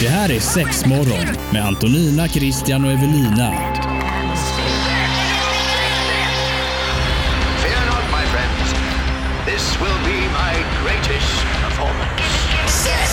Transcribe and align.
Det 0.00 0.08
här 0.08 0.30
är 0.30 0.40
Sexmorgon 0.40 1.36
med 1.52 1.66
Antonina, 1.66 2.28
Christian 2.28 2.84
och 2.84 2.90
Evelina. 2.90 3.50
Fear 7.62 7.82
not, 7.90 8.04
my 8.16 8.24
friends. 8.32 8.74
This 9.46 9.80
will 9.80 9.98
be 10.04 10.20
my 10.40 10.54
greatest 10.82 11.32
performance. 11.62 12.22
Six! 12.66 13.10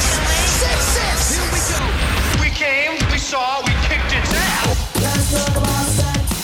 Six, 0.62 0.78
six! 0.98 1.38
Here 1.38 1.50
we 1.54 1.60
go! 1.74 1.84
We 2.44 2.50
came, 2.50 3.12
we 3.12 3.20
saw, 3.20 3.62
we 3.66 3.72
kicked 3.88 4.14
its 4.24 4.34
ass. 4.34 4.78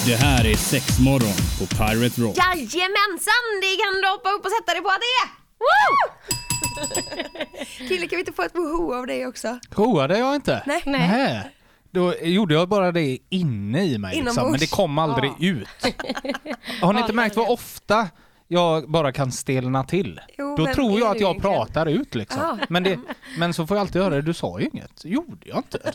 Det 0.06 0.16
här 0.16 0.46
är 0.46 0.56
Sexmorgon 0.56 1.38
på 1.60 1.66
Pirate 1.66 2.22
Rock. 2.22 2.38
Jajamensan! 2.38 3.44
Det 3.62 3.76
kan 3.84 4.02
du 4.02 4.08
hoppa 4.08 4.30
upp 4.30 4.46
och 4.46 4.52
sätta 4.52 4.74
dig 4.74 4.82
på 4.82 4.90
att 4.90 5.02
det 5.06 5.14
är! 5.24 5.28
Woo! 5.64 6.43
Kille, 7.88 8.08
kan 8.08 8.18
vi 8.18 8.20
inte 8.20 8.34
få 8.34 8.42
ett 8.42 8.56
woho 8.56 8.94
av 8.96 9.08
dig 9.08 9.28
också? 9.28 9.60
Roade 9.76 10.18
jag 10.18 10.36
inte? 10.36 10.64
Nej. 10.66 10.82
Nähä. 10.86 11.44
Då 11.92 12.14
gjorde 12.22 12.54
jag 12.54 12.70
bara 12.70 12.92
det 12.92 13.18
inne 13.30 13.84
i 13.86 13.98
mig, 13.98 14.16
liksom, 14.16 14.32
Inombords. 14.34 14.52
men 14.52 14.60
det 14.60 14.72
kom 14.72 14.98
aldrig 14.98 15.32
ut. 15.44 15.68
Har 16.82 16.94
ni 16.94 17.00
inte 17.00 17.14
märkt 17.14 17.36
vad 17.36 17.50
ofta 17.52 18.08
jag 18.48 18.90
bara 18.90 19.12
kan 19.12 19.32
stelna 19.32 19.84
till? 19.84 20.20
Jo, 20.38 20.56
Då 20.58 20.64
vem 20.66 20.74
tror 20.74 20.86
är 20.92 21.00
jag 21.00 21.00
du 21.00 21.06
att 21.16 21.20
jag 21.22 21.30
egentligen? 21.30 21.58
pratar 21.58 21.86
ut 21.86 22.16
liksom. 22.16 22.42
Ja. 22.42 22.58
Men, 22.70 22.84
det, 22.84 23.00
men 23.38 23.54
så 23.54 23.68
får 23.68 23.78
jag 23.78 23.82
alltid 23.82 24.02
höra 24.02 24.16
det, 24.16 24.22
du 24.22 24.34
sa 24.34 24.60
ju 24.60 24.70
inget. 24.74 25.06
Gjorde 25.06 25.48
jag 25.50 25.58
inte? 25.58 25.78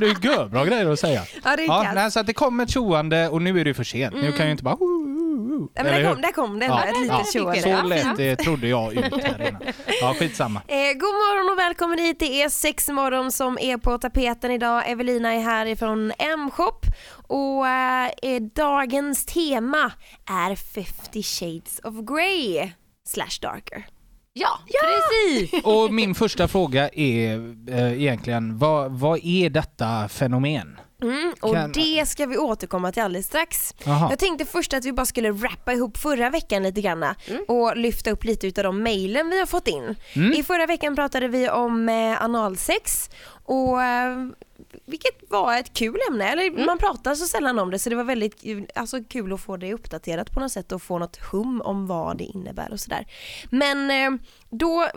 Det 0.00 0.06
är 0.06 0.08
ju 0.22 0.30
görbra 0.30 0.64
grejer 0.66 0.86
att 0.92 0.98
säga. 1.00 1.22
Ja, 1.44 1.56
det 1.56 1.62
är 1.62 1.66
Ja, 1.66 1.82
kallt. 1.82 1.94
nej, 1.94 2.10
så 2.10 2.20
att 2.20 2.26
det 2.26 2.32
kom 2.32 2.60
ett 2.60 2.70
tjoande 2.70 3.28
och 3.28 3.42
nu 3.42 3.60
är 3.60 3.64
det 3.64 3.74
för 3.74 3.84
sent. 3.84 4.14
Nu 4.14 4.20
kan 4.30 4.38
jag 4.38 4.46
ju 4.46 4.50
inte 4.52 4.64
bara... 4.64 4.76
Nej, 5.36 5.84
men 5.84 5.84
där 5.84 6.12
kom, 6.12 6.20
där 6.22 6.32
kom 6.32 6.58
det 6.58 6.64
ändå 6.66 6.78
ett 6.78 7.00
litet 7.00 7.32
tjoande. 7.32 7.62
Så 7.62 7.68
Ja, 7.68 7.82
lätt 7.82 8.16
det 8.16 8.36
trodde 8.36 8.68
jag 8.68 8.92
ut 8.92 9.24
här 9.24 9.48
innan. 9.48 9.62
Ja, 10.00 10.14
skitsamma. 10.18 10.62
Eh, 10.68 10.92
god 10.92 11.14
morgon 11.14 11.52
och 11.52 11.58
välkommen 11.58 11.98
hit. 11.98 12.18
Det 12.18 12.42
är 12.42 12.48
sexmorgon 12.48 13.32
som 13.32 13.58
är 13.58 13.76
på 13.76 13.98
tapeten 13.98 14.50
idag. 14.50 14.90
Evelina 14.90 15.32
är 15.34 15.40
här 15.40 15.66
ifrån 15.66 16.12
M-shop 16.18 16.80
och 17.26 17.68
eh, 17.68 18.42
dagens 18.54 19.26
tema 19.26 19.92
är 20.30 20.56
50 20.56 21.22
shades 21.22 21.80
of 21.84 21.94
Grey 21.94 22.70
slash 23.08 23.38
darker. 23.42 23.86
Ja, 24.34 24.58
precis! 24.82 25.64
Och 25.64 25.92
min 25.94 26.14
första 26.14 26.48
fråga 26.48 26.88
är 26.88 27.54
eh, 27.68 27.92
egentligen, 28.02 28.58
vad, 28.58 28.92
vad 28.92 29.20
är 29.22 29.50
detta 29.50 30.08
fenomen? 30.08 30.78
Mm, 31.02 31.32
och 31.40 31.54
Kan- 31.54 31.72
det 31.72 32.08
ska 32.08 32.26
vi 32.26 32.36
återkomma 32.38 32.92
till 32.92 33.02
alldeles 33.02 33.26
strax. 33.26 33.74
Jaha. 33.84 34.06
Jag 34.10 34.18
tänkte 34.18 34.44
först 34.44 34.72
att 34.74 34.84
vi 34.84 34.92
bara 34.92 35.06
skulle 35.06 35.30
rappa 35.32 35.72
ihop 35.72 35.96
förra 35.96 36.30
veckan 36.30 36.62
lite 36.62 36.80
grann 36.80 37.04
och 37.48 37.76
lyfta 37.76 38.10
upp 38.10 38.24
lite 38.24 38.46
utav 38.46 38.64
de 38.64 38.82
mejlen 38.82 39.28
vi 39.30 39.38
har 39.38 39.46
fått 39.46 39.68
in. 39.68 39.94
I 40.36 40.42
förra 40.42 40.66
veckan 40.66 40.94
pratade 40.96 41.28
vi 41.28 41.48
om 41.50 41.88
eh, 41.88 42.22
analsex 42.24 43.10
och 43.44 43.82
eh, 43.82 44.16
vilket 44.86 45.30
var 45.30 45.56
ett 45.58 45.72
kul 45.74 45.98
ämne, 46.10 46.28
eller 46.32 46.66
man 46.66 46.78
pratar 46.78 47.14
så 47.14 47.26
sällan 47.26 47.58
om 47.58 47.70
det 47.70 47.78
så 47.78 47.90
det 47.90 47.96
var 47.96 48.04
väldigt 48.04 48.42
kul- 48.42 48.66
alltså, 48.74 49.04
kul 49.04 49.32
att 49.32 49.40
få 49.40 49.56
det 49.56 49.74
uppdaterat 49.74 50.30
på 50.30 50.40
något 50.40 50.52
sätt 50.52 50.72
och 50.72 50.82
få 50.82 50.98
något 50.98 51.16
hum 51.16 51.60
om 51.64 51.86
vad 51.86 52.18
det 52.18 52.24
innebär 52.24 52.72
och 52.72 52.80
sådär. 52.80 53.06
Men 53.50 53.90
eh, 53.90 54.20
då 54.50 54.88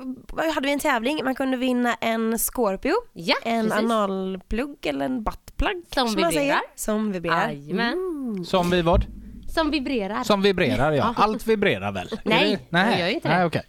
hade 0.56 0.68
vi 0.68 0.74
en 0.74 0.80
tävling, 0.80 1.24
man 1.24 1.36
kunde 1.36 1.58
vinna 1.58 1.94
en 1.94 2.40
Scorpio, 2.40 2.94
Ja, 3.14 3.36
en 3.44 3.66
precis. 3.70 3.80
analplugg 3.92 4.78
eller 4.86 5.06
en 5.06 5.24
buttplug 5.24 5.84
Som 5.94 6.04
man 6.04 6.14
säger. 6.14 6.30
vibrerar. 6.32 6.62
Som 6.76 7.12
vibrerar. 7.12 7.50
Jajamän. 7.50 8.46
Som 8.46 8.70
vi 8.70 8.82
vad? 8.82 9.06
Som 9.54 9.72
vibrerar. 9.72 10.24
Som 10.24 10.42
vibrerar 10.42 10.92
ja. 10.92 11.14
Allt 11.18 11.48
vibrerar 11.48 11.92
väl? 11.92 12.10
Nej, 12.24 12.60
det- 12.70 12.78
jag 12.80 13.00
gör 13.00 13.08
ju 13.08 13.14
inte 13.14 13.28
det. 13.28 13.36
Nej, 13.36 13.46
okej. 13.46 13.62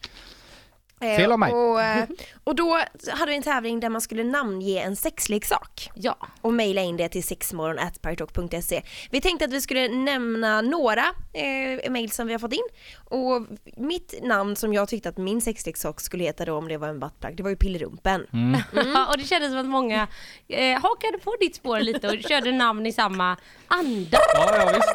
Eh, 1.01 1.17
Fel 1.17 1.33
av 1.33 1.39
mig. 1.39 1.53
Och, 1.53 1.83
eh, 1.83 2.05
och 2.45 2.55
då 2.55 2.81
hade 3.13 3.31
vi 3.31 3.37
en 3.37 3.43
tävling 3.43 3.81
där 3.81 3.89
man 3.89 4.01
skulle 4.01 4.25
namnge 4.25 4.81
en 4.83 4.97
sexleksak 4.97 5.91
Ja. 5.95 6.17
och 6.41 6.53
mejla 6.55 6.83
in 6.83 6.97
det 6.97 7.09
till 7.09 7.23
sexmorgon.partalk.se. 7.25 8.83
Vi 9.11 9.21
tänkte 9.21 9.45
att 9.45 9.53
vi 9.53 9.61
skulle 9.61 9.89
nämna 9.89 10.61
några 10.61 11.05
eh, 11.33 11.91
mejl 11.91 12.11
som 12.11 12.27
vi 12.27 12.33
har 12.33 12.39
fått 12.41 12.53
in 12.53 12.67
och 13.05 13.43
mitt 13.77 14.15
namn 14.23 14.57
som 14.57 14.73
jag 14.75 14.89
tyckte 14.89 15.09
att 15.09 15.17
min 15.19 15.41
sexleksak 15.41 16.01
skulle 16.01 16.25
heta 16.25 16.45
då 16.45 16.55
om 16.57 16.69
det 16.69 16.77
var 16.77 16.89
en 16.89 17.01
buttplug, 17.01 17.37
det 17.37 17.43
var 17.43 17.51
ju 17.51 17.57
pillerumpen. 17.57 18.27
Mm. 18.33 18.61
och 19.11 19.19
det 19.19 19.25
kändes 19.25 19.51
som 19.51 19.59
att 19.61 19.67
många 19.67 20.07
eh, 20.49 20.81
hakade 20.81 21.19
på 21.25 21.37
ditt 21.41 21.57
spår 21.57 21.81
lite 21.81 22.09
och 22.09 22.17
körde 22.29 22.53
namn 22.53 22.87
i 22.87 22.93
samma 22.93 23.37
anda. 23.69 24.19
Ja, 24.35 24.57
ja, 24.59 24.67
visst. 24.75 24.89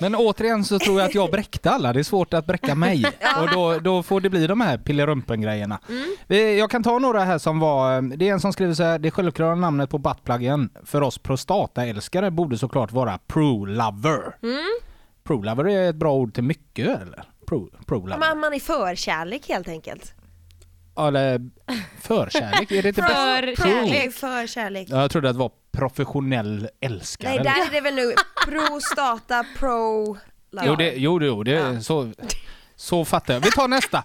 Men 0.00 0.14
återigen 0.14 0.64
så 0.64 0.78
tror 0.78 1.00
jag 1.00 1.08
att 1.08 1.14
jag 1.14 1.30
bräckte 1.30 1.70
alla. 1.70 1.92
Det 1.92 1.98
är 1.98 2.04
svårt 2.04 2.34
att 2.34 2.46
bräcka 2.46 2.74
mig. 2.74 3.04
Och 3.40 3.48
då, 3.52 3.78
då 3.78 4.02
får 4.02 4.20
det 4.20 4.30
bli 4.30 4.46
de 4.46 4.60
här 4.60 4.78
pillerumpen-grejerna. 4.78 5.78
Vi- 6.26 6.58
Jag 6.58 6.70
kan 6.70 6.82
ta 6.82 6.98
några 6.98 7.24
här 7.24 7.38
som 7.38 7.58
var... 7.60 8.16
Det 8.16 8.28
är 8.28 8.32
en 8.32 8.40
som 8.40 8.52
skriver 8.52 8.74
så 8.74 8.82
här. 8.82 8.98
Det 8.98 9.10
självklara 9.10 9.54
namnet 9.54 9.90
på 9.90 9.98
buttpluggen 9.98 10.70
för 10.84 11.00
oss 11.02 11.18
prostataälskare 11.18 12.30
borde 12.30 12.58
såklart 12.58 12.92
vara 12.92 13.18
pro-lover. 13.26 14.36
Pro-lover 15.24 15.68
är 15.68 15.90
ett 15.90 15.96
bra 15.96 16.12
ord 16.14 16.34
till 16.34 16.44
mycket 16.44 16.86
eller? 17.02 17.24
Pro, 17.48 17.70
pro-lover. 17.86 18.18
Man, 18.18 18.38
man 18.40 18.52
är 18.54 18.58
förkärlek 18.60 19.48
helt 19.48 19.68
enkelt. 19.68 20.12
Eller 20.98 21.50
förkärlek, 22.00 22.70
är 22.72 22.82
det 22.82 22.88
inte 22.88 23.00
bäst? 23.52 23.62
Förkärlek. 23.62 24.12
Förkärlek. 24.12 24.86
Ja, 24.90 25.00
jag 25.00 25.10
trodde 25.10 25.28
att 25.28 25.34
det 25.34 25.38
var 25.38 25.50
professionell 25.76 26.68
älskare. 26.80 27.30
Nej, 27.30 27.38
där 27.38 27.66
är 27.66 27.70
det 27.72 27.80
väl 27.80 27.94
nu 27.94 28.12
prostata, 28.46 29.44
pro... 29.58 30.16
Jo, 30.64 30.76
det, 30.76 30.94
jo, 30.96 31.22
jo 31.22 31.42
det, 31.42 31.80
så, 31.84 32.12
så 32.76 33.04
fattar 33.04 33.34
jag. 33.34 33.40
Vi 33.40 33.50
tar 33.50 33.68
nästa. 33.68 33.98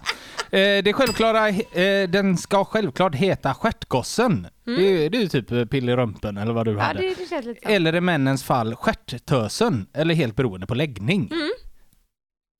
Eh, 0.50 0.82
det 0.84 0.92
självklara, 0.92 1.48
eh, 1.48 2.08
den 2.08 2.36
ska 2.38 2.64
självklart 2.64 3.14
heta 3.14 3.54
Stjärtgossen. 3.54 4.46
Det, 4.64 4.72
är- 5.04 5.10
det 5.10 5.18
är 5.18 5.22
ju 5.22 5.28
typ 5.28 5.52
eh, 5.52 5.64
pillerumpen 5.64 6.36
eller 6.36 6.52
vad 6.52 6.66
du 6.66 6.72
Ja, 6.72 6.80
hade. 6.80 7.00
det, 7.00 7.40
det. 7.40 7.74
Eller 7.74 7.94
i 7.94 8.00
männens 8.00 8.44
fall 8.44 8.74
Stjärttösen, 8.76 9.86
eller 9.92 10.14
helt 10.14 10.36
beroende 10.36 10.66
på 10.66 10.74
läggning. 10.74 11.30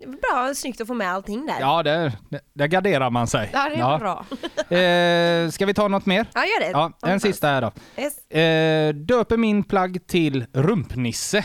Bra, 0.07 0.55
snyggt 0.55 0.81
att 0.81 0.87
få 0.87 0.95
med 0.95 1.13
allting 1.13 1.47
där. 1.47 1.57
Ja, 1.61 1.83
där, 1.83 2.13
där 2.55 2.67
garderar 2.67 3.11
man 3.11 3.27
sig. 3.27 3.51
Ja, 3.53 3.69
det 3.69 3.75
är 3.77 3.99
bra. 3.99 4.25
Eh, 4.73 5.51
ska 5.51 5.67
vi 5.67 5.75
ta 5.75 5.89
något 5.89 6.07
mer? 6.07 6.27
Ja, 6.35 6.41
gör 6.41 6.61
det. 6.61 6.71
Ja, 6.71 6.93
en 7.11 7.21
sista 7.21 7.47
här 7.49 7.61
då. 7.61 7.73
Yes. 8.03 8.31
Eh, 8.31 8.95
döper 8.95 9.37
min 9.37 9.65
plagg 9.65 10.07
till 10.07 10.47
rumpnisse. 10.53 11.45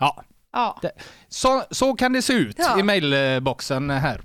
Ja, 0.00 0.22
Ja. 0.52 0.78
det, 0.82 0.92
så, 1.28 1.62
så 1.70 1.94
kan 1.94 2.12
det 2.12 2.22
se 2.22 2.32
ut 2.32 2.56
Ja. 2.58 2.80
i 2.80 2.82
mailboxen 2.82 3.90
här. 3.90 4.20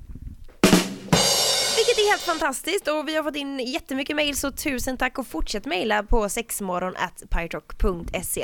Vilket 1.75 1.97
är 1.97 2.09
helt 2.11 2.21
fantastiskt 2.21 2.87
och 2.87 3.07
vi 3.07 3.15
har 3.15 3.23
fått 3.23 3.35
in 3.35 3.59
jättemycket 3.59 4.15
mejl 4.15 4.35
så 4.35 4.51
tusen 4.51 4.97
tack 4.97 5.17
och 5.17 5.27
fortsätt 5.27 5.65
mejla 5.65 6.03
på 6.03 6.29
sexmorgon.pyrock.se. 6.29 8.41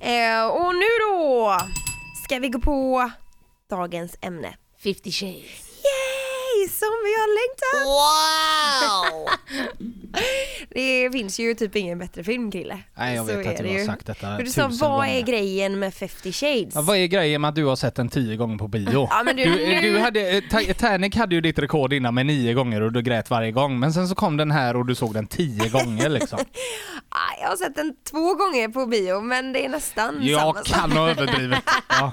Eh, 0.00 0.46
och 0.46 0.74
nu 0.74 0.86
då 1.10 1.56
ska 2.24 2.38
vi 2.38 2.48
gå 2.48 2.60
på 2.60 3.10
dagens 3.70 4.16
ämne. 4.20 4.54
50 4.94 5.10
shades. 5.12 5.34
Yay! 5.86 6.68
Som 6.68 6.92
vi 7.04 7.12
har 7.20 7.28
längtat! 7.38 7.86
Wow! 7.86 9.28
Det 10.70 11.10
finns 11.12 11.38
ju 11.40 11.54
typ 11.54 11.76
ingen 11.76 11.98
bättre 11.98 12.24
film 12.24 12.50
Krille. 12.50 12.78
Nej, 12.98 13.16
jag 13.16 13.26
Så 13.26 13.36
vet 13.36 13.46
är 13.46 13.50
att 13.50 13.56
du 13.56 13.78
har 13.78 13.86
sagt 13.86 14.06
detta 14.06 14.26
Men 14.28 14.44
Du 14.44 14.50
sa 14.50 14.62
vad 14.62 14.90
är 15.06 15.12
gånger. 15.12 15.22
grejen 15.22 15.78
med 15.78 15.94
50 15.94 16.32
shades? 16.32 16.74
Ja, 16.74 16.82
vad 16.82 16.96
är 16.96 17.06
grejen 17.06 17.40
med 17.40 17.48
att 17.48 17.54
du 17.54 17.64
har 17.64 17.76
sett 17.76 17.94
den 17.94 18.08
tio 18.08 18.36
gånger 18.36 18.58
på 18.58 18.68
bio? 18.68 19.08
Ja, 19.10 19.22
men 19.24 19.36
du- 19.36 19.44
du, 19.44 19.50
nu- 19.66 19.80
du 19.80 19.98
hade, 19.98 20.30
eh, 20.30 20.42
Ta- 20.50 20.58
Titanic 20.60 21.14
hade 21.16 21.34
ju 21.34 21.40
ditt 21.40 21.58
rekord 21.58 21.92
innan 21.92 22.14
med 22.14 22.26
nio 22.26 22.54
gånger 22.54 22.80
och 22.82 22.92
du 22.92 23.02
grät 23.02 23.30
varje 23.30 23.52
gång. 23.52 23.78
Men 23.78 23.92
sen 23.92 24.08
så 24.08 24.14
kom 24.14 24.36
den 24.36 24.50
här 24.50 24.76
och 24.76 24.86
du 24.86 24.94
såg 24.94 25.14
den 25.14 25.26
tio 25.26 25.68
gånger 25.68 26.08
liksom. 26.08 26.38
Jag 27.40 27.48
har 27.48 27.56
sett 27.56 27.74
den 27.76 27.94
två 28.10 28.34
gånger 28.34 28.68
på 28.68 28.86
bio 28.86 29.20
men 29.20 29.52
det 29.52 29.64
är 29.64 29.68
nästan 29.68 30.14
samma 30.14 30.24
Jag 30.24 30.56
sak. 30.56 30.66
kan 30.66 30.92
ha 30.92 31.10
överdrivit. 31.10 31.58
Ja. 31.88 32.12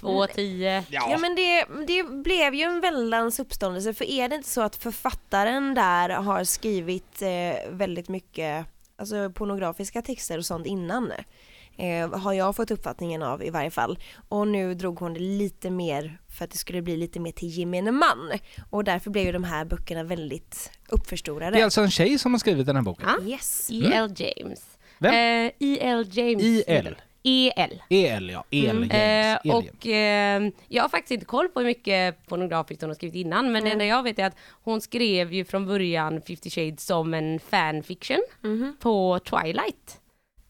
2.10. 0.00 0.82
Ja 0.90 1.18
men 1.18 1.34
det, 1.34 1.64
det 1.86 2.02
blev 2.02 2.54
ju 2.54 2.62
en 2.62 2.80
väldans 2.80 3.40
uppståndelse 3.40 3.94
för 3.94 4.04
är 4.04 4.28
det 4.28 4.36
inte 4.36 4.48
så 4.48 4.60
att 4.60 4.76
författaren 4.76 5.74
där 5.74 6.08
har 6.08 6.44
skrivit 6.44 7.22
eh, 7.22 7.70
väldigt 7.70 8.08
mycket 8.08 8.66
alltså, 8.96 9.30
pornografiska 9.30 10.02
texter 10.02 10.38
och 10.38 10.46
sånt 10.46 10.66
innan? 10.66 11.12
Eh, 11.76 12.18
har 12.18 12.32
jag 12.32 12.56
fått 12.56 12.70
uppfattningen 12.70 13.22
av 13.22 13.44
i 13.44 13.50
varje 13.50 13.70
fall. 13.70 13.98
Och 14.28 14.48
nu 14.48 14.74
drog 14.74 14.98
hon 14.98 15.14
det 15.14 15.20
lite 15.20 15.70
mer 15.70 16.20
för 16.36 16.44
att 16.44 16.50
det 16.50 16.58
skulle 16.58 16.82
bli 16.82 16.96
lite 16.96 17.20
mer 17.20 17.32
till 17.32 17.48
gemene 17.48 17.92
man. 17.92 18.32
Och 18.70 18.84
därför 18.84 19.10
blev 19.10 19.24
ju 19.24 19.32
de 19.32 19.44
här 19.44 19.64
böckerna 19.64 20.02
väldigt 20.02 20.70
uppförstorade. 20.88 21.56
Det 21.56 21.60
är 21.60 21.64
alltså 21.64 21.80
en 21.80 21.90
tjej 21.90 22.18
som 22.18 22.34
har 22.34 22.38
skrivit 22.38 22.66
den 22.66 22.76
här 22.76 22.82
boken. 22.82 23.08
Ja. 23.08 23.26
Yes. 23.26 23.70
E.L. 23.70 24.14
James. 24.16 24.78
Vem? 24.98 25.14
Eh, 25.14 25.52
E.L. 25.58 26.06
James. 26.10 26.42
I.L.. 26.42 26.96
E.L. 27.22 27.82
El 27.88 28.30
ja, 28.30 28.44
El 28.50 28.64
James. 28.64 28.90
Eh, 28.90 29.38
James. 29.44 29.70
och 29.70 29.86
eh, 29.86 30.50
jag 30.68 30.82
har 30.84 30.88
faktiskt 30.88 31.10
inte 31.10 31.26
koll 31.26 31.48
på 31.48 31.60
hur 31.60 31.66
mycket 31.66 32.26
pornografiskt 32.26 32.80
hon 32.82 32.90
har 32.90 32.94
skrivit 32.94 33.14
innan 33.16 33.52
men 33.52 33.64
det 33.64 33.70
enda 33.70 33.84
jag 33.84 34.02
vet 34.02 34.18
är 34.18 34.24
att 34.24 34.36
hon 34.62 34.80
skrev 34.80 35.32
ju 35.32 35.44
från 35.44 35.66
början 35.66 36.20
50 36.22 36.50
shades 36.50 36.86
som 36.86 37.14
en 37.14 37.40
fanfiction 37.40 38.20
Mhm. 38.40 38.76
på 38.80 39.18
Twilight. 39.18 39.99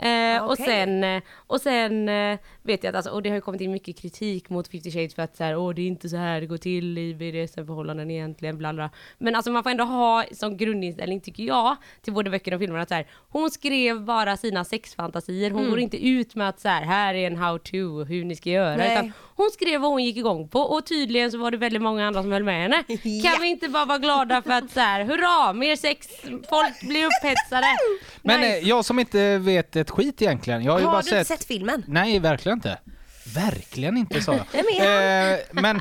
Eh, 0.03 0.45
Och 0.45 0.57
sen, 0.57 1.05
eh, 1.05 1.23
och 1.47 1.61
sen 1.61 2.09
eh, 2.09 2.39
vet 2.63 2.85
jag 2.85 2.91
att 2.91 2.97
alltså, 2.97 3.11
och 3.13 3.23
det 3.23 3.29
har 3.29 3.35
ju 3.37 3.41
kommit 3.41 3.61
in 3.61 3.73
mycket 3.73 3.99
kritik 3.99 4.49
mot 4.51 4.69
50 4.69 4.91
shades 4.91 5.15
för 5.15 5.23
att 5.23 5.37
så 5.37 5.45
här, 5.45 5.57
åh 5.57 5.75
det 5.75 5.83
är 5.83 5.87
inte 5.87 6.09
så 6.09 6.17
här 6.17 6.41
det 6.41 6.47
går 6.47 6.57
till 6.57 6.99
i 6.99 7.15
BDSM-förhållanden 7.15 8.11
egentligen, 8.11 8.59
bla 8.59 8.73
bla. 8.73 8.91
Men 9.19 9.35
alltså 9.35 9.51
man 9.51 9.63
får 9.63 9.71
ändå 9.71 9.85
ha 9.85 10.25
som 10.33 10.57
grundinställning 10.57 11.21
tycker 11.21 11.43
jag 11.45 11.77
till 12.03 12.13
både 12.13 12.31
böckerna 12.31 12.57
och 12.57 12.61
filmerna 12.61 12.83
att 12.83 12.89
så 12.89 12.95
här, 12.95 13.07
hon 13.29 13.51
skrev 13.51 14.01
bara 14.01 14.37
sina 14.37 14.65
sexfantasier, 14.65 15.51
hon 15.51 15.61
Mm. 15.61 15.71
går 15.71 15.81
inte 15.81 16.07
ut 16.09 16.35
med 16.35 16.49
att 16.49 16.61
så 16.61 16.69
här, 16.69 16.83
här 16.83 17.15
är 17.15 17.27
en 17.27 17.37
how 17.37 17.59
to, 17.59 18.05
hur 18.05 18.25
ni 18.25 18.37
ska 18.37 18.51
göra. 18.51 18.77
Nej. 18.77 18.93
Utan 18.93 19.13
hon 19.37 19.51
skrev 19.51 19.81
vad 19.81 19.91
hon 19.91 20.05
gick 20.05 20.17
igång 20.17 20.49
på 20.49 20.61
och 20.61 20.87
tydligen 20.87 21.31
så 21.31 21.39
var 21.39 21.51
det 21.51 21.57
väldigt 21.57 21.83
många 21.83 22.07
andra 22.07 22.23
som 22.23 22.33
höll 22.33 22.45
med 22.45 22.63
henne. 22.63 22.85
Ja. 23.03 23.31
Kan 23.31 23.43
vi 23.43 23.49
inte 23.49 23.69
bara 23.69 23.85
vara 23.85 23.99
glada 23.99 24.43
för 24.43 24.51
att 24.53 24.71
så 24.71 24.81
här, 24.81 25.05
hurra, 25.05 25.53
mer 25.53 25.77
sex, 25.77 26.09
folk 26.49 26.81
blir 26.81 27.07
upphetsade. 27.07 27.67
Men 28.23 28.41
Nice. 28.41 28.59
jag 28.69 28.85
som 28.85 28.99
inte 28.99 29.39
vet 29.39 29.77
ett 29.91 29.97
skit 29.97 30.23
egentligen. 30.23 30.63
Jag 30.65 30.73
har 30.73 30.79
ju 30.79 30.85
Har 30.85 30.93
bara 30.93 31.03
du 31.03 31.09
sett... 31.09 31.27
sett 31.27 31.45
filmen? 31.45 31.85
Nej, 31.87 32.19
verkligen 32.19 32.59
inte. 32.59 32.79
Verkligen 33.35 33.97
inte 33.97 34.23
sa 34.23 34.33
jag. 34.35 34.47
Eh, 34.81 35.39
men 35.51 35.81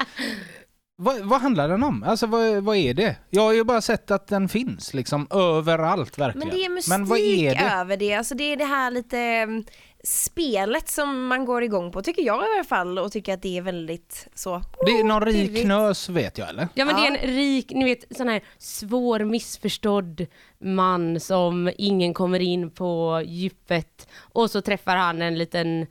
vad, 0.98 1.20
vad 1.20 1.42
handlar 1.42 1.70
den 1.70 1.84
om? 1.84 2.04
Alltså 2.04 2.28
vad, 2.28 2.64
vad 2.64 2.78
är 2.78 2.94
det? 2.94 3.16
Jag 3.30 3.42
har 3.42 3.54
ju 3.54 3.64
bara 3.64 3.82
sett 3.82 4.12
att 4.12 4.28
den 4.28 4.50
finns 4.50 4.94
liksom 4.94 5.28
överallt 5.32 6.18
verkligen. 6.18 6.48
Men 6.48 6.58
det 6.58 6.66
är 6.66 6.70
mystik 6.70 6.90
Men 6.90 7.06
vad 7.06 7.20
är 7.20 7.56
det? 7.56 7.62
över 7.62 7.98
det. 7.98 8.14
Alltså 8.14 8.36
det 8.36 8.44
är 8.44 8.58
det 8.58 8.66
här 8.66 8.92
lite 8.92 9.18
mm, 9.20 9.64
spelet 10.04 10.90
som 10.90 11.28
man 11.28 11.46
går 11.46 11.64
igång 11.64 11.92
på, 11.92 12.02
tycker 12.02 12.22
jag 12.22 12.44
i 12.44 12.56
alla 12.56 12.64
fall 12.64 13.00
och 13.00 13.12
tycker 13.12 13.34
att 13.34 13.42
det 13.42 13.58
är 13.58 13.62
väldigt 13.62 14.28
så. 14.34 14.64
Det 14.86 14.92
är 14.92 15.04
någon 15.04 15.26
rik 15.26 15.48
pirrigt. 15.50 15.66
knös 15.66 16.10
vet 16.10 16.38
jag 16.38 16.50
eller? 16.50 16.68
Ja 16.74 16.86
men 16.86 16.96
det 16.96 17.02
är 17.02 17.12
Ja. 17.12 17.18
en 17.18 17.36
rik, 17.36 17.72
ni 17.76 17.86
vet 17.86 18.18
sån 18.18 18.28
här 18.28 18.42
svår 18.58 19.20
missförstådd 19.20 20.26
man 20.60 21.20
som 21.20 21.72
ingen 21.78 22.14
kommer 22.14 22.40
in 22.40 22.72
på 22.72 23.22
djupet 23.26 24.08
och 24.20 24.52
så 24.52 24.62
träffar 24.62 24.96
han 24.96 25.22
en 25.22 25.38
liten 25.38 25.86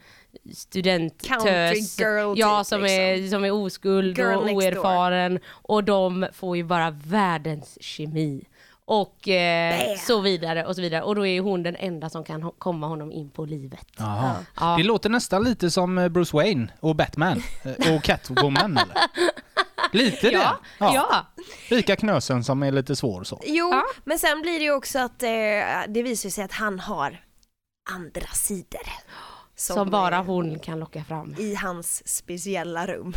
studenttös 0.54 1.28
Country 1.28 2.04
girl 2.04 2.34
ja, 2.36 2.58
typ, 2.60 2.66
som, 2.66 2.80
liksom. 2.82 3.00
är, 3.00 3.28
som 3.28 3.44
är 3.44 3.50
oskuld 3.50 4.18
Girl 4.18 4.36
och 4.36 4.50
oerfaren 4.50 5.38
och 5.48 5.84
de 5.84 6.26
får 6.32 6.56
ju 6.56 6.64
bara 6.64 6.90
världens 6.90 7.78
kemi 7.80 8.44
och 8.90 9.28
eh, 9.28 9.96
så 9.98 10.20
vidare 10.20 10.64
och 10.66 10.74
så 10.74 10.80
vidare 10.82 11.02
och 11.02 11.14
då 11.14 11.26
är 11.26 11.40
hon 11.40 11.62
den 11.62 11.76
enda 11.76 12.10
som 12.10 12.24
kan 12.24 12.42
ho- 12.42 12.54
komma 12.58 12.86
honom 12.86 13.12
in 13.12 13.30
på 13.30 13.44
livet. 13.44 13.86
Jaha. 13.96 14.34
Ja. 14.60 14.76
Det 14.76 14.82
låter 14.84 15.10
nästan 15.10 15.44
lite 15.44 15.70
som 15.70 15.98
eh, 15.98 16.08
Bruce 16.08 16.36
Wayne 16.36 16.68
och 16.80 16.96
Batman 16.96 17.42
eh, 17.64 17.96
och 17.96 18.02
Catwoman 18.02 18.76
eller? 18.78 18.96
Lite 19.92 20.26
det? 20.30 20.32
Ja, 20.32 20.58
ja. 20.78 21.26
Rika 21.68 21.96
knösen 21.96 22.44
som 22.44 22.62
är 22.62 22.72
lite 22.72 22.96
svår 22.96 23.24
så. 23.24 23.40
Jo, 23.46 23.68
Ja. 23.72 23.82
men 24.04 24.18
sen 24.18 24.42
blir 24.42 24.58
det 24.58 24.64
ju 24.64 24.72
också 24.72 24.98
att 24.98 25.22
eh, 25.22 25.28
det 25.88 26.02
visar 26.02 26.30
sig 26.30 26.44
att 26.44 26.52
han 26.52 26.80
har 26.80 27.20
andra 27.90 28.26
sidor. 28.26 28.80
Som, 29.56 29.90
bara 29.90 30.16
eh, 30.16 30.24
hon 30.24 30.58
kan 30.58 30.78
locka 30.78 31.04
fram. 31.04 31.34
I 31.38 31.54
hans 31.54 32.08
speciella 32.08 32.86
rum. 32.86 33.14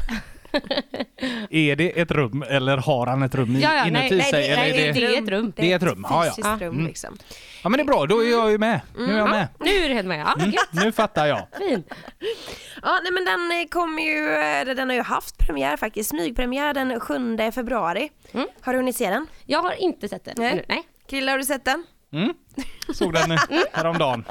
Är 1.49 1.75
det 1.75 1.99
ett 2.01 2.11
rum 2.11 2.43
eller 2.49 2.77
har 2.77 3.07
han 3.07 3.23
ett 3.23 3.35
rum 3.35 3.55
i- 3.55 3.59
Ja, 3.61 3.73
ja, 3.75 3.85
inuti 3.87 4.15
nej, 4.15 4.21
sig? 4.21 4.41
det- 4.41 4.47
eller 4.47 4.55
nej, 4.61 4.71
är 4.89 4.93
det 4.93 5.05
är 5.17 5.21
ett 5.23 5.29
rum. 5.29 5.53
Det 5.55 5.71
är 5.71 5.75
ett 5.75 5.83
rum, 5.83 6.05
ja, 6.09 6.25
ja. 6.25 6.33
Ja. 6.37 6.57
rum 6.67 6.73
Mm. 6.73 6.87
liksom. 6.87 7.17
Ja 7.63 7.69
men 7.69 7.77
det 7.77 7.83
är 7.83 7.85
bra, 7.85 8.05
då 8.05 8.23
är 8.23 8.31
jag 8.31 8.51
ju 8.51 8.57
med. 8.57 8.81
Nu 8.97 9.13
är 9.13 9.17
jag 9.17 9.29
med. 9.29 9.47
Nu 9.59 9.69
är 9.71 9.89
du 9.89 9.95
helt 9.95 10.07
med, 10.07 10.19
ja. 10.19 10.35
Mm, 10.39 10.53
nu 10.71 10.91
fattar 10.91 11.25
jag. 11.25 11.47
Fint. 11.57 11.93
Ja, 12.81 12.99
nej 13.03 13.11
men 13.11 13.25
den 13.25 13.51
eh, 13.61 13.67
kommer 13.67 14.03
ju, 14.03 14.33
eh, 14.69 14.75
den 14.75 14.89
har 14.89 14.95
ju 14.95 15.01
haft 15.01 15.37
premiär 15.37 15.77
faktiskt, 15.77 16.09
smygpremiär 16.09 16.73
den 16.73 16.99
7 16.99 17.51
februari. 17.51 18.09
Mm. 18.31 18.47
Har 18.61 18.73
du 18.73 18.79
hunnit 18.79 18.95
se 18.95 19.09
den? 19.09 19.27
Jag 19.45 19.59
har 19.61 19.73
inte 19.81 20.07
sett 20.07 20.25
den 20.25 20.33
Nej. 20.37 20.65
Nej. 20.69 20.83
Krille, 21.09 21.31
har 21.31 21.37
du 21.37 21.43
sett 21.43 21.65
den? 21.65 21.85
Mm. 22.13 22.33
Såg 22.93 23.13
den 23.13 23.31
häromdagen. 23.71 24.25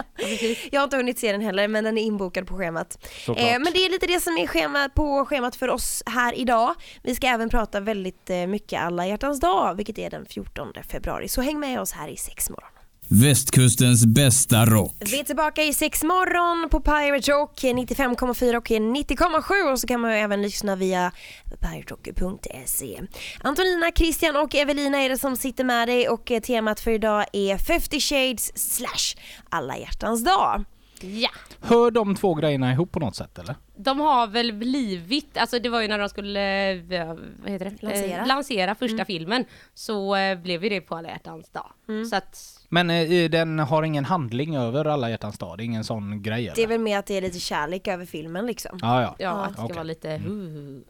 Jag 0.71 0.81
har 0.81 0.85
inte 0.85 0.97
hunnit 0.97 1.19
se 1.19 1.33
den 1.33 1.41
heller 1.41 1.69
men 1.69 1.85
den 1.85 1.99
är 1.99 2.03
inbokad 2.03 2.47
på 2.47 2.57
schemat. 2.57 3.07
Eh, 3.29 3.35
men 3.35 3.73
det 3.73 3.79
är 3.79 3.91
lite 3.91 4.07
det 4.07 4.21
som 4.21 4.39
är 4.39 4.47
schema, 4.47 4.89
på 4.89 5.25
schemat 5.25 5.57
för 5.57 5.69
oss 5.69 6.03
här 6.07 6.39
idag. 6.39 6.75
Vi 7.03 7.15
ska 7.15 7.27
även 7.27 7.49
prata 7.49 7.81
väldigt 7.81 8.31
eh, 8.31 8.47
mycket 8.47 8.81
alla 8.83 9.07
hjärtans 9.07 9.41
dag, 9.41 9.75
vilket 9.75 9.99
är 9.99 10.11
den 10.11 10.27
14 10.27 10.73
februari. 10.91 11.29
Så 11.29 11.41
häng 11.41 11.61
med 11.61 11.81
oss 11.81 11.93
här 11.93 12.09
i 12.09 12.17
sex 12.17 12.51
morgon. 12.51 12.80
Västkustens 13.13 14.07
bästa 14.07 14.65
rock. 14.65 14.95
Vi 14.99 15.21
är 15.21 15.25
tillbaka 15.25 15.63
i 15.63 15.73
sex 15.73 16.03
morgon 16.03 16.69
på 16.71 16.81
Pirate 16.81 17.33
Rock 17.33 17.63
95,4 17.63 18.57
och 18.57 18.69
90,7 18.69 19.73
och 19.73 19.81
så 19.81 19.87
kan 19.87 20.01
man 20.01 20.11
ju 20.11 20.17
även 20.17 20.43
lyssna 20.43 20.77
via 20.77 21.13
piraterock.se. 21.61 23.01
Antonina, 23.43 23.91
Christian 23.97 24.37
och 24.37 24.55
Evelina 24.55 24.99
är 24.99 25.09
det 25.09 25.19
som 25.19 25.37
sitter 25.37 25.65
med 25.65 25.89
dig 25.89 26.09
och 26.09 26.31
eh, 26.31 26.41
temat 26.41 26.81
för 26.81 26.91
idag 26.91 27.25
är 27.33 27.59
50 27.59 28.01
shades 28.01 28.77
slash 28.77 29.23
alla 29.49 29.79
hjärtans 29.79 30.25
dag. 30.25 30.65
Ja. 31.01 31.31
Hör 31.61 31.91
de 31.91 32.15
två 32.15 32.35
grejerna 32.35 32.73
ihop 32.73 32.93
på 32.93 33.01
något 33.01 33.17
sätt 33.17 33.39
eller? 33.39 33.55
De 33.77 34.01
har 34.01 34.27
väl 34.27 34.53
blivit, 34.53 35.37
alltså 35.37 35.59
det 35.59 35.69
var 35.69 35.81
ju 35.81 35.89
när 35.89 35.99
de 35.99 36.09
skulle, 36.09 36.71
eh, 36.71 37.15
vad 37.43 37.51
heter 37.51 37.65
det? 37.65 37.83
Lansera. 37.83 38.21
Eh, 38.21 38.27
lansera 38.27 38.75
första 38.75 39.05
filmen 39.05 39.45
så 39.75 40.17
eh, 40.17 40.39
blev 40.39 40.65
ju 40.65 40.71
det 40.71 40.81
på 40.81 40.97
alla 40.97 41.09
hjärtans 41.09 41.51
dag. 41.51 41.73
Så 42.11 42.17
att, 42.17 42.60
Men 42.73 42.91
eh, 42.91 43.31
den 43.31 43.59
har 43.59 43.83
ingen 43.83 44.05
handling 44.05 44.57
över 44.57 44.85
alla 44.85 45.11
hjärtans 45.11 45.39
dag? 45.39 45.59
Det 45.59 45.63
är 45.63 45.65
ingen 45.65 45.85
sån 45.85 46.23
grej 46.23 46.45
eller? 46.45 46.57
Det 46.57 46.63
är 46.63 46.67
väl 46.67 46.81
mer 46.81 46.99
att 46.99 47.07
det 47.07 47.17
är 47.17 47.21
lite 47.21 47.41
kärlek 47.41 47.89
över 47.89 48.07
filmen 48.07 48.47
liksom. 48.47 48.79
Ja, 48.83 49.03
ja. 49.03 49.15
ja, 49.19 49.31
att 49.31 49.49
det 49.49 49.55
ska 49.55 49.65
okej. 49.65 49.75
vara 49.75 49.85
lite, 49.85 50.15
uh. 50.17 50.81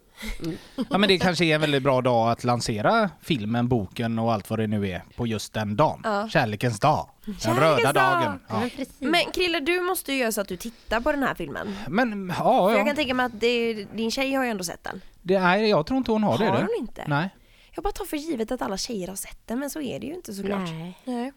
ja 0.90 0.98
men 0.98 1.08
det 1.08 1.18
kanske 1.18 1.44
är 1.44 1.54
en 1.54 1.60
väldigt 1.60 1.82
bra 1.82 2.00
dag 2.00 2.30
att 2.30 2.44
lansera 2.44 3.10
filmen, 3.22 3.68
boken 3.68 4.18
och 4.18 4.32
allt 4.32 4.50
vad 4.50 4.58
det 4.58 4.66
nu 4.66 4.88
är 4.88 5.02
på 5.16 5.26
just 5.26 5.52
den 5.52 5.76
dagen. 5.76 6.00
Ja. 6.04 6.28
Kärlekens 6.28 6.80
dag. 6.80 7.08
Den 7.24 7.34
Kärlekens 7.34 7.78
röda 7.78 7.92
dag. 7.92 8.22
dagen. 8.22 8.40
Ja. 8.48 8.84
Men 8.98 9.24
Krille, 9.34 9.60
du 9.60 9.80
måste 9.80 10.12
ju 10.12 10.18
göra 10.18 10.32
så 10.32 10.40
att 10.40 10.48
du 10.48 10.56
tittar 10.56 11.00
på 11.00 11.12
den 11.12 11.22
här 11.22 11.34
filmen. 11.34 11.76
Men 11.88 12.32
ja, 12.38 12.68
För 12.68 12.70
jag 12.70 12.80
ja. 12.80 12.84
kan 12.84 12.96
tänka 12.96 13.14
mig 13.14 13.26
att 13.26 13.40
det, 13.40 13.74
din 13.74 14.10
tjej 14.10 14.34
har 14.34 14.44
ju 14.44 14.50
ändå 14.50 14.64
sett 14.64 14.84
den. 14.84 15.00
Det, 15.22 15.40
nej, 15.40 15.68
jag 15.68 15.86
tror 15.86 15.98
inte 15.98 16.12
hon 16.12 16.22
har 16.22 16.38
det. 16.38 16.44
Har 16.44 16.58
hon 16.58 16.68
inte? 16.78 17.04
Nej. 17.06 17.30
Jag 17.74 17.84
bara 17.84 17.92
tar 17.92 18.04
för 18.04 18.16
givet 18.16 18.52
att 18.52 18.62
alla 18.62 18.76
tjejer 18.76 19.08
har 19.08 19.16
sett 19.16 19.46
den, 19.46 19.58
men 19.58 19.70
så 19.70 19.80
är 19.80 20.00
det 20.00 20.06
ju 20.06 20.14
inte 20.14 20.34
såklart. 20.34 20.68
Nej. 20.70 20.98
Nej. 21.04 21.32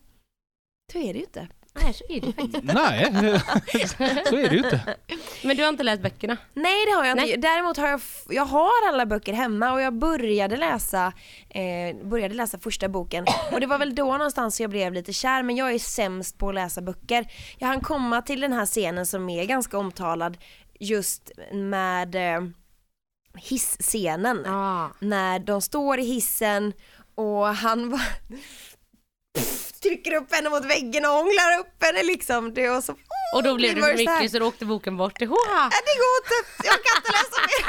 Så 0.92 0.98
är 1.00 1.14
det 1.14 1.20
ju 1.20 1.26
inte. 1.26 1.48
Nej, 1.76 1.94
så 1.94 2.04
är 2.10 2.22
det 2.22 2.34
faktiskt. 2.34 2.64
Nej, 4.00 4.20
så 4.30 4.36
är 4.36 4.50
det 4.50 4.56
ju 4.56 4.58
inte. 4.58 4.96
Men 5.44 5.58
du 5.58 5.64
har 5.64 5.70
inte 5.70 5.84
läst 5.84 6.02
böckerna? 6.02 6.38
Nej 6.54 6.86
det 6.86 6.92
har 6.92 7.06
jag 7.06 7.12
inte. 7.14 7.26
Nej. 7.26 7.38
Däremot 7.38 7.78
har 7.78 7.88
jag, 7.88 8.02
jag 8.30 8.46
har 8.46 8.88
alla 8.90 9.06
böcker 9.06 9.34
hemma 9.34 9.74
och 9.74 9.82
jag 9.82 9.94
började 9.94 10.58
läsa, 10.58 11.14
eh, 11.50 11.96
började 12.06 12.36
läsa 12.36 12.60
första 12.60 12.90
boken. 12.90 13.26
Och 13.52 13.60
det 13.60 13.68
var 13.68 13.78
väl 13.78 13.96
då 13.96 14.18
någonstans 14.18 14.62
jag 14.62 14.70
blev 14.70 14.94
lite 14.94 15.14
kär, 15.14 15.44
men 15.44 15.56
jag 15.56 15.74
är 15.74 15.80
sämst 15.80 16.38
på 16.38 16.50
att 16.50 16.56
läsa 16.56 16.82
böcker. 16.82 17.26
Jag 17.58 17.68
hann 17.68 17.82
komma 17.82 18.22
till 18.22 18.40
den 18.42 18.54
här 18.54 18.66
scenen 18.66 19.06
som 19.06 19.30
är 19.30 19.46
ganska 19.46 19.78
omtalad 19.78 20.38
just 20.80 21.32
med 21.52 22.16
eh, 22.16 22.44
hisscenen. 23.38 24.42
Ja. 24.46 24.92
när 25.00 25.40
de 25.40 25.62
står 25.62 26.00
i 26.00 26.04
hissen 26.04 26.74
och 27.16 27.48
han 27.48 27.90
bara 27.90 28.02
trycker 29.84 30.14
upp 30.16 30.36
henne 30.36 30.50
mot 30.50 30.66
väggen 30.66 31.06
och 31.06 31.12
hånglar 31.12 31.60
upp 31.60 31.84
henne 31.84 32.04
liksom. 32.04 32.54
Det 32.54 32.70
var 32.70 32.82
så, 32.82 32.96
Och 33.36 33.44
då 33.44 33.56
blev 33.56 33.76
det 33.76 33.82
för 33.82 33.98
mycket 33.98 34.32
så 34.32 34.40
då 34.40 34.46
åkte 34.48 34.66
boken 34.66 34.98
bort. 34.98 35.20
Nej, 35.20 35.30
det 35.30 35.96
går 36.04 36.14
inte, 36.24 36.34
jag 36.64 36.76
kan 36.86 36.98
inte 36.98 37.12
läsa 37.12 37.42
mer. 37.50 37.66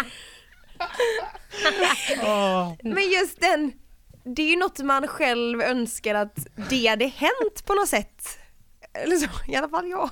Men 2.94 3.10
just 3.10 3.40
den, 3.40 3.72
det 4.36 4.42
är 4.42 4.46
ju 4.50 4.56
något 4.56 4.78
man 4.78 5.08
själv 5.08 5.60
önskar 5.62 6.14
att 6.14 6.36
det 6.70 6.86
hade 6.86 7.06
hänt 7.06 7.64
på 7.66 7.74
något 7.74 7.88
sätt. 7.88 8.38
Eller 8.94 9.16
så, 9.16 9.26
i 9.48 9.56
alla 9.56 9.68
fall 9.68 9.88
jag. 9.90 10.10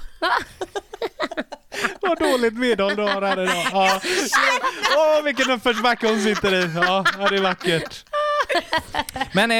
Vad 2.01 2.19
dåligt 2.19 2.55
medhåll 2.55 2.97
du 2.97 3.03
har 3.03 3.23
här 3.23 3.43
idag. 3.43 3.67
Ja. 3.73 4.01
Åh, 4.97 5.23
vilken 5.25 5.51
uppförsbacke 5.51 6.07
hon 6.07 6.23
sitter 6.23 6.55
i. 6.55 6.71
Ja, 6.75 7.05
ja, 7.19 7.29
det 7.29 7.37
är 7.37 7.43
vackert. 7.43 8.05
Men 9.35 9.51
eh, 9.51 9.59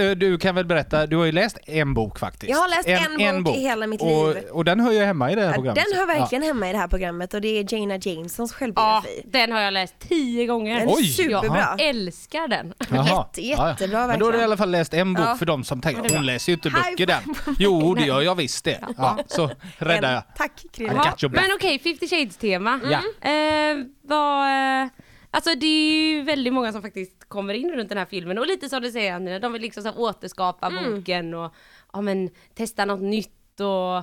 eh, 0.00 0.10
du 0.10 0.38
kan 0.38 0.54
väl 0.54 0.64
berätta, 0.64 1.06
du 1.06 1.16
har 1.16 1.24
ju 1.24 1.32
läst 1.32 1.58
en 1.66 1.94
bok 1.94 2.18
faktiskt. 2.18 2.50
Jag 2.50 2.58
har 2.58 2.68
läst 2.68 2.88
en 3.20 3.44
bok 3.44 3.56
i 3.56 3.60
hela 3.60 3.86
mitt 3.86 4.00
och, 4.02 4.08
liv. 4.34 4.44
Och 4.52 4.64
den 4.64 4.80
hör 4.80 4.92
ju 4.92 5.04
hemma 5.04 5.32
i 5.32 5.34
det 5.34 5.40
här 5.40 5.48
Ja, 5.48 5.54
programmet. 5.54 5.84
den 5.90 5.98
hör 5.98 6.06
verkligen 6.06 6.42
hemma 6.44 6.68
i 6.68 6.72
det 6.72 6.78
här 6.78 6.88
programmet 6.88 7.34
och 7.34 7.40
det 7.40 7.48
är 7.48 7.74
Jana 7.74 7.96
Jamesons 8.02 8.50
Ja, 8.52 8.56
självbiografi. 8.58 9.22
den 9.24 9.52
har 9.52 9.60
jag 9.60 9.72
läst 9.72 9.94
tio 9.98 10.46
gånger. 10.46 10.80
Den 10.80 10.88
är 10.88 10.94
Oj, 10.94 11.04
superbra. 11.08 11.40
jaha. 11.58 11.76
Älskar 11.78 12.48
den. 12.48 12.74
Ja. 12.78 12.86
Jaha. 12.90 13.26
Jätte- 13.36 13.40
jättebra, 13.70 14.06
Men 14.06 14.18
då 14.18 14.24
har 14.26 14.32
du 14.32 14.38
i 14.38 14.40
verkligen. 14.40 14.44
alla 14.44 14.56
fall 14.56 14.70
läst 14.70 14.94
en 14.94 15.14
bok 15.14 15.26
Ja. 15.26 15.36
för 15.36 15.46
de 15.46 15.64
som 15.64 15.80
tänker, 15.80 16.14
hon 16.16 16.26
läser 16.26 16.52
ju 16.52 16.54
inte 16.54 16.70
böcker 16.70 17.06
den. 17.06 17.22
Jo, 17.58 17.94
det 17.94 18.04
gör 18.06 18.20
jag 18.22 18.34
visst 18.34 18.64
det. 18.64 18.80
Ja, 18.96 19.18
så 19.26 19.50
räddar 19.78 20.08
jag. 20.12 20.18
En- 20.18 20.24
Tack 20.36 20.52
Ja, 20.76 21.28
back. 21.28 21.42
men 21.42 21.50
okej, 21.56 21.78
50 21.78 22.08
shades 22.08 22.36
tema. 22.36 22.80
Ja. 22.84 23.28
Eh, 23.30 23.76
vad, 24.02 24.46
eh, 24.82 24.88
alltså 25.30 25.54
det 25.54 25.66
är 25.66 26.08
ju 26.08 26.22
väldigt 26.22 26.52
många 26.52 26.72
som 26.72 26.82
faktiskt 26.82 27.23
kommer 27.34 27.54
in 27.54 27.70
runt 27.70 27.88
den 27.88 27.98
här 27.98 28.04
filmen 28.04 28.38
och 28.38 28.46
lite 28.46 28.68
som 28.68 28.82
du 28.82 28.90
säger 28.90 29.14
Anna, 29.14 29.38
de 29.38 29.52
vill 29.52 29.62
liksom 29.62 29.82
så 29.82 29.90
återskapa 29.90 30.70
boken 30.70 31.34
och 31.34 31.54
ja, 31.92 32.00
men, 32.00 32.30
testa 32.54 32.84
något 32.84 33.02
nytt 33.02 33.60
och 33.60 34.02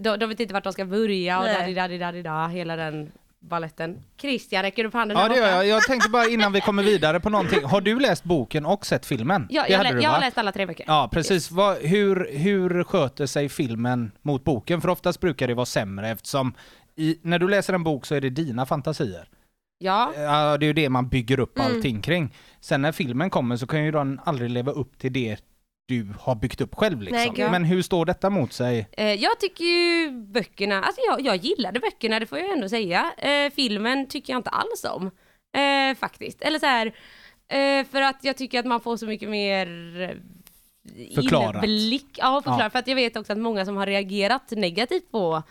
de, 0.00 0.16
de 0.18 0.26
vet 0.26 0.40
inte 0.40 0.54
vart 0.54 0.64
de 0.64 0.72
ska 0.72 0.84
börja 0.84 1.38
och 1.38 1.44
Nej. 1.44 1.54
daddy 1.54 1.74
daddy 1.74 1.98
daddy 1.98 2.22
da 2.22 2.46
hela 2.46 2.76
den 2.76 3.12
balletten. 3.40 4.04
Christian, 4.20 4.62
räcker 4.62 4.82
du 4.82 4.88
upp 4.88 4.94
handen 4.94 5.18
Ja 5.18 5.28
det 5.28 5.36
gör 5.36 5.48
jag. 5.48 5.66
Jag 5.66 5.82
tänkte 5.82 6.10
bara 6.10 6.26
innan 6.26 6.52
vi 6.52 6.60
kommer 6.60 6.82
vidare 6.82 7.20
på 7.20 7.30
någonting. 7.30 7.64
Har 7.64 7.80
du 7.80 8.00
läst 8.00 8.24
boken 8.24 8.66
och 8.66 8.86
sett 8.86 9.06
filmen? 9.06 9.46
Ja, 9.50 9.66
jag, 9.68 9.82
lä- 9.82 9.92
du, 9.92 10.00
jag 10.00 10.10
har 10.10 10.20
läst 10.20 10.38
alla 10.38 10.52
tre 10.52 10.66
böcker. 10.66 10.84
Ja 10.88 11.08
precis. 11.12 11.50
Vad, 11.50 11.76
hur, 11.76 12.30
hur 12.32 12.84
sköter 12.84 13.26
sig 13.26 13.48
filmen 13.48 14.12
mot 14.22 14.44
boken? 14.44 14.80
För 14.80 14.88
oftast 14.88 15.20
brukar 15.20 15.48
det 15.48 15.54
vara 15.54 15.66
sämre 15.66 16.08
eftersom 16.08 16.54
i, 16.96 17.18
när 17.22 17.38
du 17.38 17.48
läser 17.48 17.72
en 17.74 17.84
bok 17.84 18.06
så 18.06 18.14
är 18.14 18.20
det 18.20 18.30
dina 18.30 18.66
fantasier. 18.66 19.28
Ja, 19.78 20.12
Ja, 20.16 20.58
det 20.58 20.64
är 20.64 20.66
ju 20.66 20.72
det 20.72 20.88
man 20.88 21.08
bygger 21.08 21.40
upp 21.40 21.58
Mm. 21.58 21.72
allting 21.76 22.00
kring. 22.02 22.34
Sen 22.60 22.82
när 22.82 22.92
filmen 22.92 23.30
kommer 23.30 23.56
så 23.56 23.66
kan 23.66 23.84
ju 23.84 23.90
den 23.90 24.20
aldrig 24.24 24.50
leva 24.50 24.72
upp 24.72 24.98
till 24.98 25.12
det 25.12 25.36
du 25.88 26.12
har 26.20 26.34
byggt 26.34 26.60
upp 26.60 26.74
själv 26.74 27.02
liksom. 27.02 27.34
Nej. 27.36 27.50
Men 27.50 27.64
hur 27.64 27.82
står 27.82 28.06
detta 28.06 28.30
mot 28.30 28.52
sig? 28.52 28.88
eh, 28.92 29.12
jag 29.14 29.40
tycker 29.40 29.64
ju 29.64 30.10
böckerna, 30.10 30.82
alltså 30.82 31.00
jag, 31.06 31.20
jag 31.20 31.36
gillade 31.36 31.80
böckerna, 31.80 32.20
det 32.20 32.26
får 32.26 32.38
jag 32.38 32.50
ändå 32.52 32.68
säga. 32.68 33.12
Eh, 33.18 33.52
filmen 33.52 34.06
tycker 34.08 34.32
jag 34.32 34.38
inte 34.40 34.50
alls 34.50 34.84
om. 34.90 35.10
Eh, 35.62 35.96
faktiskt. 35.98 36.42
Eller 36.42 36.58
så 36.58 36.66
här, 36.66 36.86
eh, 37.48 37.86
för 37.86 38.02
att 38.02 38.18
jag 38.24 38.36
tycker 38.36 38.58
att 38.60 38.66
man 38.66 38.80
får 38.80 38.96
så 38.96 39.06
mycket 39.06 39.28
mer 39.28 39.66
eh, 40.00 41.14
Förklarat. 41.14 41.64
inblick. 41.64 42.06
Ja, 42.16 42.40
förklarat. 42.42 42.60
Ja. 42.62 42.70
För 42.70 42.78
att 42.78 42.86
jag 42.88 42.94
vet 42.96 43.16
också 43.16 43.32
att 43.32 43.38
många 43.38 43.64
som 43.64 43.76
har 43.76 43.86
reagerat 43.86 44.50
negativt 44.50 45.10
på 45.10 45.42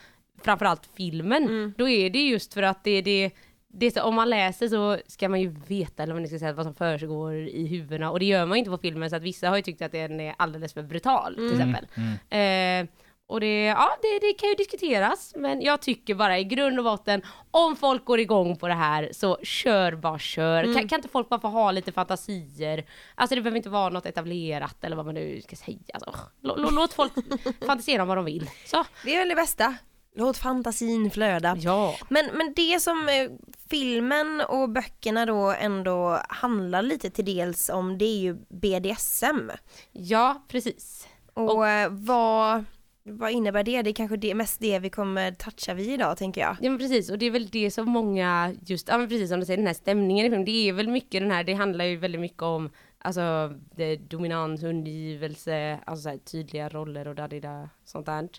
framförallt 0.44 0.90
filmen, 0.98 1.44
Mm. 1.44 1.74
då 1.78 1.90
är 1.90 2.10
det 2.10 2.20
just 2.22 2.54
för 2.54 2.64
att 2.64 2.84
det, 2.84 3.02
det 3.02 3.32
det 3.80 3.86
är 3.86 3.92
så, 3.92 4.02
om 4.04 4.16
man 4.16 4.30
läser 4.30 4.68
så 4.68 4.98
ska 5.08 5.30
man 5.30 5.42
ju 5.42 5.56
veta 5.68 6.04
eller 6.04 6.14
vad 6.14 6.22
ni 6.22 6.28
ska 6.28 6.40
säga, 6.40 6.54
vad 6.54 6.66
som 6.66 6.76
försiggår 6.76 7.36
i 7.36 7.68
huvudena 7.68 8.12
och 8.12 8.20
det 8.20 8.26
gör 8.26 8.46
man 8.46 8.56
ju 8.58 8.60
inte 8.60 8.72
på 8.72 8.78
filmen 8.78 9.10
så 9.10 9.16
att 9.16 9.22
vissa 9.24 9.50
har 9.50 9.56
ju 9.56 9.62
tyckt 9.62 9.82
att 9.82 9.92
den 9.92 10.20
är 10.20 10.36
alldeles 10.38 10.74
för 10.74 10.84
brutal 10.84 11.36
till 11.36 11.52
exempel. 11.52 11.86
Eh, 12.30 12.90
och 13.30 13.40
det, 13.40 13.64
ja, 13.66 13.90
det, 14.02 14.20
det 14.28 14.34
kan 14.34 14.50
ju 14.50 14.56
diskuteras, 14.56 15.34
men 15.36 15.62
jag 15.62 15.82
tycker 15.82 16.16
bara 16.16 16.40
i 16.40 16.44
grund 16.44 16.78
och 16.80 16.84
botten, 16.86 17.22
om 17.52 17.76
folk 17.76 18.06
går 18.06 18.20
igång 18.20 18.56
på 18.58 18.68
det 18.68 18.74
här 18.74 19.10
så 19.14 19.38
kör 19.44 19.96
bara 19.96 20.20
kör. 20.20 20.64
Kan, 20.74 20.88
kan 20.88 21.00
inte 21.00 21.08
folk 21.10 21.30
bara 21.30 21.40
få 21.40 21.48
ha 21.48 21.72
lite 21.72 21.92
fantasier? 21.92 22.86
Alltså 23.16 23.36
det 23.36 23.42
behöver 23.42 23.58
inte 23.58 23.70
vara 23.70 23.90
något 23.90 24.06
etablerat 24.06 24.84
eller 24.84 24.96
vad 24.96 25.06
man 25.06 25.16
nu 25.16 25.42
ska 25.42 25.56
säga. 25.56 25.78
Alltså, 25.94 26.16
lå- 26.42 26.58
lå- 26.58 26.72
låt 26.72 26.94
folk 26.94 27.12
fantisera 27.66 28.02
om 28.02 28.08
vad 28.08 28.18
de 28.18 28.26
vill. 28.26 28.50
Så, 28.66 28.84
Det 29.06 29.16
är 29.16 29.20
väl 29.20 29.30
det 29.30 29.36
bästa. 29.36 29.76
Låt 30.16 30.38
fantasin 30.38 31.12
flöda. 31.12 31.56
ja. 31.60 31.96
Men, 32.10 32.30
men 32.34 32.54
det 32.56 32.80
som 32.82 33.10
eh, 33.10 33.30
filmen 33.70 34.42
och 34.42 34.70
böckerna 34.70 35.26
då 35.26 35.52
ändå 35.60 36.22
handlar 36.30 36.82
lite 36.82 37.10
till 37.10 37.26
dels 37.26 37.70
om 37.70 37.98
det 37.98 38.06
är 38.06 38.20
ju 38.20 38.38
BDSM. 38.50 39.52
Ja, 39.92 40.46
precis. 40.48 41.08
Och, 41.34 41.68
eh, 41.68 41.90
vad, 41.92 42.64
vad 43.04 43.32
innebär 43.32 43.64
det? 43.64 43.82
Det 43.82 43.90
är 43.90 43.94
kanske 43.94 44.18
det, 44.18 44.36
mest 44.36 44.60
det 44.60 44.80
vi 44.80 44.90
kommer 44.90 45.32
toucha 45.32 45.74
vid 45.74 45.90
idag 45.90 46.18
tänker 46.18 46.42
jag. 46.42 46.58
Ja 46.62 46.70
men 46.70 46.78
precis, 46.78 47.10
och 47.10 47.18
det 47.18 47.26
är 47.26 47.32
väl 47.32 47.50
det 47.50 47.72
som 47.72 47.90
många, 47.90 48.56
just, 48.66 48.88
ja 48.88 48.98
men 48.98 49.10
precis 49.10 49.30
som 49.30 49.40
du 49.40 49.46
säger, 49.46 49.58
den 49.58 49.68
här 49.68 49.74
stämningen 49.74 50.26
i 50.26 50.30
filmen, 50.30 50.46
det 50.46 50.70
är 50.70 50.74
väl 50.74 50.88
mycket 50.88 51.22
den 51.22 51.32
här, 51.32 51.44
det 51.44 51.54
handlar 51.54 51.86
ju 51.86 51.98
väldigt 51.98 52.22
mycket 52.22 52.42
om, 52.42 52.70
alltså 53.00 53.54
det, 53.76 53.96
dominans, 53.96 54.64
undergivelse, 54.64 55.80
alltså 55.86 56.04
så 56.04 56.10
här, 56.10 56.18
tydliga 56.18 56.70
roller 56.70 57.08
och 57.08 57.16
dadida, 57.16 57.70
sånt 57.86 58.06
där. 58.06 58.30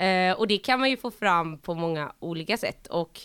Eh, 0.00 0.38
och 0.38 0.46
det 0.46 0.58
kan 0.58 0.80
man 0.80 0.90
ju 0.90 0.96
få 0.96 1.10
fram 1.10 1.58
på 1.58 1.74
många 1.74 2.12
olika 2.18 2.56
sätt 2.56 2.86
och 2.86 3.20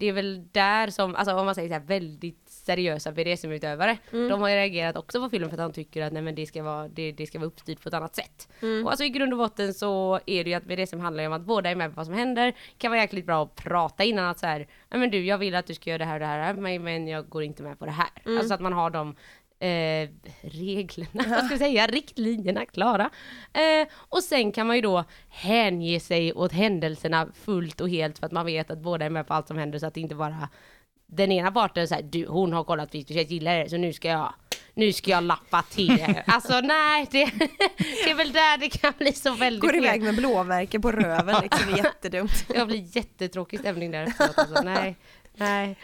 det 0.00 0.06
är 0.06 0.12
väl 0.12 0.44
där 0.52 0.90
som, 0.90 1.14
alltså 1.14 1.34
om 1.34 1.46
man 1.46 1.54
säger 1.54 1.68
så 1.68 1.74
här 1.74 1.80
väldigt 1.80 2.48
seriösa 2.48 3.12
BDSM-utövare, 3.12 3.98
de 4.10 4.40
har 4.40 4.48
ju 4.48 4.54
reagerat 4.54 4.96
också 4.96 5.20
på 5.20 5.30
filmen 5.30 5.50
för 5.50 5.56
att 5.56 5.72
de 5.72 5.72
tycker 5.72 6.02
att 6.02 6.12
nej 6.12 6.22
men 6.22 6.34
det 6.34 6.46
ska 6.46 6.62
vara, 6.62 6.88
det, 6.88 7.12
det 7.12 7.26
ska 7.26 7.38
vara 7.38 7.46
uppstyrt 7.46 7.82
på 7.82 7.88
ett 7.88 7.94
annat 7.94 8.16
sätt. 8.16 8.48
Och 8.84 8.90
alltså 8.90 9.04
i 9.04 9.08
grund 9.08 9.32
och 9.32 9.38
botten 9.38 9.74
så 9.74 10.20
är 10.26 10.44
det 10.44 10.50
ju 10.50 10.56
att 10.56 10.64
BDSM 10.64 11.00
handlar 11.00 11.22
ju 11.22 11.26
om 11.26 11.32
att 11.32 11.42
båda 11.42 11.70
är 11.70 11.74
med 11.74 11.90
på 11.90 11.96
vad 11.96 12.06
som 12.06 12.14
händer, 12.14 12.54
kan 12.78 12.90
vara 12.90 13.00
jäkligt 13.00 13.26
bra 13.26 13.42
att 13.42 13.54
prata 13.54 14.04
innan 14.04 14.24
att 14.24 14.38
så 14.38 14.46
här, 14.46 14.58
nej 14.90 15.00
men 15.00 15.10
du 15.10 15.24
jag 15.24 15.38
vill 15.38 15.54
att 15.54 15.66
du 15.66 15.74
ska 15.74 15.90
göra 15.90 15.98
det 15.98 16.04
här 16.04 16.14
och 16.14 16.20
det 16.20 16.26
här, 16.26 16.78
men, 16.78 17.08
jag 17.08 17.28
går 17.28 17.42
inte 17.42 17.62
med 17.62 17.78
på 17.78 17.86
det 17.86 17.92
här. 17.92 18.10
Alltså 18.38 18.54
att 18.54 18.60
man 18.60 18.72
har 18.72 18.90
de 18.90 19.16
eh, 19.60 20.08
reglerna, 20.40 21.24
vad 21.28 21.44
ska 21.44 21.52
jag 21.52 21.58
säga, 21.58 21.86
riktlinjerna 21.86 22.66
klara. 22.66 23.10
Eh, 23.52 23.88
och 23.94 24.22
sen 24.22 24.52
kan 24.52 24.66
man 24.66 24.76
ju 24.76 24.82
då 24.82 25.04
hänge 25.28 26.00
sig 26.00 26.32
åt 26.32 26.52
händelserna 26.52 27.28
fullt 27.44 27.80
och 27.80 27.90
helt 27.90 28.18
för 28.18 28.26
att 28.26 28.32
man 28.32 28.46
vet 28.46 28.70
att 28.70 28.78
båda 28.78 29.04
är 29.04 29.10
med 29.10 29.26
på 29.26 29.34
allt 29.34 29.48
som 29.48 29.58
händer 29.58 29.78
så 29.78 29.86
att 29.86 29.94
det 29.94 30.00
inte 30.00 30.14
bara 30.14 30.48
den 31.06 31.32
ena 31.32 31.52
parten 31.52 31.88
säger 31.88 32.02
du 32.02 32.26
hon 32.26 32.52
har 32.52 32.64
kollat 32.64 32.92
50 32.92 33.14
Shades 33.14 33.30
gillar 33.30 33.58
det 33.58 33.70
så 33.70 33.76
nu 33.76 33.92
ska 33.92 34.08
jag 34.08 34.34
nu 34.74 34.92
ska 34.92 35.10
jag 35.10 35.24
lappa 35.24 35.62
till. 35.62 36.06
Alltså 36.26 36.60
nej, 36.60 37.06
det, 37.10 37.24
det 38.04 38.10
är 38.10 38.14
väl 38.14 38.32
där 38.32 38.58
det 38.58 38.68
kan 38.68 38.92
bli 38.98 39.12
så 39.12 39.34
väldigt 39.34 39.60
Går 39.60 39.76
iväg 39.76 40.02
med 40.02 40.16
blåmärken 40.16 40.82
på 40.82 40.92
röven 40.92 41.36
liksom, 41.42 41.72
det 41.72 41.80
är 41.80 41.84
jättedumt. 41.84 42.48
Det 42.48 42.66
blir 42.66 42.96
jättetråkig 42.96 43.60
stämning 43.60 43.90
där 43.90 44.02
efteråt 44.02 44.38
alltså. 44.38 44.62
Nej, 44.62 44.96
nej. 45.40 45.76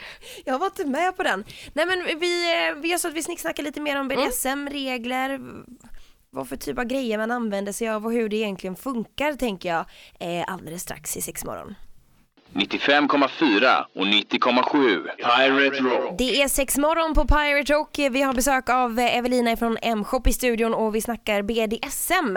Jag 0.44 0.58
var 0.58 0.66
inte 0.66 0.84
med 0.84 1.16
på 1.16 1.22
den. 1.22 1.44
Nej 1.72 1.86
men 1.86 2.18
vi, 2.20 2.68
eh, 2.68 2.74
vi 2.74 2.88
gör 2.88 2.98
så 2.98 3.08
att 3.08 3.14
vi 3.14 3.22
snicksnackar 3.22 3.62
lite 3.62 3.80
mer 3.80 4.00
om 4.00 4.08
BDSM, 4.08 4.68
regler, 4.68 5.40
vad 6.30 6.48
för 6.48 6.56
typ 6.56 6.78
av 6.78 6.84
grejer 6.84 7.18
man 7.18 7.30
använder 7.30 7.72
sig 7.72 7.88
av 7.88 8.06
och 8.06 8.12
hur 8.12 8.28
det 8.28 8.36
egentligen 8.36 8.76
funkar 8.76 9.32
tänker 9.32 9.68
jag 9.68 9.84
eh, 10.20 10.44
alldeles 10.52 10.82
strax 10.82 11.16
i 11.16 11.20
sexmorgon. 11.22 11.74
95,4 12.52 13.84
och 13.94 14.06
90,7 14.06 15.02
Pirate 15.16 15.82
Rock. 15.82 16.18
Det 16.18 16.42
är 16.42 16.48
sexmorgon 16.48 17.14
på 17.14 17.24
Pirate 17.24 17.72
Rock. 17.72 17.98
Vi 17.98 18.22
har 18.22 18.34
besök 18.34 18.68
av 18.68 18.98
Evelina 18.98 19.56
från 19.56 19.78
M-shop 19.82 20.22
i 20.26 20.32
studion 20.32 20.74
och 20.74 20.94
vi 20.94 21.00
snackar 21.00 21.42
BDSM. 21.42 22.36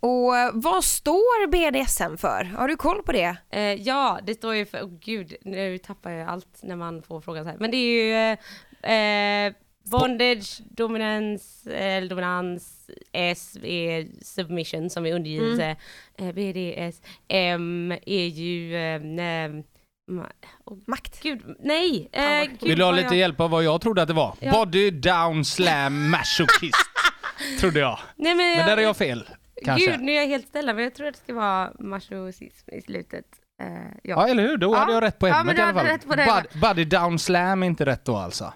Och 0.00 0.32
vad 0.52 0.84
står 0.84 1.46
BDSM 1.46 2.16
för? 2.16 2.44
Har 2.44 2.68
du 2.68 2.76
koll 2.76 3.02
på 3.02 3.12
det? 3.12 3.36
Eh, 3.50 3.62
ja, 3.62 4.18
det 4.22 4.34
står 4.34 4.54
ju 4.54 4.66
för, 4.66 4.78
oh, 4.78 4.98
gud, 5.00 5.34
nu 5.42 5.78
tappar 5.78 6.10
jag 6.10 6.28
allt 6.28 6.60
när 6.62 6.76
man 6.76 7.02
får 7.02 7.20
frågan 7.20 7.44
så 7.44 7.50
här. 7.50 7.58
Men 7.60 7.70
det 7.70 7.76
är 7.76 8.04
ju 8.04 8.36
eh, 8.82 9.46
eh, 9.46 9.52
bondage, 9.90 10.60
dominans, 10.70 11.66
eh, 11.66 12.04
dominans, 12.04 12.79
S 13.12 13.56
är 13.62 14.08
submission 14.24 14.90
som 14.90 15.06
är 15.06 15.14
undergivelse. 15.14 15.76
Eh, 16.18 16.32
BDSM 16.32 17.92
är 18.06 18.26
ju, 18.26 18.76
eh, 18.76 19.50
oh, 20.64 20.78
Makt. 20.86 21.22
gud, 21.22 21.56
nej! 21.60 22.08
Eh, 22.12 22.44
gud, 22.44 22.62
Vill 22.68 22.78
du 22.78 22.84
ha 22.84 22.90
lite 22.92 23.06
jag- 23.06 23.16
hjälp 23.16 23.40
av 23.40 23.50
vad 23.50 23.64
jag 23.64 23.80
trodde 23.80 24.02
att 24.02 24.08
det 24.08 24.14
var? 24.14 24.34
Ja. 24.40 24.52
Body 24.52 24.90
down 24.90 25.44
slam 25.44 26.10
masochist. 26.10 26.76
trodde 27.60 27.80
jag. 27.80 27.98
Nej, 28.16 28.34
men, 28.34 28.56
Men 28.56 28.66
där 28.66 28.76
är 28.76 28.82
jag 28.82 28.96
fel. 28.96 29.28
Kanske. 29.64 29.90
Gud, 29.90 30.00
nu 30.00 30.12
är 30.12 30.16
jag 30.16 30.26
helt 30.26 30.48
ställa, 30.48 30.74
men 30.74 30.84
jag 30.84 30.94
tror 30.94 31.06
att 31.08 31.14
det 31.14 31.20
ska 31.20 31.34
vara 31.34 31.72
masochism 31.78 32.70
i 32.72 32.80
slutet. 32.82 33.24
Eh, 33.62 33.68
ja. 33.82 33.90
Ja 34.02 34.28
eller 34.28 34.42
hur? 34.42 34.56
Då 34.56 34.72
Ja. 34.74 34.78
hade 34.78 34.92
jag 34.92 35.02
rätt 35.02 35.18
på 35.18 35.28
Ja, 35.28 35.40
ämnet 35.40 35.56
du 35.56 35.62
i 35.62 35.64
alla 35.64 35.96
fall. 36.24 36.42
Bud- 36.52 36.60
body 36.60 36.84
down 36.84 37.18
slam 37.18 37.62
är 37.62 37.66
inte 37.66 37.86
rätt 37.86 38.04
då 38.04 38.16
alltså. 38.16 38.52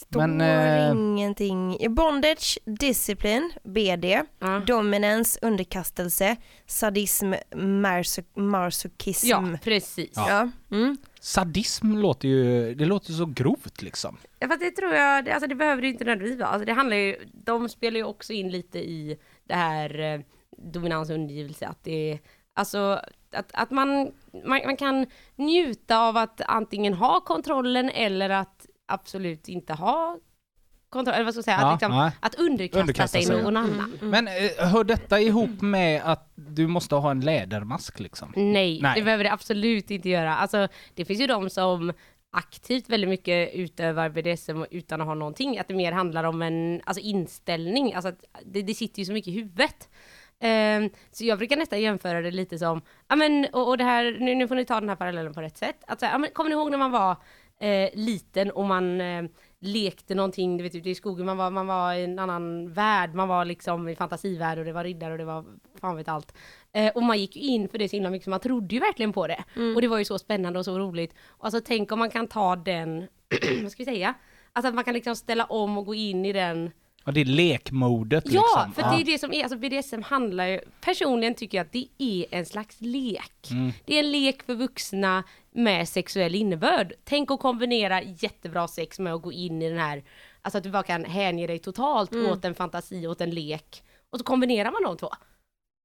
Står 0.00 0.26
Men, 0.26 0.40
eh, 0.40 0.90
ingenting. 0.90 1.94
Bondage, 1.94 2.58
discipline, 2.64 3.50
BD, 3.64 4.22
Ja. 4.38 4.62
dominance, 4.66 5.38
underkastelse, 5.42 6.36
sadism, 6.66 7.32
marso- 7.54 8.24
masochism. 8.40 9.26
ja, 9.28 9.44
precis. 9.62 10.12
Ja. 10.16 10.28
Ja. 10.70 10.76
Mm. 10.76 10.96
Sadism 11.20 11.92
låter 11.92 12.28
ju, 12.28 12.74
det 12.74 12.84
låter 12.84 13.12
så 13.12 13.26
grovt 13.26 13.82
liksom. 13.82 14.16
Ja, 14.38 14.48
fast 14.48 14.60
det 14.60 14.70
tror 14.70 14.92
jag, 14.94 15.24
det, 15.24 15.32
alltså 15.32 15.48
det 15.48 15.54
behöver 15.54 15.82
det 15.82 15.86
ju 15.88 15.92
inte 15.92 16.04
nödvändigtvis 16.04 16.40
vara. 16.40 16.50
Alltså 16.50 16.66
det 16.66 16.72
handlar 16.72 16.96
ju, 16.96 17.16
de 17.32 17.68
spelar 17.68 17.96
ju 17.96 18.04
också 18.04 18.32
in 18.32 18.50
lite 18.50 18.78
i 18.78 19.18
det 19.48 19.54
här 19.54 20.00
eh, 20.00 20.20
dominans 20.72 21.08
och 21.10 21.14
undergivelse, 21.14 21.66
att 21.66 21.84
det 21.84 22.18
alltså 22.54 23.00
att, 23.32 23.50
att 23.52 23.70
man, 23.70 23.88
man, 24.44 24.60
man 24.66 24.76
kan 24.76 25.06
njuta 25.36 25.98
av 25.98 26.16
att 26.16 26.40
antingen 26.46 26.94
ha 26.94 27.20
kontrollen 27.20 27.90
eller 27.90 28.30
att 28.30 28.66
absolut 28.92 29.48
inte 29.48 29.72
ha 29.72 30.18
kontroll, 30.90 31.14
eller 31.14 31.24
vad 31.24 31.34
ska 31.34 31.38
jag 31.38 31.44
säga, 31.44 31.58
Ja, 31.60 31.72
att, 31.72 31.82
liksom, 31.82 32.10
att 32.20 32.34
underkasta, 32.34 32.80
Underkasta 32.80 33.22
sig 33.22 33.42
någon 33.42 33.56
annan. 33.56 33.98
Men 34.00 34.28
eh, 34.28 34.66
hör 34.66 34.84
detta 34.84 35.20
ihop 35.20 35.60
med 35.60 36.02
att 36.04 36.32
du 36.34 36.66
måste 36.66 36.94
ha 36.94 37.10
en 37.10 37.20
lädermask 37.20 38.00
liksom? 38.00 38.32
Nej, 38.36 38.80
Nej. 38.82 38.92
det 38.94 39.02
behöver 39.02 39.24
det 39.24 39.32
absolut 39.32 39.90
inte 39.90 40.08
göra. 40.08 40.36
Alltså, 40.36 40.68
det 40.94 41.04
finns 41.04 41.20
ju 41.20 41.26
de 41.26 41.50
som 41.50 41.92
aktivt 42.32 42.88
väldigt 42.88 43.10
mycket 43.10 43.54
utövar 43.54 44.08
BDSM 44.08 44.64
utan 44.70 45.00
att 45.00 45.06
ha 45.06 45.14
någonting. 45.14 45.58
Att 45.58 45.68
det 45.68 45.74
mer 45.74 45.92
handlar 45.92 46.24
om 46.24 46.42
en 46.42 46.80
alltså 46.84 47.02
inställning. 47.02 47.94
Alltså 47.94 48.08
att 48.08 48.24
det, 48.44 48.62
det 48.62 48.74
sitter 48.74 48.98
ju 48.98 49.04
så 49.04 49.12
mycket 49.12 49.28
i 49.28 49.36
huvudet. 49.36 49.88
Ehm, 50.40 50.90
så 51.10 51.24
jag 51.24 51.38
brukar 51.38 51.56
nästan 51.56 51.80
jämföra 51.80 52.22
det 52.22 52.30
lite 52.30 52.58
som, 52.58 52.82
ja 53.08 53.16
men 53.16 53.46
och, 53.52 53.68
och 53.68 53.78
det 53.78 53.84
här, 53.84 54.16
nu, 54.20 54.34
nu 54.34 54.48
får 54.48 54.54
ni 54.54 54.64
ta 54.64 54.80
den 54.80 54.88
här 54.88 54.96
parallellen 54.96 55.34
på 55.34 55.42
rätt 55.42 55.56
sätt. 55.56 55.84
Att, 55.86 56.00
så 56.00 56.06
här, 56.06 56.12
ja, 56.12 56.18
men, 56.18 56.30
kommer 56.30 56.50
ni 56.50 56.56
ihåg 56.56 56.70
när 56.70 56.78
man 56.78 56.90
var 56.90 57.16
eh, 57.60 57.90
liten 57.94 58.50
och 58.50 58.64
man 58.64 59.00
eh, 59.00 59.24
lekte 59.58 60.14
någonting, 60.14 60.56
du 60.56 60.62
vet 60.62 60.74
ute 60.74 60.90
i 60.90 60.94
skogen, 60.94 61.26
man 61.26 61.36
var, 61.36 61.50
man 61.50 61.66
var 61.66 61.94
i 61.94 62.04
en 62.04 62.18
annan 62.18 62.72
värld, 62.72 63.14
man 63.14 63.28
var 63.28 63.44
liksom 63.44 63.88
i 63.88 63.96
fantasivärld 63.96 64.58
och 64.58 64.64
det 64.64 64.72
var 64.72 64.84
riddare 64.84 65.12
och 65.12 65.18
det 65.18 65.24
var 65.24 65.44
fan 65.80 65.96
vet 65.96 66.08
allt. 66.08 66.34
Eh, 66.72 66.92
och 66.94 67.02
man 67.02 67.18
gick 67.18 67.36
ju 67.36 67.42
in 67.42 67.68
för 67.68 67.78
det 67.78 67.88
så 67.88 67.96
himla 67.96 68.10
mycket 68.10 68.24
så 68.24 68.30
man 68.30 68.40
trodde 68.40 68.74
ju 68.74 68.80
verkligen 68.80 69.12
på 69.12 69.26
det. 69.26 69.44
Och 69.74 69.82
det 69.82 69.88
var 69.88 69.98
ju 69.98 70.04
så 70.04 70.18
spännande 70.18 70.58
och 70.58 70.64
så 70.64 70.78
roligt. 70.78 71.14
Och 71.26 71.44
alltså 71.44 71.60
tänk 71.64 71.92
om 71.92 71.98
man 71.98 72.10
kan 72.10 72.26
ta 72.26 72.56
den, 72.56 73.06
vad 73.62 73.72
ska 73.72 73.80
vi 73.80 73.84
säga? 73.84 74.14
Alltså 74.52 74.68
att 74.68 74.74
man 74.74 74.84
kan 74.84 74.94
liksom 74.94 75.16
ställa 75.16 75.44
om 75.44 75.78
och 75.78 75.86
gå 75.86 75.94
in 75.94 76.24
i 76.24 76.32
den 76.32 76.70
Ja, 77.10 77.14
det 77.14 77.20
är 77.20 77.24
lekmodet 77.24 78.24
Ja, 78.26 78.42
liksom. 78.66 78.72
för 78.72 78.96
det 78.96 79.02
är 79.02 79.04
det 79.04 79.18
som 79.18 79.32
är, 79.32 79.42
alltså 79.42 79.58
BDSM 79.58 80.02
handlar 80.02 80.46
ju, 80.46 80.60
personligen 80.80 81.34
tycker 81.34 81.58
jag 81.58 81.64
att 81.64 81.72
det 81.72 81.86
är 81.98 82.26
en 82.30 82.46
slags 82.46 82.76
lek. 82.80 83.50
Mm. 83.50 83.72
Det 83.84 83.94
är 83.94 83.98
en 84.04 84.10
lek 84.12 84.42
för 84.42 84.54
vuxna 84.54 85.24
med 85.50 85.88
sexuell 85.88 86.34
innebörd. 86.34 86.92
Tänk 87.04 87.30
att 87.30 87.40
kombinera 87.40 88.02
jättebra 88.02 88.68
sex 88.68 88.98
med 88.98 89.14
att 89.14 89.22
gå 89.22 89.32
in 89.32 89.62
i 89.62 89.68
den 89.68 89.78
här, 89.78 90.02
alltså 90.42 90.58
att 90.58 90.64
du 90.64 90.70
bara 90.70 90.82
kan 90.82 91.04
hänge 91.04 91.46
dig 91.46 91.58
totalt 91.58 92.12
Mm. 92.12 92.32
åt 92.32 92.44
en 92.44 92.54
fantasi, 92.54 93.06
åt 93.06 93.20
en 93.20 93.30
lek. 93.30 93.82
Och 94.10 94.18
så 94.18 94.24
kombinerar 94.24 94.70
man 94.70 94.82
de 94.82 94.96
två. 94.96 95.10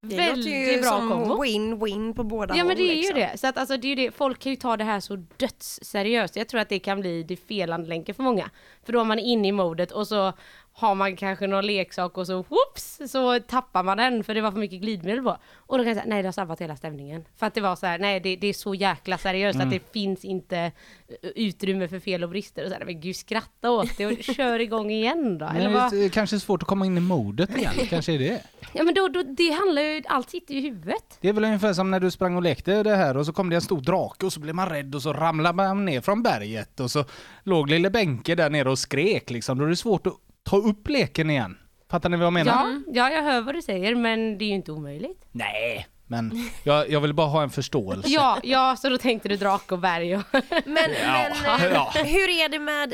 Det 0.02 0.16
låter 0.16 0.30
Väldigt 0.32 0.74
ju 0.74 0.82
bra 0.82 0.90
som 0.90 1.12
win-win 1.44 2.14
på 2.14 2.24
båda 2.24 2.58
Ja 2.58 2.64
men 2.64 2.68
håll, 2.68 2.78
det 2.78 2.92
är 2.92 2.96
ju 2.96 3.02
liksom. 3.02 3.20
det. 3.20 3.38
Så 3.38 3.48
att 3.48 3.58
alltså 3.58 3.78
det 3.78 3.88
är 3.88 3.90
ju 3.90 3.96
det, 3.96 4.12
folk 4.12 4.40
kan 4.40 4.50
ju 4.52 4.56
ta 4.56 4.78
det 4.78 4.84
här 4.84 5.00
så 5.00 5.16
dödsseriöst. 5.38 6.36
Jag 6.36 6.48
tror 6.48 6.62
att 6.62 6.70
det 6.70 6.80
kan 6.80 7.02
bli 7.02 7.24
det 7.24 7.36
felande 7.38 7.88
länken 7.90 8.16
för 8.16 8.24
många. 8.24 8.50
För 8.86 8.94
då 8.94 9.00
är 9.00 9.04
man 9.04 9.20
inne 9.20 9.48
i 9.48 9.52
modet 9.52 9.92
och 9.92 10.08
så 10.08 10.34
har 10.78 10.96
man 10.96 11.16
kanske 11.16 11.48
någon 11.48 11.66
leksak 11.66 12.18
och 12.18 12.28
så 12.28 12.36
whoops 12.36 13.02
så 13.12 13.40
tappar 13.40 13.84
man 13.84 13.98
den 13.98 14.24
för 14.24 14.34
det 14.36 14.42
var 14.42 14.52
för 14.52 14.60
mycket 14.60 14.82
glidmedel 14.82 15.24
på. 15.24 15.38
Och 15.56 15.78
då 15.78 15.84
kan 15.84 15.88
jag 15.88 15.96
säga 15.98 16.06
nej 16.08 16.22
det 16.22 16.28
har 16.28 16.32
sabbat 16.34 16.62
hela 16.62 16.76
stämningen. 16.76 17.26
För 17.38 17.46
att 17.46 17.54
det 17.54 17.62
var 17.62 17.76
så 17.76 17.86
här, 17.86 18.00
nej 18.00 18.20
det, 18.20 18.36
det 18.36 18.48
är 18.48 18.54
så 18.54 18.76
jäkla 18.76 19.18
seriöst 19.18 19.56
Mm. 19.56 19.68
att 19.68 19.74
det 19.74 19.92
finns 19.94 20.26
inte 20.26 20.58
eh, 20.58 21.30
utrymme 21.36 21.88
för 21.88 22.00
fel 22.00 22.24
och 22.24 22.30
brister. 22.30 22.64
Och 22.64 22.70
så 22.70 22.76
här, 22.78 22.86
men 22.86 23.02
gud 23.02 23.16
skratta 23.16 23.72
åt 23.72 23.98
det 23.98 24.06
och 24.06 24.24
kör 24.24 24.60
igång 24.60 24.92
igen 24.92 25.38
då. 25.38 25.46
Eller 25.46 25.64
Men 25.70 25.74
vad? 25.74 25.92
det 25.92 26.06
är 26.06 26.10
kanske 26.10 26.40
svårt 26.40 26.62
att 26.62 26.68
komma 26.68 26.86
in 26.86 26.98
i 26.98 27.02
modet 27.02 27.58
igen, 27.58 27.74
kanske 27.90 28.14
är 28.14 28.20
det. 28.20 28.42
Ja 28.74 28.84
men 28.84 28.94
då, 28.94 29.08
då, 29.08 29.24
det 29.24 29.50
handlar 29.52 29.82
ju, 29.82 30.02
allt 30.08 30.30
sitter 30.30 30.54
ju 30.54 30.60
i 30.60 30.64
huvudet. 30.64 31.18
Det 31.22 31.30
är 31.30 31.34
väl 31.34 31.44
ungefär 31.46 31.74
som 31.74 31.92
när 31.92 32.00
du 32.00 32.12
sprang 32.12 32.36
och 32.36 32.44
lekte 32.44 32.84
det 32.84 32.96
här 32.96 33.18
och 33.18 33.26
så 33.26 33.34
kom 33.34 33.50
det 33.50 33.56
en 33.56 33.62
stor 33.62 33.82
drake 33.82 34.26
och 34.26 34.34
så 34.34 34.40
blev 34.40 34.56
man 34.56 34.70
rädd 34.70 34.96
och 34.96 35.02
så 35.02 35.14
ramlade 35.14 35.56
man 35.56 35.86
ner 35.86 36.02
från 36.02 36.24
berget 36.24 36.80
och 36.80 36.92
så 36.92 37.06
låg 37.44 37.70
lille 37.70 37.90
Benke 37.90 38.36
där 38.36 38.50
nere 38.50 38.70
och 38.70 38.80
skrek 38.80 39.30
liksom. 39.30 39.58
Då 39.58 39.66
är 39.66 39.70
det 39.70 39.76
svårt 39.76 40.08
att 40.08 40.14
ta 40.46 40.58
upp 40.58 40.90
leken 40.90 41.30
igen. 41.30 41.58
Fattar 41.90 42.10
ni 42.10 42.18
vad 42.18 42.26
jag 42.26 42.34
menar? 42.34 42.52
Ja, 42.52 43.10
ja 43.10 43.16
jag 43.16 43.24
hör 43.24 43.42
vad 43.42 43.56
du 43.56 43.62
säger 43.62 43.96
men 43.96 44.38
det 44.38 44.46
är 44.46 44.48
ju 44.50 44.56
inte 44.56 44.72
omöjligt. 44.72 45.26
Nej, 45.32 45.88
men 46.08 46.50
jag, 46.64 46.90
jag 46.90 47.02
vill 47.02 47.14
bara 47.14 47.28
ha 47.28 47.44
en 47.44 47.50
förståelse. 47.50 48.10
Ja, 48.10 48.40
ja, 48.44 48.76
så 48.80 48.90
då 48.90 48.98
tänkte 48.98 49.30
du 49.30 49.36
drake 49.38 49.74
och 49.74 49.80
berg 49.80 50.16
och... 50.16 50.24
Men, 50.66 50.66
men 50.66 50.92
eh, 50.92 51.66
Ja. 51.74 51.92
hur 51.96 52.30
är 52.30 52.50
det 52.50 52.60
med 52.60 52.94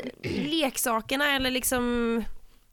leksakerna 0.49 1.35
eller 1.35 1.51
liksom 1.51 2.23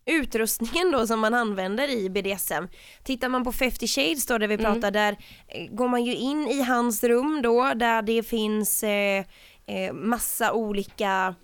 utrustningen 0.07 0.91
då 0.93 1.07
som 1.07 1.21
man 1.21 1.35
använder 1.35 1.89
i 1.91 2.11
BDSM? 2.11 2.65
Tittar 3.03 3.29
man 3.29 3.45
på 3.45 3.53
50 3.53 3.87
shades 3.87 4.27
då 4.27 4.39
där 4.39 4.49
vi 4.49 4.59
pratar 4.59 4.91
där 4.91 5.17
eh, 5.49 5.67
går 5.71 5.89
man 5.89 6.05
ju 6.05 6.15
in 6.15 6.49
i 6.49 6.63
hans 6.63 7.05
rum 7.05 7.41
då 7.43 7.73
där 7.75 8.03
det 8.03 8.23
finns 8.23 8.83
eh, 8.83 9.25
eh, 9.67 9.93
massa 9.93 10.53
olika 10.53 11.35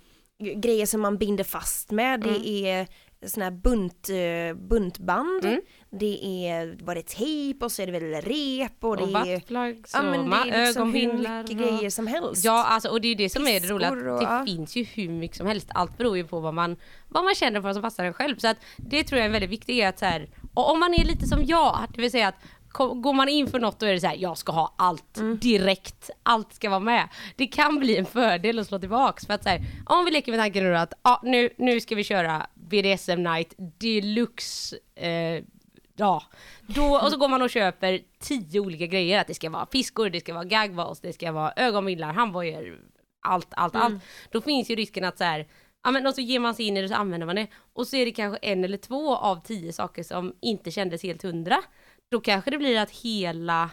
grejer 0.56 0.86
som 0.86 1.00
man 1.00 1.18
binder 1.18 1.44
fast 1.44 1.90
med. 1.90 2.20
Det 2.20 2.48
är 2.48 2.86
såna 3.26 3.44
här 3.44 3.50
bunt, 3.50 4.08
eh, 4.08 4.66
buntband, 4.68 5.58
det 5.90 6.46
är, 6.48 6.84
var 6.84 6.94
det 6.94 7.02
tejp 7.02 7.64
och 7.64 7.72
så 7.72 7.82
är 7.82 7.86
det 7.86 7.92
väl 7.92 8.22
rep 8.22 8.84
och 8.84 8.90
Och 8.90 8.96
det 8.96 9.04
är 9.04 9.36
buttplugs 9.36 9.90
Ja 9.94 10.02
men 10.02 10.30
det 10.30 10.36
är 10.36 10.66
liksom 10.66 10.94
hur 10.94 11.12
mycket 11.12 11.58
grejer 11.58 11.90
som 11.90 12.06
helst. 12.06 12.44
Ja, 12.44 12.64
alltså, 12.64 12.88
och 12.88 13.00
det 13.00 13.06
är 13.06 13.10
ju 13.10 13.14
det 13.14 13.30
som 13.30 13.46
är 13.46 13.60
det 13.60 13.68
roliga, 13.68 13.88
att 13.90 14.20
det 14.20 14.24
ja. 14.24 14.44
finns 14.46 14.76
ju 14.76 14.84
hur 14.84 15.08
mycket 15.08 15.36
som 15.36 15.46
helst. 15.46 15.68
Allt 15.74 15.98
beror 15.98 16.16
ju 16.16 16.26
på 16.26 16.40
vad 16.40 16.54
man, 16.54 16.76
vad 17.08 17.24
man 17.24 17.34
känner 17.34 17.60
för 17.60 17.68
vad 17.68 17.74
som 17.74 17.82
passar 17.82 18.04
en 18.04 18.12
själv. 18.12 18.36
Så 18.36 18.48
att 18.48 18.56
det 18.76 19.04
tror 19.04 19.18
jag 19.18 19.26
är 19.26 19.32
väldigt 19.32 19.50
viktigt 19.50 19.84
att 19.84 19.98
så 19.98 20.04
här, 20.04 20.28
och 20.54 20.70
om 20.72 20.80
man 20.80 20.94
är 20.94 21.04
lite 21.04 21.26
som 21.26 21.44
jag, 21.44 21.78
det 21.94 22.00
vill 22.00 22.10
säga 22.10 22.28
att 22.28 22.38
Går 22.74 23.12
man 23.12 23.28
in 23.28 23.46
för 23.46 23.58
något 23.58 23.80
då 23.80 23.86
är 23.86 23.92
det 23.92 24.00
så 24.00 24.06
här, 24.06 24.16
jag 24.16 24.38
ska 24.38 24.52
ha 24.52 24.74
allt 24.78 25.16
Mm. 25.18 25.38
direkt, 25.38 26.10
allt 26.22 26.52
ska 26.54 26.70
vara 26.70 26.80
med. 26.80 27.08
Det 27.36 27.46
kan 27.46 27.78
bli 27.78 27.96
en 27.96 28.06
fördel 28.06 28.58
att 28.58 28.66
slå 28.66 28.78
tillbaks 28.78 29.26
för 29.26 29.34
att 29.34 29.42
så 29.42 29.48
här, 29.48 29.60
om 29.86 30.04
vi 30.04 30.10
leker 30.10 30.32
med 30.32 30.40
tanken 30.40 30.64
nu 30.64 30.76
att 30.76 30.94
ja, 31.02 31.20
nu, 31.24 31.50
nu 31.58 31.80
ska 31.80 31.94
vi 31.94 32.04
köra 32.04 32.46
BDSM 32.54 33.22
night 33.22 33.54
deluxe 33.58 34.76
eh, 34.94 35.44
Ja, 35.96 36.22
då, 36.66 36.96
och 36.96 37.10
så 37.10 37.16
går 37.18 37.28
man 37.28 37.42
och 37.42 37.50
köper 37.50 38.00
tio 38.20 38.60
olika 38.60 38.86
grejer. 38.86 39.20
Att 39.20 39.26
det 39.26 39.34
ska 39.34 39.50
vara 39.50 39.66
piskor, 39.66 40.10
det 40.10 40.20
ska 40.20 40.34
vara 40.34 40.44
gagballs, 40.44 41.00
det 41.00 41.12
ska 41.12 41.32
vara 41.32 41.52
ögonbindlar, 41.56 42.12
handbojor, 42.12 42.78
allt, 43.26 43.48
allt, 43.50 43.76
allt. 43.76 44.02
Då 44.30 44.40
finns 44.40 44.70
ju 44.70 44.74
risken 44.74 45.04
att 45.04 45.18
så 45.18 45.24
här, 45.24 45.46
ja 45.84 45.90
men 45.90 46.06
och 46.06 46.14
så 46.14 46.20
ger 46.20 46.38
man 46.38 46.54
sig 46.54 46.66
in 46.66 46.76
i 46.76 46.80
det 46.80 46.84
och 46.84 46.90
så 46.90 46.96
använder 46.96 47.26
man 47.26 47.36
det. 47.36 47.46
Och 47.74 47.86
så 47.86 47.96
är 47.96 48.04
det 48.04 48.12
kanske 48.12 48.38
en 48.42 48.64
eller 48.64 48.78
två 48.78 49.16
av 49.16 49.40
tio 49.44 49.72
saker 49.72 50.02
som 50.02 50.34
inte 50.40 50.70
kändes 50.70 51.02
helt 51.02 51.22
hundra. 51.22 51.56
Då 52.10 52.20
kanske 52.20 52.50
det 52.50 52.58
blir 52.58 52.78
att 52.80 52.90
hela 52.90 53.70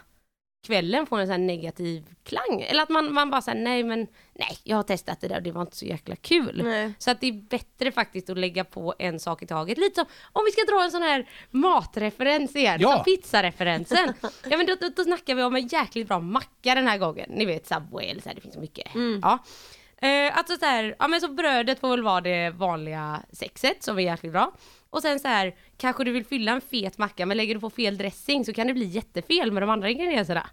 kvällen 0.66 1.06
får 1.06 1.18
en 1.20 1.26
sån 1.26 1.30
här 1.32 1.38
negativ 1.38 2.14
klang. 2.24 2.60
Eller 2.60 2.82
att 2.82 2.88
man, 2.88 3.14
man 3.14 3.30
bara 3.30 3.42
säger 3.42 3.62
nej 3.62 3.84
men 3.84 4.06
nej, 4.32 4.58
jag 4.64 4.76
har 4.76 4.82
testat 4.82 5.20
det 5.20 5.28
där 5.28 5.36
och 5.36 5.42
det 5.42 5.52
var 5.52 5.62
inte 5.62 5.76
så 5.76 5.84
jäkla 5.84 6.16
kul. 6.16 6.60
Nej. 6.64 6.92
Så 6.98 7.10
att 7.10 7.20
det 7.20 7.26
är 7.26 7.32
bättre 7.32 7.92
faktiskt 7.92 8.30
att 8.30 8.38
lägga 8.38 8.64
på 8.64 8.94
en 8.98 9.20
sak 9.20 9.42
i 9.42 9.46
taget. 9.46 9.78
Lite 9.78 9.94
som 9.94 10.04
om 10.32 10.42
vi 10.44 10.52
ska 10.52 10.72
dra 10.72 10.84
en 10.84 10.90
sån 10.90 11.02
här 11.02 11.28
matreferens 11.50 12.56
igen, 12.56 12.80
Ja. 12.80 12.92
som 12.94 13.04
pizzareferensen. 13.04 14.14
ja 14.50 14.56
men 14.56 14.66
då, 14.66 14.74
då, 14.80 14.88
då 14.96 15.04
snackar 15.04 15.34
vi 15.34 15.42
om 15.42 15.56
en 15.56 15.66
jäkligt 15.66 16.08
bra 16.08 16.18
macka 16.20 16.74
den 16.74 16.88
här 16.88 16.98
gången. 16.98 17.30
Ni 17.30 17.44
vet 17.44 17.66
Subway 17.66 18.06
eller 18.06 18.22
så 18.22 18.28
här, 18.28 18.34
det 18.34 18.40
finns 18.40 18.54
så 18.54 18.60
mycket. 18.60 18.90
Ja. 19.22 19.38
Eh, 20.08 20.38
alltså 20.38 20.56
så 20.56 20.64
här, 20.66 20.96
ja 20.98 21.08
men 21.08 21.20
så 21.20 21.28
brödet 21.28 21.80
får 21.80 21.88
väl 21.90 22.02
vara 22.02 22.20
det 22.20 22.50
vanliga 22.50 23.22
sexet 23.32 23.82
som 23.82 23.98
är 23.98 24.02
jäkligt 24.02 24.32
bra. 24.32 24.52
Och 24.92 25.02
sen 25.02 25.20
så 25.20 25.28
här, 25.28 25.54
kanske 25.76 26.04
du 26.04 26.12
vill 26.12 26.24
fylla 26.24 26.52
en 26.52 26.60
fet 26.60 26.98
macka 26.98 27.26
men 27.26 27.36
lägger 27.36 27.54
du 27.54 27.60
på 27.60 27.70
fel 27.70 27.98
dressing 27.98 28.44
så 28.44 28.52
kan 28.52 28.66
det 28.66 28.74
bli 28.74 28.84
jättefel 28.84 29.52
med 29.52 29.62
de 29.62 29.70
andra 29.70 29.90
ingredienserna. 29.90 30.46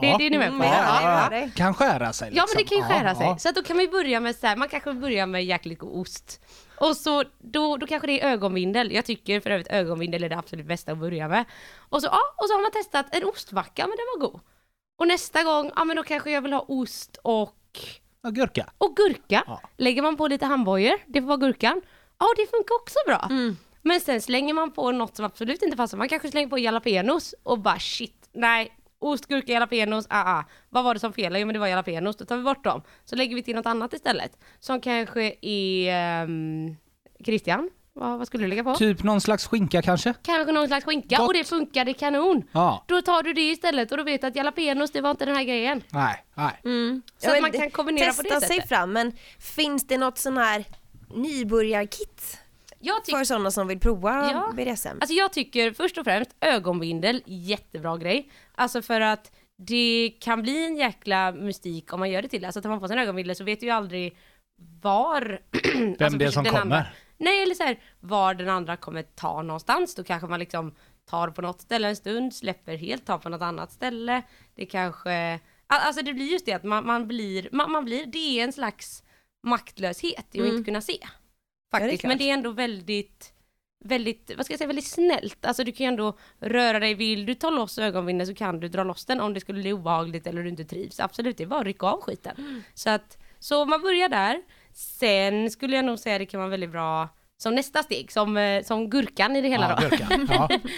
Det, 0.00 0.06
Ja. 0.06 0.18
det 0.18 0.26
är 0.26 0.30
ni 0.30 0.38
med 0.38 0.48
på? 0.48 0.54
Mm, 0.54 0.66
ja, 0.68 1.28
ja, 1.30 1.36
ja. 1.36 1.48
Kan 1.56 1.74
skära 1.74 2.12
sig 2.12 2.28
Ja 2.34 2.42
liksom. 2.42 2.46
men 2.54 2.64
det 2.64 2.68
kan 2.68 2.78
ju 2.78 2.84
skära 2.84 3.14
sig. 3.14 3.26
ja. 3.26 3.38
Så 3.38 3.48
att 3.48 3.54
då 3.54 3.62
kan 3.62 3.78
vi 3.78 3.88
börja 3.88 4.20
med 4.20 4.36
så 4.36 4.46
här, 4.46 4.56
man 4.56 4.68
kanske 4.68 4.92
börjar 4.92 5.26
med 5.26 5.44
jäkligt 5.44 5.78
god 5.78 6.00
ost. 6.00 6.40
Och 6.80 6.96
så 6.96 7.24
då, 7.38 7.76
då 7.76 7.86
kanske 7.86 8.06
det 8.06 8.20
är 8.20 8.30
ögonvindel. 8.32 8.92
Jag 8.92 9.04
tycker 9.04 9.40
för 9.40 9.50
övrigt 9.50 9.68
ögonvindel 9.68 10.24
är 10.24 10.28
det 10.28 10.38
absolut 10.38 10.66
bästa 10.66 10.92
att 10.92 10.98
börja 10.98 11.28
med. 11.28 11.44
Och 11.78 12.02
så, 12.02 12.06
ja, 12.06 12.18
och 12.36 12.48
så 12.48 12.54
har 12.54 12.62
man 12.62 12.70
testat 12.70 13.06
en 13.10 13.24
ostmacka, 13.24 13.82
men 13.86 13.96
den 13.96 14.06
var 14.20 14.30
god. 14.30 14.40
Och 14.98 15.06
nästa 15.08 15.42
gång, 15.42 15.70
ja 15.76 15.84
men 15.84 15.96
då 15.96 16.02
kanske 16.02 16.30
jag 16.30 16.42
vill 16.42 16.52
ha 16.52 16.64
ost 16.68 17.18
och, 17.22 17.54
Ja, 18.22 18.30
gurka. 18.30 18.70
och 18.78 18.96
gurka. 18.96 19.44
Ja. 19.46 19.60
Lägger 19.76 20.02
man 20.02 20.16
på 20.16 20.28
lite 20.28 20.46
handbojor, 20.46 20.94
det 21.06 21.20
får 21.20 21.28
vara 21.28 21.36
gurkan. 21.38 21.80
Ja 22.18 22.26
det 22.36 22.46
funkar 22.50 22.74
också 22.74 22.98
bra. 23.06 23.28
Men 23.82 24.00
sen 24.00 24.20
slänger 24.20 24.54
man 24.54 24.72
på 24.72 24.92
något 24.92 25.16
som 25.16 25.24
absolut 25.24 25.62
inte 25.62 25.76
passar. 25.76 25.98
Man 25.98 26.08
kanske 26.08 26.30
slänger 26.30 26.48
på 26.48 26.58
jalapenos 26.58 27.34
och 27.42 27.58
bara 27.58 27.78
shit, 27.78 28.28
nej. 28.32 28.74
Ost, 29.00 29.26
gurka, 29.26 29.52
jalapenos, 29.52 30.06
ah, 30.10 30.38
ah. 30.38 30.44
Vad 30.68 30.84
var 30.84 30.94
det 30.94 31.00
som 31.00 31.12
felade? 31.12 31.40
Jo 31.40 31.46
men 31.46 31.52
det 31.54 31.58
var 31.60 31.66
jalapenos, 31.66 32.16
då 32.16 32.24
tar 32.24 32.36
vi 32.36 32.42
bort 32.42 32.64
dem. 32.64 32.82
Så 33.04 33.16
lägger 33.16 33.34
vi 33.36 33.42
till 33.42 33.56
något 33.56 33.66
annat 33.66 33.92
istället. 33.92 34.38
Som 34.60 34.80
kanske 34.80 35.34
är... 35.42 36.22
Um, 36.24 36.76
Christian, 37.24 37.70
vad, 37.92 38.18
vad 38.18 38.26
skulle 38.26 38.44
du 38.44 38.48
lägga 38.48 38.64
på? 38.64 38.74
Typ 38.74 39.02
någon 39.02 39.20
slags 39.20 39.46
skinka 39.46 39.82
kanske? 39.82 40.14
Kanske 40.22 40.52
någon 40.52 40.68
slags 40.68 40.84
skinka 40.84 41.16
Gott. 41.16 41.26
och 41.28 41.34
det 41.34 41.44
funkade 41.44 41.94
kanon. 41.94 42.42
Ja. 42.52 42.84
Då 42.88 43.02
tar 43.02 43.22
du 43.22 43.32
det 43.32 43.40
istället 43.50 43.90
och 43.92 43.98
då 43.98 44.04
vet 44.04 44.20
du 44.20 44.26
att 44.26 44.36
jalapenos 44.36 44.90
det 44.90 45.00
var 45.00 45.10
inte 45.10 45.24
den 45.24 45.36
här 45.36 45.44
grejen. 45.44 45.82
Nej, 45.92 46.24
nej. 46.34 46.60
Så 46.62 46.68
Ja, 46.68 47.28
att 47.28 47.32
men 47.32 47.42
man 47.42 47.52
kan 47.52 47.70
kombinera 47.70 48.06
testa 48.06 48.22
på 48.22 48.28
det 48.34 48.40
sig 48.40 48.48
sättet. 48.56 48.68
fram 48.68 48.92
men 48.92 49.12
finns 49.38 49.86
det 49.86 49.98
något 49.98 50.18
sån 50.18 50.36
här 50.36 50.64
nybörjarkit 51.14 52.38
för 53.10 53.24
sådana 53.24 53.50
som 53.50 53.68
vill 53.68 53.80
prova 53.80 54.30
Ja. 54.32 54.52
BDSM? 54.56 54.88
Alltså 55.00 55.14
jag 55.14 55.32
tycker 55.32 55.72
först 55.72 55.98
och 55.98 56.04
främst 56.04 56.30
ögonbindel, 56.40 57.22
jättebra 57.26 57.96
grej. 57.96 58.30
Alltså 58.54 58.82
för 58.82 59.00
att 59.00 59.32
det 59.58 60.12
kan 60.20 60.42
bli 60.42 60.66
en 60.66 60.76
jäkla 60.76 61.32
mystik 61.32 61.92
om 61.92 62.00
man 62.00 62.10
gör 62.10 62.22
det 62.22 62.28
till. 62.28 62.44
Alltså 62.44 62.62
tar 62.62 62.68
man 62.70 62.80
på 62.80 62.88
sig 62.88 62.96
en 62.96 63.02
ögonbindel 63.02 63.36
så 63.36 63.44
vet 63.44 63.60
du 63.60 63.66
ju 63.66 63.72
aldrig 63.72 64.16
var... 64.82 65.40
Vem 65.74 65.96
alltså 66.00 66.18
det 66.18 66.24
är 66.24 66.30
som 66.30 66.44
kommer. 66.44 66.60
Andra, 66.60 66.86
nej 67.18 67.42
eller 67.42 67.54
så 67.54 67.62
här, 67.62 67.78
var 68.00 68.34
den 68.34 68.48
andra 68.48 68.76
kommer 68.76 69.02
ta 69.02 69.42
någonstans. 69.42 69.94
Då 69.94 70.04
kanske 70.04 70.28
man 70.28 70.40
liksom 70.40 70.74
tar 71.10 71.28
på 71.28 71.42
något 71.42 71.60
ställe 71.60 71.88
en 71.88 71.96
stund, 71.96 72.34
släpper 72.34 72.76
helt, 72.76 73.06
tar 73.06 73.18
på 73.18 73.28
något 73.28 73.42
annat 73.42 73.72
ställe. 73.72 74.22
Det 74.54 74.66
kanske... 74.66 75.34
Al- 75.66 75.80
Alltså 75.86 76.02
det 76.02 76.12
blir 76.14 76.32
just 76.32 76.46
det 76.46 76.52
att 76.52 76.64
man, 76.64 76.86
man 76.86 77.08
blir, 77.08 77.48
man, 77.52 77.72
man 77.72 77.84
blir, 77.84 78.06
det 78.06 78.40
är 78.40 78.44
en 78.44 78.52
slags 78.52 79.02
maktlöshet 79.46 80.26
i 80.32 80.40
att 80.40 80.46
inte 80.46 80.64
kunna 80.64 80.80
se. 80.80 80.98
Mm. 81.72 81.82
Ja, 81.82 81.86
det 81.86 81.92
Faktiskt, 81.92 82.04
men 82.04 82.18
det 82.18 82.30
är 82.30 82.34
ändå 82.34 82.50
väldigt 82.50 83.32
väldigt, 83.84 84.30
vad 84.36 84.44
ska 84.44 84.52
jag 84.52 84.58
säga, 84.58 84.66
väldigt 84.68 84.86
snällt. 84.86 85.46
Alltså 85.46 85.64
du 85.64 85.72
kan 85.72 85.84
ju 85.84 85.88
ändå 85.88 86.18
röra 86.40 86.80
dig, 86.80 86.94
vill 86.94 87.26
du 87.26 87.34
ta 87.34 87.50
loss 87.50 87.78
ögonvinden 87.78 88.26
så 88.26 88.34
kan 88.34 88.60
du 88.60 88.68
dra 88.68 88.84
loss 88.84 89.04
den 89.04 89.20
om 89.20 89.34
det 89.34 89.40
skulle 89.40 89.60
bli 89.60 89.72
obehagligt 89.72 90.26
eller 90.26 90.42
du 90.42 90.48
inte 90.48 90.64
trivs. 90.64 91.00
Absolut, 91.00 91.36
det 91.36 91.42
är 91.42 91.46
bara 91.46 91.60
att 91.60 91.66
rycka 91.66 91.86
av 91.86 92.00
skiten. 92.00 92.34
Mm. 92.38 92.62
Så 92.74 92.90
att, 92.90 93.18
så 93.38 93.64
man 93.64 93.82
börjar 93.82 94.08
där. 94.08 94.42
Sen 94.72 95.50
skulle 95.50 95.76
jag 95.76 95.84
nog 95.84 95.98
säga 95.98 96.18
det 96.18 96.26
kan 96.26 96.40
vara 96.40 96.50
väldigt 96.50 96.70
bra 96.70 97.08
som 97.36 97.54
nästa 97.54 97.82
steg, 97.82 98.12
som, 98.12 98.36
eh, 98.36 98.62
som 98.62 98.90
gurkan 98.90 99.36
i 99.36 99.40
det 99.40 99.48
hela 99.48 99.68
Ja, 99.68 99.88
då. 99.88 99.96
gurka. 99.96 100.34
Ja. 100.34 100.48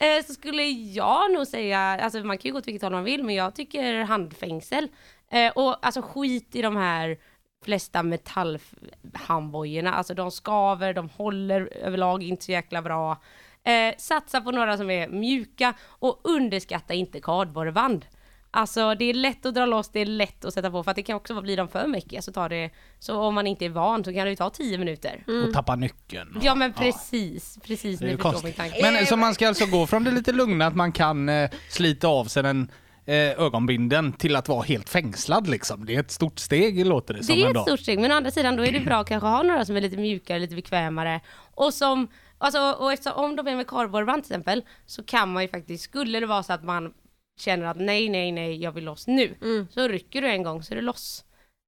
Eh, 0.00 0.24
så 0.24 0.32
skulle 0.34 0.62
jag 0.70 1.32
nog 1.32 1.46
säga, 1.46 1.78
alltså 1.78 2.18
man 2.18 2.38
kan 2.38 2.48
ju 2.48 2.52
gå 2.52 2.60
till 2.60 2.72
vilket 2.72 2.82
håll 2.82 2.92
man 2.92 3.04
vill, 3.04 3.24
men 3.24 3.34
jag 3.34 3.54
tycker 3.54 4.02
handfängsel. 4.02 4.88
Eh, 5.30 5.52
och 5.52 5.86
alltså 5.86 6.02
skit 6.02 6.56
i 6.56 6.62
de 6.62 6.76
här 6.76 7.18
flesta 7.64 8.02
metallhandbojorna, 8.02 9.94
alltså 9.94 10.14
de 10.14 10.30
skaver, 10.30 10.94
de 10.94 11.08
håller 11.08 11.72
överlag 11.82 12.22
inte 12.22 12.44
så 12.44 12.52
jäkla 12.52 12.82
bra. 12.82 13.22
Eh, 13.64 13.94
satsa 13.98 14.40
på 14.40 14.50
några 14.50 14.76
som 14.76 14.90
är 14.90 15.08
mjuka 15.08 15.74
och 15.86 16.20
underskatta 16.24 16.94
inte 16.94 17.20
kardborreband. 17.20 18.06
Alltså 18.50 18.94
det 18.94 19.04
är 19.04 19.14
lätt 19.14 19.46
att 19.46 19.54
dra 19.54 19.66
loss, 19.66 19.88
det 19.88 20.00
är 20.00 20.06
lätt 20.06 20.44
att 20.44 20.54
sätta 20.54 20.70
på 20.70 20.82
för 20.84 20.90
att 20.90 20.96
det 20.96 21.02
kan 21.02 21.16
också 21.16 21.40
bli 21.40 21.56
de 21.56 21.68
för 21.68 21.86
mycket 21.86 22.24
så 22.24 22.32
tar 22.32 22.48
det, 22.48 22.70
så 22.98 23.20
om 23.20 23.34
man 23.34 23.46
inte 23.46 23.64
är 23.64 23.68
van 23.68 24.04
så 24.04 24.12
kan 24.12 24.24
det 24.24 24.30
ju 24.30 24.36
ta 24.36 24.50
10 24.50 24.78
minuter. 24.78 25.24
Och 25.46 25.52
tappa 25.52 25.76
nyckeln. 25.76 26.40
Ja 26.42 26.54
men 26.54 26.72
precis, 26.72 27.58
precis 27.62 27.98
Det 27.98 28.04
är 28.04 28.06
ni 28.06 28.12
ju 28.12 28.18
förstår 28.18 28.42
min 28.42 28.52
tanke. 28.52 28.78
Men 28.82 29.06
så 29.06 29.16
man 29.16 29.34
ska 29.34 29.48
alltså 29.48 29.66
gå 29.66 29.86
från 29.86 30.04
det 30.04 30.10
lite 30.10 30.32
lugna 30.32 30.66
att 30.66 30.76
man 30.76 30.92
kan 30.92 31.28
eh, 31.28 31.50
slita 31.68 32.08
av 32.08 32.24
sig 32.24 32.42
den 32.42 32.62
eh, 32.62 32.68
ögonbinden 33.14 34.12
till 34.12 34.36
att 34.36 34.48
vara 34.48 34.62
helt 34.62 34.88
fängslad 34.88 35.46
liksom. 35.48 35.86
Det 35.86 35.94
är 35.94 36.00
ett 36.00 36.10
stort 36.10 36.38
steg 36.38 36.86
låter 36.86 37.14
det 37.14 37.22
som 37.24 37.34
Det 37.36 37.42
är 37.42 37.46
ändå. 37.46 37.60
ett 37.60 37.66
stort 37.66 37.80
steg 37.80 37.98
men 38.00 38.12
å 38.12 38.14
andra 38.14 38.30
sidan 38.30 38.56
då 38.56 38.64
är 38.66 38.72
det 38.72 38.80
bra 38.80 38.96
att 38.96 39.08
kanske 39.08 39.26
ha 39.28 39.42
några 39.42 39.64
som 39.64 39.76
är 39.76 39.80
lite 39.80 39.96
mjukare, 39.96 40.38
lite 40.38 40.54
bekvämare 40.54 41.20
och 41.54 41.74
som 41.74 42.08
Alltså, 42.40 42.60
och 42.72 42.92
eftersom, 42.92 43.24
om 43.24 43.36
de 43.36 43.46
är 43.48 43.56
med 43.56 43.66
kardborreband 43.66 44.24
till 44.24 44.32
exempel 44.32 44.62
så 44.86 45.02
kan 45.04 45.32
man 45.32 45.42
ju 45.42 45.48
faktiskt, 45.48 45.84
skulle 45.84 46.20
det 46.20 46.26
vara 46.26 46.42
så 46.42 46.52
att 46.52 46.64
man 46.64 46.94
känner 47.40 47.66
att 47.66 47.76
nej, 47.76 48.08
nej, 48.08 48.32
nej, 48.32 48.62
jag 48.62 48.72
vill 48.72 48.84
loss 48.84 49.06
nu, 49.06 49.34
så 49.70 49.88
rycker 49.88 50.22
du 50.22 50.28
en 50.28 50.42
gång 50.42 50.62
så 50.62 50.74
är 50.74 50.76
det 50.76 50.82
loss. 50.82 51.24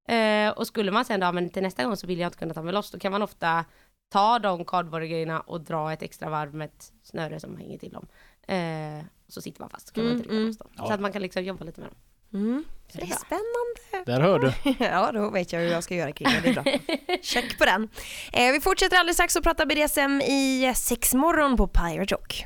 Eh, 0.09 0.51
och 0.51 0.67
skulle 0.67 0.91
man 0.91 1.05
sen 1.05 1.21
då, 1.21 1.27
"Ja, 1.27 1.33
men 1.33 1.51
till 1.51 1.63
nästa 1.63 1.85
gång 1.85 1.97
så 1.97 2.07
vill 2.07 2.19
jag 2.19 2.29
inte 2.29 2.39
kunna 2.39 2.55
ta 2.55 2.63
mig 2.63 2.73
loss, 2.75 2.91
då 2.91 2.99
kan 2.99 3.13
man 3.13 3.23
ofta 3.23 3.65
ta 4.13 4.39
de 4.39 4.65
kardborregrejerna 4.65 5.41
och 5.41 5.61
dra 5.61 5.93
ett 5.93 6.03
extra 6.03 6.31
varv 6.31 6.55
med 6.55 6.67
ett 6.67 6.93
snöre 7.03 7.41
som 7.41 7.57
hänger 7.57 7.79
till 7.79 7.93
dem. 7.93 8.07
Eh, 8.49 9.05
så 9.31 9.43
sitter 9.43 9.61
man 9.61 9.71
fast, 9.71 9.89
så 9.89 9.95
kan 9.95 10.05
man 10.05 10.13
inte 10.13 10.29
rycka 10.29 10.41
loss 10.47 10.59
dem. 10.59 10.69
Så 10.77 10.93
att 10.93 11.01
man 11.01 11.13
kan 11.13 11.23
liksom 11.23 11.45
jobba 11.45 11.65
lite 11.65 11.81
med 11.81 11.91
dem. 11.91 11.97
Mm. 12.41 12.65
Så 12.93 12.99
Det 12.99 13.05
är 13.05 13.07
spännande. 13.07 14.13
Där 14.13 14.21
hör 14.21 14.39
du. 14.39 14.53
Ja, 14.85 15.13
då 15.13 15.31
vet 15.31 15.53
jag 15.53 15.61
hur 15.61 15.69
jag 15.69 15.85
ska 15.85 15.95
göra 15.95 16.13
kring 16.13 16.29
det. 16.43 16.49
Är 16.49 16.53
bra. 16.53 16.65
Check 17.23 17.59
på 17.59 17.65
den. 17.65 17.89
Eh, 18.33 18.53
vi 18.53 18.61
fortsätter 18.61 18.97
alldeles 18.97 19.17
strax 19.17 19.37
att 19.37 19.43
prata 19.43 19.67
BDSM 19.67 20.21
i 20.21 20.65
eh, 20.67 20.75
sex 20.75 21.15
morgon 21.15 21.57
på 21.57 21.67
Pirate 21.69 22.15
Rock. 22.15 22.45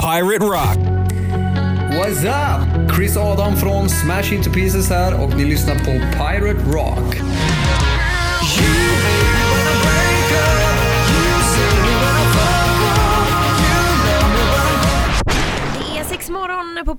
Pirate 0.00 0.44
Rock. 0.44 0.76
What's 1.92 2.24
up? 2.24 2.92
Chris 2.96 3.16
Adam 3.16 3.56
från 3.56 3.88
Smash 3.88 4.32
Into 4.34 4.50
Pieces 4.50 4.90
här 4.90 5.24
och 5.24 5.36
ni 5.36 5.44
lyssnar 5.44 5.74
på 5.74 5.90
Pirate 6.18 6.72
Rock. 6.72 7.16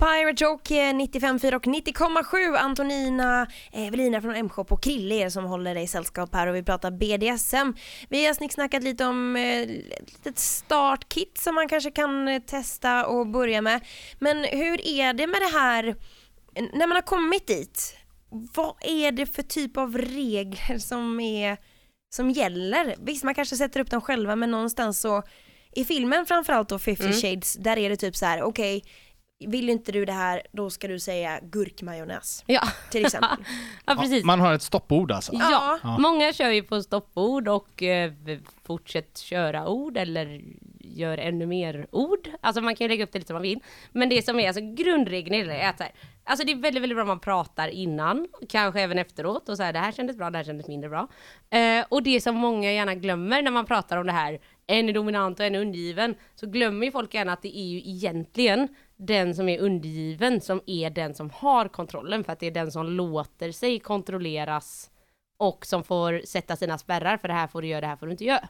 Pirate 0.04 0.46
Rock, 0.46 0.72
eh, 0.72 0.94
95,4 0.94 1.56
och 1.56 1.68
90,7. 1.68 2.58
Antonina, 2.58 3.48
eh, 3.72 3.88
Evelina 3.88 4.22
från 4.22 4.36
M-shop 4.36 4.66
och 4.70 4.84
Krille 4.84 5.16
er 5.16 5.30
som 5.30 5.46
håller 5.46 5.76
dig 5.76 5.88
sällskap 5.88 6.34
här 6.34 6.48
och 6.48 6.56
vi 6.56 6.63
pratar 6.63 6.92
BDSM. 6.92 7.74
Vi 8.10 8.26
har 8.26 8.34
snicksnackat 8.34 8.84
lite 8.84 9.06
om 9.06 9.36
eh, 9.36 9.62
ett 9.62 10.12
litet 10.12 10.39
startkit 10.39 11.38
som 11.38 11.56
man 11.56 11.68
kanske 11.68 11.92
kan 11.92 12.28
eh, 12.28 12.42
testa 12.42 13.06
och 13.06 13.28
börja 13.28 13.62
med. 13.62 13.82
Men 14.20 14.44
hur 14.44 14.88
är 14.88 15.13
det 15.13 15.28
med 15.28 15.42
det 15.42 15.58
här 15.60 15.88
eh, 16.56 16.66
när 16.74 16.88
man 16.88 16.96
har 16.96 17.02
kommit 17.02 17.48
dit? 17.48 17.96
Vad 18.30 18.76
är 18.82 19.12
det 19.12 19.26
för 19.26 19.44
typ 19.44 19.78
av 19.78 19.98
regler 19.98 20.78
som 20.78 21.20
är 21.20 21.58
som 22.16 22.32
gäller? 22.32 22.96
Visst, 23.00 23.24
man 23.24 23.36
kanske 23.36 23.56
sätter 23.56 23.80
upp 23.80 23.92
dem 23.92 24.02
själva 24.02 24.36
men 24.36 24.52
någonstans 24.52 25.02
så 25.02 25.24
i 25.76 25.86
filmen 25.86 26.26
framförallt 26.26 26.70
då 26.70 26.80
50 26.80 27.13
shades, 27.13 27.54
där 27.54 27.78
är 27.78 27.89
det 27.89 27.98
typ 27.98 28.16
så 28.16 28.26
här: 28.26 28.42
okej, 28.42 28.84
vill 29.39 29.69
inte 29.69 29.91
du 29.91 30.06
det 30.06 30.12
här, 30.13 30.41
då 30.52 30.69
ska 30.69 30.88
du 30.88 31.00
säga 31.00 31.39
gurkmajonnäs 31.41 32.43
Ja, 32.48 32.62
till 32.91 33.06
exempel. 33.06 33.38
ja 33.86 33.96
precis. 33.96 34.24
Man 34.24 34.39
har 34.39 34.54
ett 34.54 34.62
stoppord 34.62 35.12
alltså. 35.12 35.32
Ja, 35.36 35.80
Ja. 35.84 35.98
många 35.98 36.34
kör 36.34 36.50
ju 36.50 36.63
på 36.63 36.82
stoppord 36.82 37.48
och 37.48 37.84
eh, 37.84 38.12
fortsätt 38.63 39.17
köra 39.17 39.67
ord 39.67 39.98
eller 39.98 40.41
gör 40.80 41.17
ännu 41.17 41.46
mer 41.46 41.88
ord. 41.91 42.30
Alltså 42.41 42.62
man 42.62 42.76
kan 42.76 42.86
ju 42.86 42.89
lägga 42.89 43.04
upp 43.04 43.12
det 43.12 43.19
lite 43.19 43.28
som 43.28 43.34
man 43.36 43.41
vill. 43.41 43.60
Men 43.91 44.10
det 44.10 44.26
som 44.26 44.39
är 44.39 44.48
alltså 44.48 44.62
grundregeln 44.76 45.50
är 45.52 45.69
att 45.69 45.78
så 45.78 45.84
här, 45.84 45.91
alltså 46.24 46.46
det 46.46 46.52
är 46.52 46.56
väldigt, 46.56 46.84
väldigt 46.84 46.96
bra 46.96 47.02
om 47.04 47.08
man 47.08 47.19
pratar 47.19 47.67
innan, 47.67 48.28
kanske 48.50 48.82
även 48.82 48.98
efteråt 49.00 49.50
och 49.50 49.58
så 49.58 49.63
här, 49.63 49.74
det 49.74 49.80
här 49.80 49.91
kändes 49.91 50.17
bra, 50.17 50.30
det 50.30 50.38
här 50.38 50.46
kändes 50.46 50.67
mindre 50.67 50.89
bra. 50.89 51.08
Eh, 51.50 51.86
och 51.89 52.04
det 52.04 52.22
som 52.22 52.36
många 52.36 52.72
gärna 52.72 52.96
glömmer 52.96 53.41
när 53.41 53.52
man 53.52 53.65
pratar 53.65 53.98
om 53.98 54.06
det 54.06 54.12
här, 54.12 54.39
en 54.67 54.89
är 54.89 54.93
dominant 54.93 55.39
och 55.39 55.46
en 55.46 55.56
är 55.56 55.60
undergiven, 55.62 56.15
så 56.36 56.48
glömmer 56.48 56.86
ju 56.86 56.91
folk 56.91 57.13
gärna 57.13 57.34
att 57.34 57.41
det 57.41 57.58
är 57.58 57.65
ju 57.67 57.78
egentligen 57.78 58.67
den 58.97 59.36
som 59.36 59.49
är 59.49 59.60
undergiven 59.60 60.41
som 60.41 60.62
är 60.65 60.89
den 60.89 61.13
som 61.13 61.29
har 61.29 61.67
kontrollen 61.67 62.23
för 62.23 62.34
att 62.34 62.39
det 62.39 62.47
är 62.47 62.51
den 62.51 62.71
som 62.71 62.86
låter 62.86 63.51
sig 63.51 63.79
kontrolleras 63.79 64.89
och 65.38 65.65
som 65.65 65.84
får 65.84 66.21
sätta 66.25 66.56
sina 66.56 66.77
spärrar 66.77 67.17
för 67.17 67.27
det 67.27 67.34
här 67.34 67.47
får 67.47 67.62
du 67.62 67.67
göra, 67.67 67.82
det 67.82 67.88
här 67.88 67.95
får 67.95 68.06
du 68.06 68.12
inte 68.12 68.25
göra. 68.25 68.49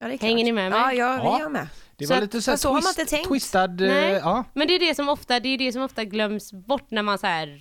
Ja, 0.00 0.08
det 0.08 0.14
är 0.14 0.18
Hänger 0.18 0.44
ni 0.44 0.52
med 0.52 0.70
mig? 0.70 0.80
Ja, 0.80 0.92
ja, 0.92 1.38
Ja. 1.38 1.44
är 1.44 1.48
med. 1.48 1.68
Det 1.96 2.06
Så 2.06 2.12
var 2.12 2.16
att- 2.16 2.22
lite 2.22 2.42
så, 2.42 2.50
här 2.50 2.52
fast 2.54 2.62
så 2.62 2.68
har 2.68 2.74
man 2.74 2.82
twist, 2.82 2.98
inte 2.98 3.10
tänkt. 3.10 3.28
twistad... 3.28 3.64
eh, 3.64 3.70
Nej. 3.76 4.12
Ja. 4.12 4.44
Men 4.52 4.68
det 4.68 4.74
är 4.74 4.78
det 4.80 4.94
som 4.94 5.08
ofta, 5.08 5.40
det 5.40 5.48
är 5.48 5.58
det 5.58 5.72
som 5.72 5.82
ofta 5.82 6.04
glöms 6.04 6.52
bort 6.52 6.90
när 6.90 7.02
man 7.02 7.18
så 7.18 7.26
här 7.26 7.58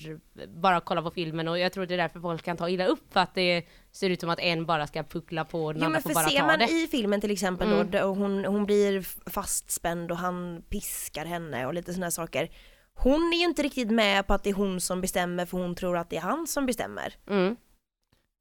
bara 0.61 0.79
kollar 0.79 1.01
på 1.01 1.11
filmen 1.11 1.47
och 1.47 1.59
jag 1.59 1.73
tror 1.73 1.85
det 1.85 1.93
är 1.93 1.97
därför 1.97 2.19
folk 2.19 2.43
kan 2.43 2.57
ta 2.57 2.69
illa 2.69 2.85
upp 2.85 3.13
för 3.13 3.19
att 3.19 3.35
det 3.35 3.65
ser 3.91 4.09
ut 4.09 4.19
som 4.21 4.29
att 4.29 4.39
en 4.39 4.65
bara 4.65 4.87
ska 4.87 5.03
puckla 5.03 5.45
på 5.45 5.65
och 5.65 5.73
den 5.73 5.81
Jo 5.81 5.85
andra 5.85 5.93
men 5.95 6.01
får 6.01 6.09
för 6.09 6.13
bara 6.15 6.29
ser 6.29 6.39
ta 6.39 6.45
man 6.47 6.59
det. 6.59 6.65
i 6.71 6.87
filmen 6.91 7.21
till 7.21 7.31
exempel 7.31 7.71
Mm. 7.73 7.91
då, 7.91 7.99
då 7.99 8.07
hon, 8.07 8.45
hon 8.45 8.65
blir 8.65 8.97
f- 8.97 9.15
fastspänd 9.25 10.11
och 10.11 10.17
han 10.17 10.61
piskar 10.69 11.25
henne 11.25 11.65
och 11.65 11.73
lite 11.73 11.93
sådana 11.93 12.11
saker. 12.11 12.49
Hon 12.95 13.33
är 13.33 13.37
ju 13.37 13.43
inte 13.45 13.63
riktigt 13.63 13.91
med 13.91 14.27
på 14.27 14.33
att 14.33 14.43
det 14.43 14.49
är 14.49 14.53
hon 14.53 14.81
som 14.81 15.01
bestämmer 15.01 15.45
för 15.45 15.57
hon 15.57 15.75
tror 15.75 15.97
att 15.97 16.09
det 16.09 16.17
är 16.17 16.21
han 16.21 16.47
som 16.47 16.65
bestämmer. 16.65 17.13
Mm. 17.29 17.55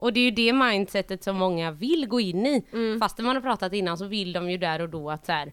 Och 0.02 0.12
det 0.12 0.20
är 0.20 0.24
ju 0.24 0.30
det 0.30 0.52
mindsetet 0.52 1.24
som 1.24 1.36
många 1.36 1.70
vill 1.70 2.06
gå 2.08 2.20
in 2.20 2.46
i. 2.46 2.64
Mm. 2.72 3.00
Fastän 3.00 3.24
man 3.24 3.36
har 3.36 3.42
pratat 3.42 3.72
innan 3.72 3.98
så 3.98 4.06
vill 4.06 4.32
de 4.32 4.50
ju 4.50 4.56
där 4.56 4.80
och 4.80 4.88
då 4.88 5.10
att 5.10 5.26
så 5.26 5.32
här, 5.32 5.52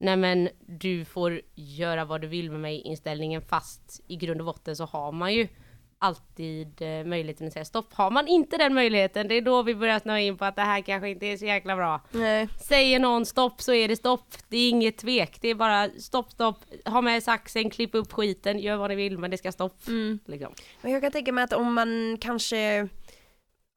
nej 0.00 0.16
men 0.16 0.48
du 0.66 1.04
får 1.04 1.40
göra 1.54 2.04
vad 2.04 2.20
du 2.20 2.26
vill 2.26 2.50
med 2.50 2.60
mig 2.60 2.80
inställningen 2.80 3.42
fast 3.42 4.00
i 4.08 4.16
grund 4.16 4.40
och 4.40 4.46
botten 4.46 4.76
så 4.76 4.84
har 4.84 5.12
man 5.12 5.34
ju 5.34 5.48
alltid 5.98 6.82
eh, 6.82 7.04
möjligheten 7.04 7.46
att 7.46 7.52
säga 7.52 7.64
stopp. 7.64 7.94
Har 7.94 8.10
man 8.10 8.28
inte 8.28 8.56
den 8.56 8.74
möjligheten, 8.74 9.28
det 9.28 9.34
är 9.34 9.42
då 9.42 9.62
vi 9.62 9.74
börjar 9.74 9.98
snöa 9.98 10.20
in 10.20 10.36
på 10.36 10.44
att 10.44 10.56
det 10.56 10.62
här 10.62 10.80
kanske 10.80 11.08
inte 11.08 11.26
är 11.26 11.36
så 11.36 11.44
jäkla 11.44 11.76
bra. 11.76 12.00
Nej. 12.10 12.48
Säger 12.68 12.98
någon 12.98 13.26
stopp 13.26 13.60
så 13.60 13.72
är 13.72 13.88
det 13.88 13.96
stopp. 13.96 14.34
Det 14.48 14.56
är 14.56 14.70
inget 14.70 14.98
tvek. 14.98 15.38
Det 15.40 15.48
är 15.48 15.54
bara 15.54 15.88
stopp, 15.98 16.30
stopp. 16.30 16.64
Ha 16.84 17.00
med 17.00 17.22
saxen, 17.22 17.70
klipp 17.70 17.94
upp 17.94 18.12
skiten, 18.12 18.58
gör 18.58 18.76
vad 18.76 18.90
ni 18.90 18.96
vill 18.96 19.18
men 19.18 19.30
det 19.30 19.38
ska 19.38 19.52
stopp. 19.52 19.76
Liksom. 20.26 20.52
Men 20.82 20.92
jag 20.92 21.02
kan 21.02 21.12
tänka 21.12 21.32
mig 21.32 21.44
att 21.44 21.52
om 21.52 21.74
man 21.74 22.18
kanske 22.20 22.88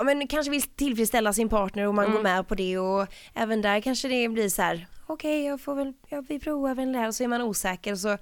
Ja, 0.01 0.05
men 0.05 0.27
kanske 0.27 0.51
vill 0.51 0.61
tillfredsställa 0.61 1.33
sin 1.33 1.49
partner 1.49 1.87
och 1.87 1.95
man 1.95 2.05
Mm. 2.05 2.15
går 2.17 2.23
med 2.23 2.47
på 2.47 2.55
det 2.55 2.77
och 2.77 3.07
även 3.33 3.61
där 3.61 3.81
kanske 3.81 4.07
det 4.07 4.29
blir 4.29 4.49
så 4.49 4.61
här: 4.61 4.87
okej 5.07 5.45
jag 5.45 5.61
får 5.61 5.75
väl, 5.75 5.93
ja, 6.09 6.23
vi 6.29 6.39
provar 6.39 6.75
väl 6.75 6.91
det 6.91 6.99
här 6.99 7.07
och 7.07 7.15
så 7.15 7.23
är 7.23 7.27
man 7.27 7.41
osäker 7.41 7.95
så 7.95 8.09
är 8.09 8.17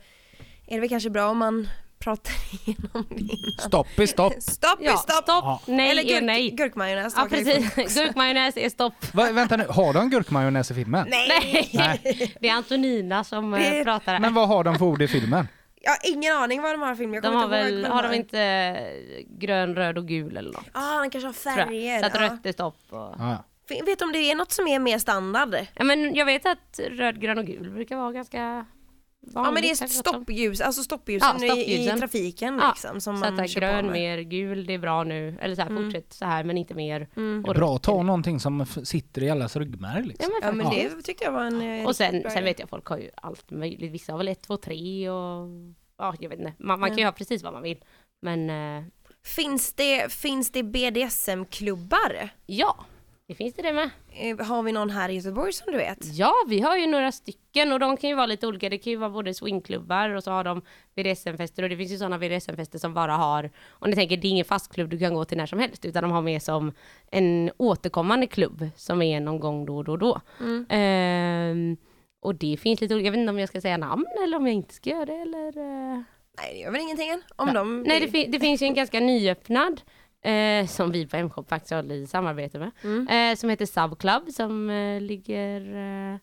det 0.67 0.79
väl 0.79 0.89
kanske 0.89 1.09
bra 1.09 1.27
om 1.27 1.37
man 1.37 1.69
pratar 1.99 2.33
igenom 2.67 3.05
det 3.09 3.15
innan. 3.21 3.67
Stopp 3.67 3.99
är 3.99 4.05
stopp. 4.05 4.33
Stopp 4.39 4.79
Ja, 4.81 4.91
är 4.93 4.97
stopp! 4.97 5.23
stopp, 5.23 5.61
nej 5.67 5.89
Eller 5.91 6.03
är 6.03 6.07
gurk, 6.07 6.23
nej. 6.23 6.51
gurkmajonnäs. 6.51 7.13
Ja 7.17 7.27
precis, 7.29 7.75
gurkmajonnäs 7.95 8.57
är 8.57 8.69
stopp. 8.69 9.13
Va, 9.13 9.31
vänta 9.31 9.57
nu, 9.57 9.65
har 9.69 9.93
de 9.93 10.09
gurkmajonnäs 10.09 10.71
i 10.71 10.73
filmen? 10.73 11.07
Nej! 11.09 11.69
Nej, 11.73 12.33
det 12.41 12.49
är 12.49 12.53
Antonina 12.53 13.23
som 13.23 13.53
eh, 13.53 13.59
Det- 13.59 13.83
pratar 13.83 14.11
här. 14.13 14.19
Men 14.19 14.33
vad 14.33 14.47
har 14.47 14.63
de 14.63 14.77
för 14.77 14.85
ord 14.85 15.01
i 15.01 15.07
filmen? 15.07 15.47
Jag 15.81 15.91
har 15.91 15.99
ingen 16.03 16.35
aning 16.35 16.61
vad 16.61 16.73
de 16.73 16.81
har 16.81 16.87
för 16.89 16.95
film. 16.95 17.13
Jag 17.13 17.23
de 17.23 17.27
kommer 17.27 17.47
har 17.47 17.67
inte 17.67 17.81
väl, 17.81 17.85
har 17.85 18.03
de 18.03 18.13
inte 18.13 18.41
eh, 18.41 19.25
grön, 19.27 19.75
röd 19.75 19.97
och 19.97 20.07
gul 20.07 20.37
eller 20.37 20.51
något? 20.51 20.65
Ja, 20.73 20.79
han 20.79 21.09
kanske 21.09 21.27
har 21.27 21.33
färger. 21.33 21.99
Så 21.99 22.05
att 22.05 22.21
rött 22.21 22.45
är 22.45 22.51
stopp. 22.51 22.77
Och... 22.89 22.97
Ja, 22.97 23.43
ja. 23.67 23.83
Vet 23.85 23.99
du 23.99 24.05
om 24.05 24.11
det 24.11 24.19
är 24.31 24.35
något 24.35 24.51
som 24.51 24.67
är 24.67 24.79
mer 24.79 24.97
standard? 24.97 25.55
Ja 25.75 25.83
men 25.83 26.15
jag 26.15 26.25
vet 26.25 26.45
att 26.45 26.79
röd, 26.89 27.21
grön 27.21 27.37
och 27.37 27.45
gul 27.45 27.71
brukar 27.71 27.97
vara 27.97 28.11
ganska. 28.11 28.65
Ja 29.34 29.51
men 29.51 29.62
det 29.62 29.69
är 29.69 29.88
stoppljus, 29.88 30.62
alltså 30.62 30.84
stoppljusen, 30.84 31.38
Ja, 31.41 31.55
I, 31.55 31.86
i 31.86 31.99
trafiken 31.99 32.60
Ja, 32.62 32.69
liksom 32.75 33.01
som 33.01 33.17
Så 33.17 33.25
att 33.25 33.34
man 33.34 33.47
grön 33.47 33.91
mer, 33.91 34.17
gul 34.19 34.65
det 34.65 34.73
är 34.73 34.77
bra 34.77 35.03
nu. 35.03 35.38
Eller 35.41 35.55
så 35.55 35.62
här, 35.62 35.84
fortsätt 35.84 36.13
så 36.13 36.25
här 36.25 36.43
men 36.43 36.58
inte 36.58 36.73
mer. 36.73 37.10
Mm. 37.15 37.45
Och 37.47 37.55
Bra 37.55 37.75
att 37.75 37.84
ta 37.84 37.99
är- 37.99 38.03
någonting 38.03 38.39
som 38.39 38.65
sitter 38.65 39.23
i 39.23 39.29
allas 39.29 39.55
ryggmärg 39.55 40.01
Ja 40.01 40.05
liksom. 40.08 40.32
men, 40.41 40.49
Ja 40.49 40.63
men 40.63 40.75
det 40.95 41.01
tyckte 41.01 41.23
jag 41.23 41.32
var 41.32 41.43
en 41.43 41.62
eh, 41.62 41.86
Och 41.88 41.95
sen, 41.95 42.23
sen 42.29 42.43
vet 42.43 42.60
jag 42.60 42.69
folk 42.69 42.86
har 42.86 42.97
ju 42.97 43.10
allt 43.15 43.51
möjligt. 43.51 43.91
Vissa 43.91 44.12
har 44.13 44.17
väl 44.17 44.27
ett, 44.27 44.41
två, 44.41 44.58
tre 44.58 45.10
och 45.10 45.47
ja 45.97 46.15
jag 46.19 46.29
vet 46.29 46.39
inte. 46.39 46.53
Man, 46.60 46.79
man 46.79 46.89
kan 46.89 46.97
ju 46.97 47.05
ha 47.05 47.12
precis 47.12 47.43
vad 47.43 47.53
man 47.53 47.63
vill. 47.63 47.84
Men 48.21 48.49
eh, 48.49 48.84
Finns 49.25 49.73
det, 49.73 50.12
finns 50.13 50.51
det 50.51 50.63
BDSM-klubbar? 50.63 52.29
ja, 52.45 52.86
det 53.29 53.35
finns 53.35 53.53
det 53.53 53.61
det 53.61 53.73
med. 53.73 53.89
Eh, 54.13 54.45
Har 54.45 54.63
vi 54.63 54.71
någon 54.71 54.89
här 54.89 55.09
i 55.09 55.13
Göteborg 55.15 55.53
som 55.53 55.71
du 55.71 55.77
vet? 55.77 55.97
Ja, 56.17 56.33
vi 56.47 56.59
har 56.61 56.77
ju 56.77 56.87
några 56.87 57.11
stycken 57.11 57.71
och 57.71 57.79
de 57.79 57.97
kan 57.97 58.09
ju 58.09 58.15
vara 58.15 58.25
lite 58.25 58.47
olika. 58.47 58.69
Det 58.69 58.77
kan 58.77 58.91
ju 58.91 58.97
vara 58.97 59.09
både 59.09 59.33
swingklubbar 59.33 60.09
och 60.09 60.23
så 60.23 60.31
har 60.31 60.43
de 60.43 60.61
VDSM-fester 60.95 61.63
och 61.63 61.69
det 61.69 61.77
finns 61.77 61.91
ju 61.91 61.97
sådana 61.97 62.17
VDSM-fester 62.17 62.79
som 62.79 62.93
bara 62.93 63.13
har, 63.13 63.49
om 63.69 63.89
ni 63.89 63.95
tänker 63.95 64.17
det 64.17 64.27
är 64.27 64.29
ingen 64.29 64.45
fast 64.45 64.73
klubb 64.73 64.89
du 64.89 64.99
kan 64.99 65.13
gå 65.13 65.25
till 65.25 65.37
när 65.37 65.45
som 65.45 65.59
helst 65.59 65.85
utan 65.85 66.03
de 66.03 66.11
har 66.11 66.21
med 66.21 66.41
som 66.43 66.71
en 67.11 67.51
återkommande 67.57 68.27
klubb 68.27 68.65
som 68.75 69.01
är 69.01 69.19
någon 69.19 69.39
gång 69.39 69.65
då 69.65 69.77
och 69.77 69.83
då 69.83 69.91
och 69.91 69.99
då. 69.99 70.21
Ehm, 70.69 71.77
och 72.21 72.35
det 72.35 72.57
finns 72.59 72.81
lite 72.81 72.93
olika, 72.93 73.05
jag 73.05 73.11
vet 73.11 73.19
inte 73.19 73.29
om 73.31 73.39
jag 73.39 73.49
ska 73.49 73.61
säga 73.61 73.77
namn 73.77 74.05
eller 74.23 74.37
om 74.37 74.47
jag 74.47 74.53
inte 74.55 74.73
ska 74.73 74.89
göra 74.89 75.05
det 75.05 75.13
eller? 75.21 75.57
eh. 75.57 76.01
Nej 76.37 76.53
det 76.53 76.59
gör 76.59 76.71
väl 76.71 76.81
ingenting 76.81 77.09
än? 77.09 77.21
Om 77.35 77.53
de... 77.53 77.81
Nej, 77.83 77.99
det, 77.99 78.07
fin- 78.07 78.31
det 78.31 78.39
finns 78.39 78.61
ju 78.61 78.65
en 78.65 78.73
ganska 78.73 78.99
nyöppnad 78.99 79.81
eh, 80.21 80.67
som 80.67 80.91
vi 80.91 81.08
på 81.08 81.17
M-shop 81.17 81.43
faktiskt 81.49 81.73
håller 81.73 81.95
i 81.95 82.08
samarbete 82.08 82.60
med. 82.60 82.71
Mm. 82.84 83.08
Eh, 83.08 83.36
som 83.36 83.49
heter 83.49 83.65
Subclub 83.65 84.29
som 84.29 84.69
eh, 84.69 85.01
ligger, 85.01 85.62
eh, 85.62 86.19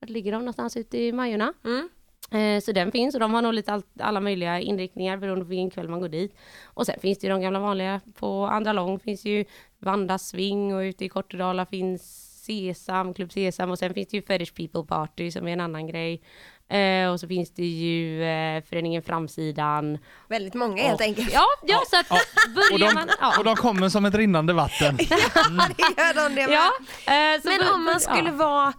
var 0.00 0.08
ligger 0.08 0.32
de 0.32 0.38
någonstans 0.38 0.76
ute 0.76 0.98
i 0.98 1.12
Majorna? 1.12 1.52
Mm. 1.64 1.88
Eh, 2.30 2.60
Så 2.60 2.72
den 2.72 2.92
finns 2.92 3.14
och 3.14 3.20
de 3.20 3.34
har 3.34 3.42
nog 3.42 3.54
lite 3.54 3.72
allt, 3.72 3.86
alla 4.00 4.20
möjliga 4.20 4.60
inriktningar 4.60 5.16
beroende 5.16 5.44
på 5.44 5.48
vilken 5.48 5.70
kväll 5.70 5.88
man 5.88 6.00
går 6.00 6.08
dit. 6.08 6.34
Och 6.64 6.86
sen 6.86 7.00
finns 7.00 7.18
det 7.18 7.26
ju 7.26 7.32
de 7.32 7.40
gamla 7.40 7.60
vanliga. 7.60 8.00
På 8.14 8.46
Andra 8.46 8.72
Lång 8.72 8.98
finns 8.98 9.24
ju 9.24 9.44
Vanda 9.78 10.18
Swing 10.18 10.74
och 10.74 10.80
ute 10.80 11.04
i 11.04 11.08
Kortedala 11.08 11.66
finns 11.66 12.24
Sesam, 12.44 13.14
Klubb 13.14 13.32
Sesam 13.32 13.70
och 13.70 13.78
sen 13.78 13.94
finns 13.94 14.08
det 14.08 14.16
ju 14.16 14.22
Fetish 14.22 14.54
People 14.54 14.84
Party 14.84 15.30
som 15.30 15.48
är 15.48 15.52
en 15.52 15.60
annan 15.60 15.86
grej. 15.86 16.22
Eh, 16.70 17.10
och 17.12 17.20
så 17.20 17.28
finns 17.28 17.50
det 17.54 17.64
ju 17.66 18.24
eh, 18.24 18.62
föreningen 18.68 19.02
Framsidan. 19.02 19.98
Väldigt 20.28 20.54
många 20.54 20.82
helt 20.82 21.00
enkelt. 21.00 21.32
Ja, 21.32 21.44
ja 21.62 21.82
så 21.90 21.96
att 22.00 22.10
Och 22.10 22.18
börjar 22.54 22.88
de, 22.88 22.94
man... 22.94 23.08
Ja. 23.20 23.38
och 23.38 23.44
de 23.44 23.56
kommer 23.56 23.88
som 23.88 24.04
ett 24.04 24.14
rinnande 24.14 24.52
vatten. 24.52 24.96
det 24.96 25.08
gör 25.08 26.28
de 26.28 26.34
det 26.34 26.46
med. 26.46 26.56
Ja, 26.56 26.70
eh, 27.06 27.40
Men 27.44 27.58
bör- 27.58 27.74
om 27.74 27.84
man 27.84 28.00
skulle 28.00 28.28
ja. 28.28 28.34
vara 28.34 28.72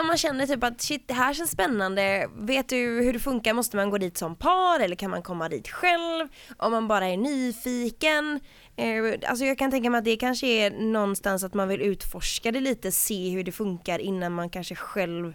om 0.00 0.06
man 0.06 0.16
känner 0.16 0.46
typ 0.46 0.64
att 0.64 0.80
shit 0.80 1.08
det 1.08 1.14
här 1.14 1.34
känns 1.34 1.50
spännande, 1.50 2.28
vet 2.36 2.68
du 2.68 2.76
hur 2.76 3.12
det 3.12 3.18
funkar? 3.18 3.52
Måste 3.52 3.76
man 3.76 3.90
gå 3.90 3.98
dit 3.98 4.18
som 4.18 4.36
par 4.36 4.80
eller 4.80 4.96
kan 4.96 5.10
man 5.10 5.22
komma 5.22 5.48
dit 5.48 5.68
själv? 5.68 6.28
Om 6.56 6.72
man 6.72 6.88
bara 6.88 7.06
är 7.06 7.16
nyfiken? 7.16 8.40
Eh, 8.76 9.28
alltså 9.30 9.44
jag 9.44 9.58
kan 9.58 9.70
tänka 9.70 9.90
mig 9.90 9.98
att 9.98 10.04
det 10.04 10.16
kanske 10.16 10.46
är 10.46 10.70
någonstans 10.70 11.44
att 11.44 11.54
man 11.54 11.68
vill 11.68 11.80
utforska 11.80 12.52
det 12.52 12.60
lite, 12.60 12.92
se 12.92 13.30
hur 13.30 13.44
det 13.44 13.52
funkar 13.52 13.98
innan 13.98 14.32
man 14.32 14.50
kanske 14.50 14.74
själv 14.74 15.34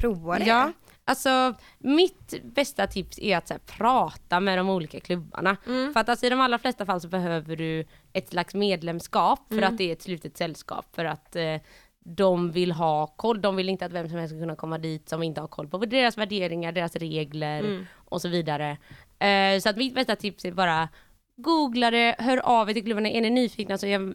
provar 0.00 0.38
det. 0.38 0.44
Ja, 0.44 0.72
alltså 1.10 1.54
mitt 1.78 2.42
bästa 2.42 2.86
tips 2.86 3.18
är 3.18 3.36
att 3.36 3.50
här, 3.50 3.58
prata 3.58 4.40
med 4.40 4.58
de 4.58 4.70
olika 4.70 5.00
klubbarna. 5.00 5.56
Mm. 5.66 5.92
För 5.92 6.00
att 6.00 6.08
alltså, 6.08 6.26
i 6.26 6.30
de 6.30 6.40
allra 6.40 6.58
flesta 6.58 6.86
fall 6.86 7.00
så 7.00 7.08
behöver 7.08 7.56
du 7.56 7.84
ett 8.12 8.28
slags 8.28 8.54
medlemskap 8.54 9.40
för 9.48 9.56
Mm. 9.58 9.68
att 9.72 9.78
det 9.78 9.84
är 9.84 9.92
ett 9.92 10.02
slutet 10.02 10.36
sällskap. 10.36 10.86
För 10.96 11.04
att 11.04 11.36
eh, 11.36 11.56
de 12.04 12.50
vill 12.52 12.72
ha 12.72 13.06
koll, 13.06 13.40
de 13.40 13.56
vill 13.56 13.68
inte 13.68 13.86
att 13.86 13.92
vem 13.92 14.08
som 14.08 14.18
helst 14.18 14.34
ska 14.34 14.40
kunna 14.40 14.56
komma 14.56 14.78
dit 14.78 15.08
som 15.08 15.22
inte 15.22 15.40
har 15.40 15.48
koll 15.48 15.68
på 15.68 15.78
deras 15.78 16.18
värderingar, 16.18 16.72
deras 16.72 16.96
regler 16.96 17.60
Mm. 17.64 17.86
och 17.94 18.20
så 18.22 18.28
vidare. 18.28 18.76
Eh, 19.18 19.60
så 19.60 19.68
att 19.68 19.76
mitt 19.76 19.94
bästa 19.94 20.16
tips 20.16 20.44
är 20.44 20.52
bara 20.52 20.88
googla 21.36 21.90
det, 21.90 22.16
hör 22.18 22.36
av 22.38 22.70
er 22.70 22.74
till 22.74 22.84
klubbarna, 22.84 23.08
är 23.08 23.20
ni 23.20 23.30
nyfikna 23.30 23.78
så 23.78 23.86
är 23.86 23.90
jag 23.90 24.14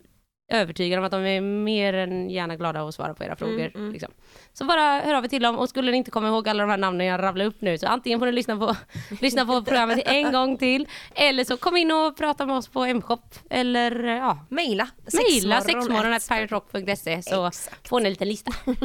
övertygad 0.52 1.00
om 1.00 1.06
att 1.06 1.12
de 1.12 1.26
är 1.26 1.42
mer 1.42 1.94
än 1.94 2.30
gärna 2.30 2.56
glada 2.56 2.82
att 2.88 2.96
svara 2.96 3.14
på 3.14 3.24
era 3.24 3.36
frågor. 3.36 3.72
mm. 3.76 3.92
Liksom. 3.92 4.12
Så 4.58 4.66
bara 4.66 5.00
hör 5.00 5.14
av 5.14 5.26
er 5.26 5.30
till 5.30 5.42
dem 5.42 5.58
och 5.58 5.70
skulle 5.70 5.92
ni 5.92 5.98
inte 5.98 6.12
komma 6.12 6.28
ihåg 6.28 6.50
alla 6.50 6.64
de 6.64 6.70
här 6.70 6.78
namnen 6.78 7.08
jag 7.08 7.22
rabblar 7.22 7.46
upp 7.46 7.62
nu 7.62 7.78
så 7.78 7.88
antingen 7.88 8.20
får 8.20 8.26
ni 8.26 8.32
lyssna 8.32 8.58
på, 8.58 8.76
lyssna 9.22 9.46
på 9.46 9.64
programmet 9.64 10.00
en 10.06 10.32
gång 10.32 10.58
till 10.58 10.88
eller 11.16 11.44
så 11.44 11.58
kom 11.58 11.78
in 11.78 11.92
och 11.92 12.18
prata 12.18 12.46
med 12.46 12.56
oss 12.56 12.68
på 12.68 12.84
M-shop 12.84 13.22
eller 13.50 14.04
ja, 14.04 14.38
Maila. 14.50 14.88
mejla 15.14 15.62
sexmorgon 15.62 16.20
sexmorgon.piraterock.se 16.22 17.22
så 17.22 17.48
Exakt. 17.48 17.88
får 17.90 18.00
ni 18.00 18.06
en 18.06 18.10
liten 18.10 18.28
lista. 18.28 18.52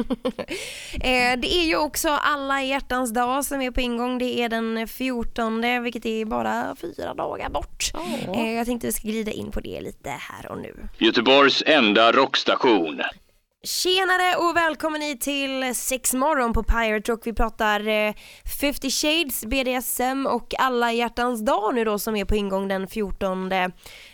Eh, 0.93 1.39
det 1.39 1.55
är 1.55 1.65
ju 1.65 1.77
också 1.77 2.09
alla 2.09 2.63
hjärtans 2.63 3.13
dag 3.13 3.45
som 3.45 3.61
är 3.61 3.71
på 3.71 3.81
ingång. 3.81 4.17
Det 4.17 4.41
är 4.41 4.49
den 4.49 4.87
14 4.87 5.83
vilket 5.83 6.05
är 6.05 6.25
bara 6.25 6.75
fyra 6.81 7.13
dagar 7.13 7.49
bort. 7.49 7.91
Eh, 8.35 8.51
jag 8.51 8.65
tänkte 8.65 8.87
vi 8.87 8.93
ska 8.93 9.07
glida 9.07 9.31
in 9.31 9.51
på 9.51 9.59
det 9.59 9.81
lite 9.81 10.09
här 10.09 10.51
och 10.51 10.57
nu. 10.57 10.75
Göteborgs 10.97 11.63
enda 11.65 12.11
rockstation. 12.11 13.01
Tjenare 13.63 14.35
och 14.35 14.57
välkommen 14.57 15.01
hit 15.01 15.21
till 15.21 15.75
Sex 15.75 16.13
morgon 16.13 16.53
på 16.53 16.63
Pirate 16.63 17.11
Rock. 17.11 17.27
Vi 17.27 17.33
pratar 17.33 17.87
eh, 17.87 18.13
50 18.59 18.89
shades, 18.89 19.45
BDSM 19.45 20.27
och 20.27 20.53
alla 20.59 20.91
hjärtans 20.91 21.45
dag 21.45 21.75
nu 21.75 21.83
då 21.83 21.99
som 21.99 22.15
är 22.15 22.25
på 22.25 22.35
ingång 22.35 22.67
den 22.67 22.87
14, 22.87 23.51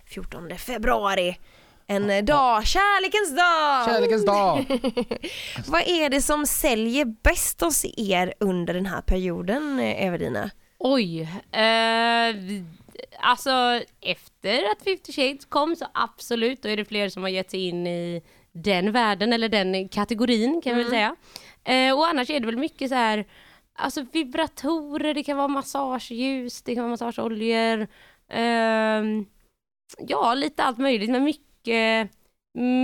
14 0.06 0.58
februari. 0.58 1.38
En 1.88 2.10
eh, 2.10 2.24
dag, 2.24 2.68
kärlekens 2.68 3.36
dag! 3.36 3.86
Kärlekens 3.86 4.26
dag. 4.26 4.66
Vad 5.68 5.82
är 5.82 6.10
det 6.10 6.22
som 6.22 6.46
säljer 6.46 7.06
bäst 7.06 7.62
hos 7.62 7.86
er 7.98 8.34
under 8.40 8.74
den 8.74 8.86
här 8.86 9.02
perioden, 9.02 9.80
eh, 9.80 10.06
Evelina? 10.06 10.50
Oj, 10.80 11.22
eh, 11.52 12.36
alltså 13.20 13.82
efter 14.02 14.72
att 14.72 14.84
50 14.84 15.14
shades 15.14 15.46
kom 15.46 15.76
så 15.76 15.86
absolut, 15.94 16.64
då 16.64 16.70
är 16.70 16.78
det 16.78 16.86
fler 16.86 17.10
som 17.10 17.24
har 17.24 17.30
gett 17.30 17.52
sig 17.52 17.68
in 17.68 17.88
i 17.88 18.22
den 18.64 18.92
världen 18.92 19.34
eller 19.34 19.50
den 19.50 19.90
kategorin 19.90 20.62
kan 20.62 20.72
jag 20.72 20.78
väl 20.80 20.90
säga. 20.90 21.16
Eh, 21.64 21.98
och 21.98 22.08
annars 22.08 22.30
är 22.30 22.40
det 22.40 22.46
väl 22.46 22.58
mycket 22.58 22.90
så 22.90 22.96
här, 22.96 23.26
alltså 23.76 24.06
vibratorer, 24.14 25.14
det 25.14 25.24
kan 25.24 25.38
vara 25.38 25.48
massageljus, 25.48 26.62
det 26.62 26.76
kan 26.76 26.84
vara 26.84 26.92
massageoljor, 26.92 27.88
ehm, 28.30 29.26
ja 30.00 30.34
lite 30.34 30.64
allt 30.64 30.78
möjligt 30.78 31.10
men 31.10 31.24
mycket 31.24 32.12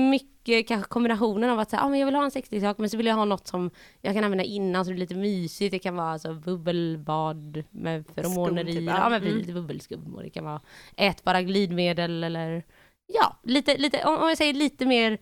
mycket 0.09 0.67
kanske 0.67 0.89
kombinationen 0.89 1.49
av 1.49 1.59
att 1.59 1.69
säga, 1.69 1.81
ah, 1.81 1.89
men 1.89 1.99
jag 1.99 2.05
vill 2.07 2.15
ha 2.15 2.23
en 2.23 2.31
sexig 2.31 2.62
sak 2.62 2.77
men 2.77 2.89
så 2.89 2.97
vill 2.97 3.05
jag 3.05 3.15
ha 3.15 3.25
något 3.25 3.47
som 3.47 3.71
jag 4.01 4.13
kan 4.13 4.23
använda 4.23 4.43
innan 4.43 4.86
så 4.86 4.91
det 4.91 4.95
blir 4.95 5.03
lite 5.03 5.15
mysigt. 5.15 5.71
Det 5.71 5.79
kan 5.79 5.95
vara 5.95 6.12
alltså 6.12 6.33
bubbelbad 6.33 7.63
med 7.71 8.03
feromoner 8.15 8.69
i. 8.69 8.73
typ, 8.73 8.83
ja, 8.89 9.09
men 9.09 9.21
Mm. 9.23 9.38
lite 9.38 9.53
bubbelskum 9.53 10.15
och 10.15 10.23
det 10.23 10.29
kan 10.29 10.43
vara 10.45 10.62
ätbara 10.97 11.41
glidmedel 11.41 12.23
eller 12.23 12.63
ja, 13.07 13.38
lite, 13.43 13.77
lite, 13.77 14.03
om 14.05 14.27
jag 14.27 14.38
säger 14.38 14.53
lite 14.53 14.86
mer 14.86 15.17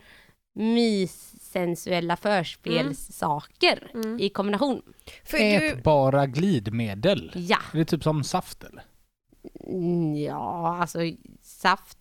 myssensuella 0.56 2.16
förspelssaker 2.18 3.92
Mm. 3.94 4.20
i 4.20 4.30
kombination. 4.30 4.82
För 5.26 5.38
du, 5.38 5.44
Ätbara 5.68 6.26
glidmedel. 6.26 7.32
Ja, 7.36 7.58
Är 7.74 7.78
det 7.78 7.86
typ 7.86 8.04
som 8.04 8.24
saft 8.24 8.64
eller? 8.64 8.84
Mm, 9.68 10.16
ja 10.16 10.78
alltså 10.82 11.00
saft 11.42 11.98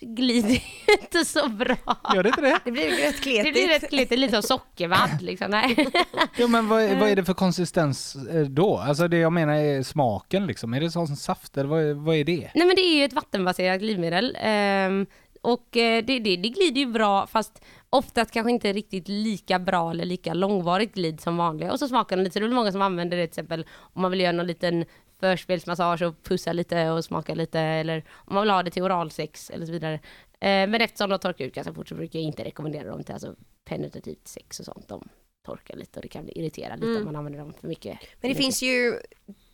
glider 0.00 0.62
inte 1.02 1.24
så 1.24 1.48
bra. 1.48 1.76
Gör 2.14 2.22
det 2.22 2.28
inte 2.28 2.40
det? 2.40 2.58
det 2.64 2.70
blir 2.70 2.90
rätt 2.90 2.98
Det 3.16 3.22
kletigt. 3.22 3.52
blir 3.54 3.68
rätt 3.68 3.88
kletigt, 3.88 4.18
lite 4.20 4.32
som 4.32 4.42
sockervadd 4.42 5.22
liksom. 5.22 5.50
Nej. 5.50 5.86
Jo 6.36 6.48
men 6.48 6.68
vad, 6.68 6.82
är- 6.82 7.00
vad 7.00 7.08
är 7.08 7.16
det 7.16 7.24
för 7.24 7.34
konsistens 7.34 8.16
eh, 8.16 8.40
då? 8.46 8.78
Alltså 8.78 9.08
det 9.08 9.16
jag 9.18 9.32
menar 9.32 9.54
är 9.54 9.82
smaken 9.82 10.46
liksom. 10.46 10.74
Är 10.74 10.80
det 10.80 10.90
som 10.90 11.06
saft 11.06 11.56
eller 11.56 11.68
vad, 11.68 11.82
är- 11.82 11.94
vad 11.94 12.16
är 12.16 12.24
det? 12.24 12.50
Nej 12.54 12.66
men 12.66 12.76
det 12.76 12.82
är 12.82 12.96
ju 12.98 13.04
ett 13.04 13.12
vattenbaserat 13.12 13.80
glidmedel. 13.80 14.36
ehm, 14.40 15.06
och 15.40 15.76
eh, 15.76 16.04
det, 16.04 16.18
det, 16.18 16.36
det 16.36 16.48
glider 16.48 16.80
ju 16.80 16.86
bra 16.86 17.26
fast 17.26 17.64
oftast 17.90 18.30
kanske 18.30 18.50
inte 18.50 18.72
riktigt 18.72 19.08
lika 19.08 19.58
bra 19.58 19.90
eller 19.90 20.04
lika 20.04 20.34
långvarigt 20.34 20.94
glid 20.94 21.20
som 21.20 21.36
vanliga. 21.36 21.72
Och 21.72 21.78
så 21.78 21.88
smakar 21.88 22.16
den 22.16 22.24
lite, 22.24 22.34
så 22.34 22.40
det 22.40 22.46
är 22.46 22.50
många 22.50 22.72
som 22.72 22.82
använder 22.82 23.16
det 23.16 23.26
till 23.26 23.30
exempel 23.30 23.66
om 23.78 24.02
man 24.02 24.10
vill 24.10 24.20
göra 24.20 24.32
någon 24.32 24.46
liten 24.46 24.84
förspelsmassage 25.20 26.02
och 26.02 26.22
pussa 26.22 26.52
lite 26.52 26.90
och 26.90 27.04
smaka 27.04 27.34
lite 27.34 27.60
eller 27.60 28.04
om 28.14 28.34
man 28.34 28.42
vill 28.42 28.50
ha 28.50 28.62
det 28.62 28.70
till 28.70 28.82
oralsex 28.82 29.50
eller 29.50 29.66
så 29.66 29.72
vidare. 29.72 29.94
Eh, 30.40 30.68
men 30.68 30.74
eftersom 30.74 31.10
de 31.10 31.18
torkar 31.18 31.44
ut 31.44 31.54
ganska 31.54 31.74
fort 31.74 31.88
så 31.88 31.94
brukar 31.94 32.18
jag 32.18 32.26
inte 32.26 32.44
rekommendera 32.44 32.90
dem 32.90 33.04
till 33.04 33.14
alltså 33.14 33.34
penetrativt 33.64 34.28
sex 34.28 34.60
och 34.60 34.66
sånt. 34.66 34.88
De 34.88 35.08
torkar 35.46 35.76
lite 35.76 35.98
och 35.98 36.02
det 36.02 36.08
kan 36.08 36.24
bli 36.24 36.32
irritera 36.32 36.74
lite 36.76 36.98
om 36.98 37.04
man 37.04 37.16
använder 37.16 37.40
dem 37.40 37.52
för 37.60 37.68
mycket. 37.68 37.98
Men 38.20 38.30
det 38.30 38.34
finns 38.34 38.62
ju 38.62 38.98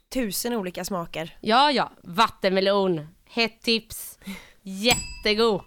tusen 0.09 0.53
olika 0.53 0.85
smaker. 0.85 1.37
Ja, 1.40 1.70
ja. 1.70 1.92
Vattenmelon. 2.03 3.07
Hett 3.25 3.61
tips. 3.61 4.18
Jättegod. 4.68 5.61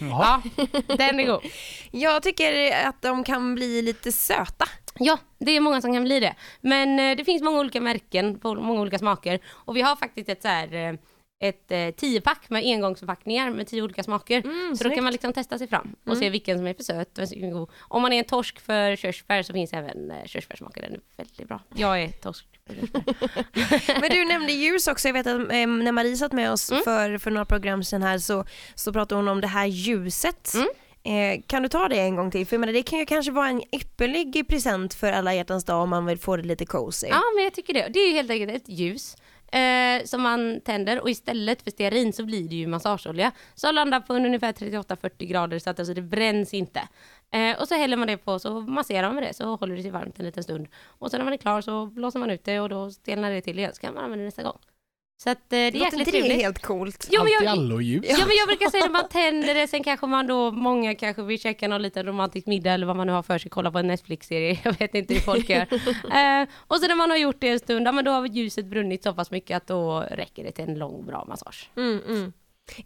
Jaha. 0.00 0.42
Ja, 0.56 0.62
den 0.96 1.20
är 1.20 1.26
god. 1.26 1.42
Jag 1.90 2.22
tycker 2.22 2.86
att 2.86 3.02
de 3.02 3.24
kan 3.24 3.54
bli 3.54 3.82
lite 3.82 4.12
söta. 4.12 4.64
Ja, 4.98 5.18
det 5.38 5.52
är 5.52 5.60
många 5.60 5.80
som 5.80 5.92
kan 5.92 6.04
bli 6.04 6.20
det. 6.20 6.34
Men 6.60 6.98
eh, 6.98 7.16
det 7.16 7.24
finns 7.24 7.42
många 7.42 7.60
olika 7.60 7.80
märken 7.80 8.40
många 8.42 8.80
olika 8.80 8.98
smaker. 8.98 9.40
Och 9.48 9.76
vi 9.76 9.82
har 9.82 9.96
faktiskt 9.96 10.28
ett 10.28 10.42
så 10.42 10.48
här 10.48 10.74
eh, 10.74 10.94
ett 11.42 11.72
eh, 11.72 11.90
tiopack 11.90 12.50
med 12.50 12.62
engångsförpackningar 12.64 13.50
med 13.50 13.66
tio 13.66 13.82
olika 13.82 14.02
smaker. 14.02 14.42
så 14.76 14.84
då 14.84 14.90
kan 14.90 15.04
man 15.04 15.12
liksom 15.12 15.32
testa 15.32 15.58
sig 15.58 15.68
fram 15.68 15.96
och 16.06 16.16
se 16.16 16.30
vilken 16.30 16.58
som 16.58 16.66
är 16.66 16.74
för 16.74 16.82
söt 16.82 17.18
och 17.18 17.22
vilken 17.22 17.40
som 17.40 17.48
är 17.48 17.52
god. 17.60 17.70
Om 17.80 18.02
man 18.02 18.12
är 18.12 18.18
en 18.18 18.24
torsk 18.24 18.60
för 18.60 18.96
körsbär 18.96 19.42
så 19.42 19.52
finns 19.52 19.72
även 19.72 20.10
eh, 20.10 20.24
körsbärssmaker. 20.26 20.82
Den 20.82 20.92
är 20.92 21.00
väldigt 21.16 21.48
bra. 21.48 21.60
Jag 21.74 22.02
är 22.02 22.08
torsk 22.08 22.46
för 22.66 22.74
körsbär. 22.74 24.00
Men 24.00 24.10
du 24.10 24.24
nämnde 24.24 24.52
ljus 24.52 24.88
också, 24.88 25.08
jag 25.08 25.12
vet 25.12 25.26
att 25.26 25.40
eh, 25.40 25.66
när 25.66 25.92
Marie 25.92 26.16
satt 26.16 26.32
med 26.32 26.52
oss 26.52 26.68
för, 26.68 27.18
för 27.18 27.30
några 27.30 27.44
program 27.44 27.84
sedan 27.84 28.02
här 28.02 28.18
så, 28.18 28.44
så 28.74 28.92
pratade 28.92 29.18
hon 29.18 29.28
om 29.28 29.40
det 29.40 29.46
här 29.46 29.66
ljuset. 29.66 30.54
Eh, 31.04 31.40
kan 31.46 31.62
du 31.62 31.68
ta 31.68 31.88
det 31.88 32.00
en 32.00 32.16
gång 32.16 32.30
till? 32.30 32.46
För 32.46 32.58
menar, 32.58 32.72
det 32.72 32.82
kan 32.82 32.98
ju 32.98 33.06
kanske 33.06 33.32
vara 33.32 33.48
en 33.48 33.62
ypperlig 33.74 34.48
present 34.48 34.94
för 34.94 35.12
alla 35.12 35.34
hjärtans 35.34 35.64
dag 35.64 35.82
om 35.82 35.90
man 35.90 36.06
vill 36.06 36.18
få 36.18 36.36
det 36.36 36.42
lite 36.42 36.66
cozy. 36.66 37.06
Ja, 37.10 37.22
men 37.34 37.44
jag 37.44 37.54
tycker 37.54 37.74
det. 37.74 37.88
Det 37.92 37.98
är 37.98 38.08
ju 38.08 38.14
helt 38.14 38.30
enkelt 38.30 38.52
ett 38.52 38.68
ljus 38.68 39.16
eh, 39.52 40.04
som 40.04 40.22
man 40.22 40.60
tänder 40.60 41.00
och 41.00 41.10
istället 41.10 41.62
för 41.62 41.70
stearin 41.70 42.12
så 42.12 42.24
blir 42.24 42.48
det 42.48 42.56
ju 42.56 42.66
massageolja 42.66 43.32
som 43.54 43.74
landar 43.74 44.00
på 44.00 44.14
ungefär 44.14 44.52
38-40 44.52 45.26
grader 45.26 45.58
så 45.58 45.70
att 45.70 45.78
alltså 45.78 45.94
det 45.94 46.02
bränns 46.02 46.54
inte. 46.54 46.88
Eh, 47.30 47.60
och 47.60 47.68
så 47.68 47.74
häller 47.74 47.96
man 47.96 48.08
det 48.08 48.16
på 48.16 48.38
så 48.38 48.60
masserar 48.60 49.06
man 49.06 49.14
med 49.14 49.24
det 49.24 49.34
så 49.34 49.56
håller 49.56 49.76
det 49.76 49.82
sig 49.82 49.90
varmt 49.90 50.18
en 50.18 50.24
liten 50.24 50.42
stund. 50.42 50.68
Och 50.84 51.10
sen 51.10 51.18
när 51.18 51.24
man 51.24 51.32
är 51.32 51.36
klar 51.36 51.60
så 51.60 51.86
blåser 51.86 52.18
man 52.18 52.30
ut 52.30 52.44
det 52.44 52.60
och 52.60 52.68
då 52.68 52.90
stelnar 52.90 53.30
det 53.30 53.40
till 53.40 53.58
igen 53.58 53.74
så 53.74 53.80
kan 53.80 53.94
man 53.94 54.04
använda 54.04 54.22
det 54.22 54.26
nästa 54.26 54.42
gång. 54.42 54.58
Så 55.22 55.30
att 55.30 55.38
eh, 55.38 55.40
det 55.50 55.56
är 55.56 55.64
jäkligt 55.64 55.92
inte 55.92 56.04
det 56.04 56.10
trevligt. 56.10 56.42
helt 56.42 56.62
coolt? 56.62 57.08
Jo, 57.10 57.22
men 57.24 57.32
Allt 57.32 57.44
jag, 57.44 57.52
allo-ljus. 57.52 58.04
Ja 58.08 58.26
men 58.26 58.36
jag 58.36 58.48
brukar 58.48 58.70
säga 58.70 58.84
att 58.84 58.92
man 58.92 59.08
tänder 59.08 59.54
det, 59.54 59.68
sen 59.68 59.82
kanske 59.82 60.06
man 60.06 60.26
då, 60.26 60.50
många 60.50 60.94
kanske 60.94 61.22
vill 61.22 61.40
käka 61.40 61.68
någon 61.68 61.82
liten 61.82 62.06
romantisk 62.06 62.46
middag 62.46 62.72
eller 62.72 62.86
vad 62.86 62.96
man 62.96 63.06
nu 63.06 63.12
har 63.12 63.22
för 63.22 63.38
sig, 63.38 63.50
kolla 63.50 63.70
på 63.70 63.78
en 63.78 63.86
Netflix-serie, 63.86 64.58
jag 64.64 64.78
vet 64.78 64.94
inte 64.94 65.14
hur 65.14 65.20
folk 65.20 65.48
gör. 65.48 65.60
eh, 65.62 66.48
och 66.56 66.76
så 66.76 66.88
när 66.88 66.94
man 66.94 67.10
har 67.10 67.16
gjort 67.16 67.36
det 67.38 67.48
en 67.48 67.58
stund, 67.58 67.86
ja 67.86 67.92
men 67.92 68.04
då 68.04 68.10
har 68.10 68.26
ljuset 68.26 68.66
brunnit 68.66 69.02
så 69.02 69.14
pass 69.14 69.30
mycket 69.30 69.56
att 69.56 69.66
då 69.66 70.00
räcker 70.10 70.44
det 70.44 70.52
till 70.52 70.64
en 70.64 70.78
lång 70.78 71.06
bra 71.06 71.24
massage. 71.28 71.70
Mm, 71.76 72.00
mm. 72.08 72.32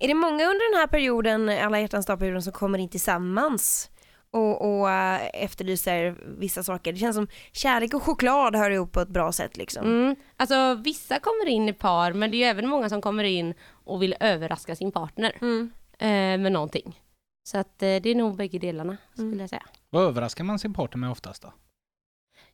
Är 0.01 0.09
det 0.09 0.14
många 0.14 0.44
under 0.44 0.72
den 0.72 0.81
här 0.81 0.87
perioden, 0.87 1.49
alla 1.49 1.81
hjärtans 1.81 2.07
dag-perioden, 2.07 2.42
som 2.42 2.53
kommer 2.53 2.79
in 2.79 2.88
tillsammans 2.88 3.90
och, 4.37 4.79
och 4.81 4.90
eh, 4.90 5.20
efterlyser 5.35 6.16
vissa 6.38 6.62
saker. 6.62 6.92
Det 6.92 6.99
känns 6.99 7.16
som 7.16 7.27
kärlek 7.53 7.94
och 7.94 8.03
choklad 8.03 8.57
hör 8.57 8.70
ihop 8.70 8.92
på 8.92 9.01
ett 9.01 9.09
bra 9.09 9.33
sätt 9.33 9.57
liksom. 9.57 9.85
Mm. 9.87 10.16
Alltså 10.37 10.75
vissa 10.75 11.18
kommer 11.18 11.49
in 11.49 11.68
i 11.68 11.72
par 11.72 12.12
men 12.12 12.31
det 12.31 12.37
är 12.37 12.38
ju 12.38 12.44
även 12.44 12.68
många 12.68 12.88
som 12.88 13.01
kommer 13.01 13.25
in 13.25 13.55
och 13.85 14.03
vill 14.03 14.14
överraska 14.20 14.77
sin 14.77 14.92
partner 14.92 15.33
Mm. 15.40 15.70
eh, 15.99 16.42
med 16.42 16.53
någonting. 16.53 17.01
Så 17.49 17.59
att 17.59 17.83
eh, 17.83 17.96
det 17.96 18.07
är 18.07 18.14
nog 18.14 18.37
bägge 18.37 18.59
delarna 18.59 18.96
skulle 19.12 19.27
Mm. 19.29 19.40
jag 19.40 19.51
säga. 19.51 19.62
Vad 19.90 20.03
överraskar 20.05 20.44
man 20.44 20.59
sin 20.59 20.75
partner 20.75 20.99
med 20.99 21.11
oftast 21.11 21.42
då? 21.42 21.53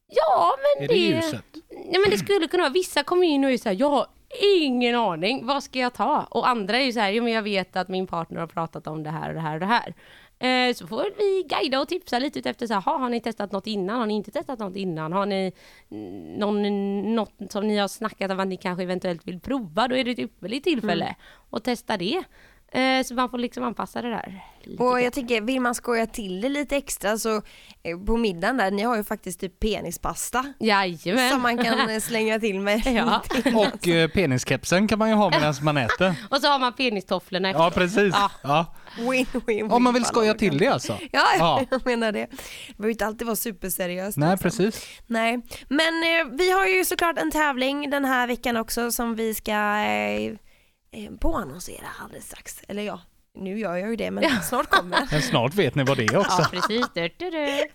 Ja 0.07 0.53
men 0.59 0.85
Är 0.85 0.88
det 0.88 0.95
det, 0.95 1.01
ljuset? 1.01 1.45
ja, 1.92 1.99
men 2.01 2.11
det 2.11 2.18
skulle 2.18 2.49
kunna 2.49 2.62
vara, 2.62 2.73
vissa 2.73 3.03
kommer 3.03 3.27
in 3.27 3.45
och 3.45 3.51
är 3.51 3.59
såhär, 3.59 3.77
jag 3.81 3.90
har 3.90 4.07
ingen 4.42 4.95
aning, 4.95 5.47
vad 5.47 5.62
ska 5.62 5.79
jag 5.79 5.95
ta? 5.95 6.27
Och 6.31 6.49
andra 6.49 6.77
är 6.79 6.85
ju 6.85 6.92
såhär, 6.92 7.11
jo 7.11 7.25
men 7.25 7.33
jag 7.33 7.42
vet 7.42 7.77
att 7.77 7.88
min 7.88 8.07
partner 8.07 8.40
har 8.40 8.47
pratat 8.47 8.87
om 8.87 9.03
det 9.03 9.11
här 9.11 9.29
och 9.29 9.35
det 9.35 9.40
här 9.40 9.55
och 9.55 9.61
det 9.61 9.66
här. 9.66 9.95
Eh, 10.43 10.75
så 10.75 10.87
får 10.87 11.07
vi 11.19 11.45
guida 11.49 11.81
och 11.81 11.89
tipsa 11.89 12.19
lite 12.19 12.51
efter 12.51 12.67
så 12.67 12.75
här, 12.75 12.81
"Ha, 12.81 12.99
har 12.99 13.09
ni 13.09 13.21
testat 13.21 13.53
något 13.53 13.67
innan? 13.67 13.99
Har 13.99 14.07
ni 14.07 14.15
inte 14.15 14.31
testat 14.31 14.59
något 14.59 14.77
innan? 14.77 15.13
Har 15.13 15.27
ni 15.27 15.53
mm, 15.91 16.35
någon, 16.35 17.15
något 17.15 17.53
som 17.53 17.69
ni 17.69 17.77
har 17.77 17.89
snackat 17.89 18.31
om 18.31 18.41
att 18.41 18.49
ni 18.49 18.57
kanske 18.57 18.83
eventuellt 18.83 19.29
vill 19.29 19.41
prova? 19.41 19.89
Då 19.89 19.97
är 19.97 20.05
det 20.05 20.11
ett 20.11 20.19
ypperligt 20.19 20.65
tillfälle 20.65 21.15
att 21.51 21.65
testa 21.65 21.97
det. 21.97 22.23
Eh, 22.75 23.03
så 23.05 23.15
man 23.15 23.31
får 23.31 23.39
liksom 23.39 23.65
anpassa 23.65 24.03
det 24.03 24.11
där. 24.11 24.41
lite 24.63 24.83
Och 24.83 25.01
jag 25.01 25.13
tänker, 25.13 25.41
vill 25.41 25.61
man 25.61 25.75
skoja 25.75 26.07
till 26.07 26.41
det 26.41 26.49
lite 26.49 26.77
extra 26.77 27.19
så 27.19 27.37
eh, 27.83 27.99
på 28.07 28.17
middagen 28.17 28.57
där, 28.57 28.71
ni 28.71 28.83
har 28.83 28.97
ju 28.97 29.05
faktiskt 29.05 29.41
typ 29.41 29.61
penispasta 29.61 30.45
Jajamän. 30.61 31.31
som 31.31 31.43
man 31.43 31.59
kan 31.59 31.91
eh, 31.91 32.01
slänga 32.01 32.41
till 32.41 32.61
med. 32.61 32.83
Ja. 32.87 33.23
Och 33.55 33.89
eh, 33.89 34.09
peniskepsen 34.09 34.89
kan 34.89 34.99
man 34.99 35.09
ju 35.09 35.15
ha 35.15 35.31
medan 35.31 35.55
man 35.63 35.77
äter. 35.77 36.15
Och 36.31 36.41
så 36.41 36.47
har 36.49 36.59
man 36.59 36.73
penistofflorna 36.73 37.49
efter. 37.51 37.63
Ja, 37.63 37.71
precis. 37.71 38.15
Ja. 38.15 38.31
Ja. 38.43 38.75
Win, 39.11 39.27
win, 39.47 39.71
Om 39.73 39.83
man 39.83 39.95
vill 39.95 40.01
win. 40.01 40.07
skoja 40.07 40.35
till 40.35 40.59
det 40.59 40.67
alltså. 40.69 40.99
Ja, 41.13 41.23
Ja. 41.39 41.63
jag 41.71 41.87
menar 41.87 42.13
det. 42.13 42.27
Det 42.31 42.77
behöver 42.77 42.91
inte 42.93 43.07
alltid 43.07 43.27
vara 43.27 43.37
superseriöst. 43.37 44.17
Nej, 44.19 44.31
liksom. 44.31 44.51
precis. 44.51 44.87
Nej, 45.07 45.41
men 45.69 46.03
eh, 46.03 46.37
vi 46.39 46.51
har 46.53 46.67
ju 46.67 46.85
såklart 46.85 47.19
en 47.19 47.31
tävling 47.31 47.91
den 47.91 48.05
här 48.05 48.27
veckan 48.27 48.57
också 48.57 48.93
som 48.93 49.15
vi 49.15 49.35
ska 49.35 49.53
eh, 49.79 50.33
eh, 50.93 51.11
påannonsera 51.21 51.87
alldeles 52.03 52.25
strax. 52.27 52.61
Eller 52.69 52.83
ja, 52.83 53.01
nu 53.35 53.59
gör 53.59 53.77
jag 53.77 53.91
ju 53.91 53.97
det 53.97 54.11
men 54.11 54.43
snart 54.43 54.71
kommer 54.71 54.97
den. 54.97 55.09
Men 55.13 55.23
snart 55.23 55.55
vet 55.55 55.75
ni 55.75 55.85
vad 55.85 55.97
det 55.97 56.05
är 56.05 56.17
också. 56.17 56.43
Ja, 56.43 56.49
precis. 56.51 56.87
Du, 56.95 57.09
du, 57.19 57.31
du. 57.31 57.67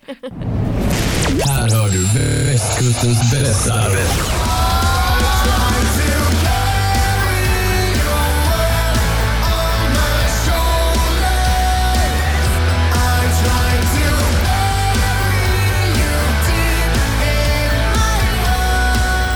Här 1.44 1.70
hör 1.70 1.90
du 1.90 2.06
västkustens 2.52 3.32
berättare. 3.32 4.04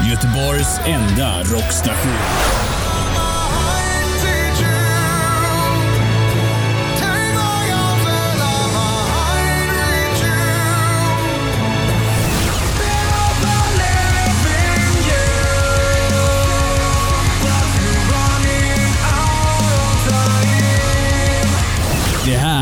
Göteborgs 0.10 0.80
enda 0.86 1.44
rockstation. 1.44 2.71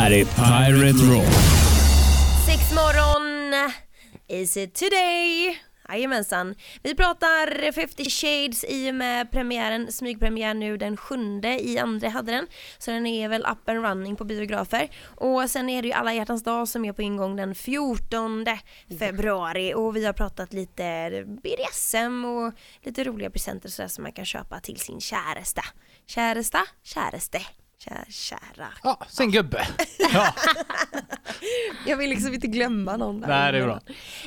Här 0.09 0.15
är 0.15 0.25
Pirate 0.25 1.13
Rock. 1.13 1.33
Sex 2.45 2.71
morgon, 2.75 3.71
is 4.27 4.57
it 4.57 4.75
today? 4.75 5.59
Jajamensan. 5.89 6.55
Vi 6.83 6.95
pratar 6.95 7.71
50 7.71 8.09
shades 8.09 8.63
i 8.63 8.91
och 8.91 8.95
med 8.95 9.31
premiären, 9.31 9.91
smygpremiär 9.91 10.53
nu 10.53 10.77
den 10.77 10.97
sjunde 10.97 11.59
i 11.59 11.77
andra 11.77 12.09
hade 12.09 12.31
den. 12.31 12.47
Så 12.77 12.91
den 12.91 13.05
är 13.05 13.29
väl 13.29 13.41
up 13.41 13.69
and 13.69 13.85
running 13.85 14.15
på 14.15 14.23
biografer. 14.25 14.89
Och 15.15 15.49
sen 15.49 15.69
är 15.69 15.81
det 15.81 15.87
ju 15.87 15.93
alla 15.93 16.13
hjärtans 16.13 16.43
dag 16.43 16.67
som 16.67 16.85
är 16.85 16.93
på 16.93 17.01
ingång 17.01 17.35
den 17.35 17.55
14 17.55 18.45
februari 18.99 19.73
och 19.73 19.95
vi 19.95 20.05
har 20.05 20.13
pratat 20.13 20.53
lite 20.53 21.09
BDSM 21.43 22.25
och 22.25 22.53
lite 22.83 23.03
roliga 23.03 23.29
presenter 23.29 23.69
sådär 23.69 23.89
som 23.89 24.03
man 24.03 24.13
kan 24.13 24.25
köpa 24.25 24.59
till 24.59 24.79
sin 24.79 25.01
käresta. 25.01 25.63
Käresta? 26.07 26.59
Käreste. 26.83 27.41
Kär, 27.83 28.05
kära. 28.09 28.67
Ja, 28.83 28.99
sin 29.09 29.31
gubbe. 29.31 29.67
Ja, 30.13 30.33
Jag 31.85 31.97
vill 31.97 32.09
liksom 32.09 32.33
inte 32.33 32.47
glömma 32.47 32.97
någon 32.97 33.21
där. 33.21 33.27
Nej, 33.27 33.51
det 33.51 33.57
är 33.57 33.63
bra. 33.63 33.79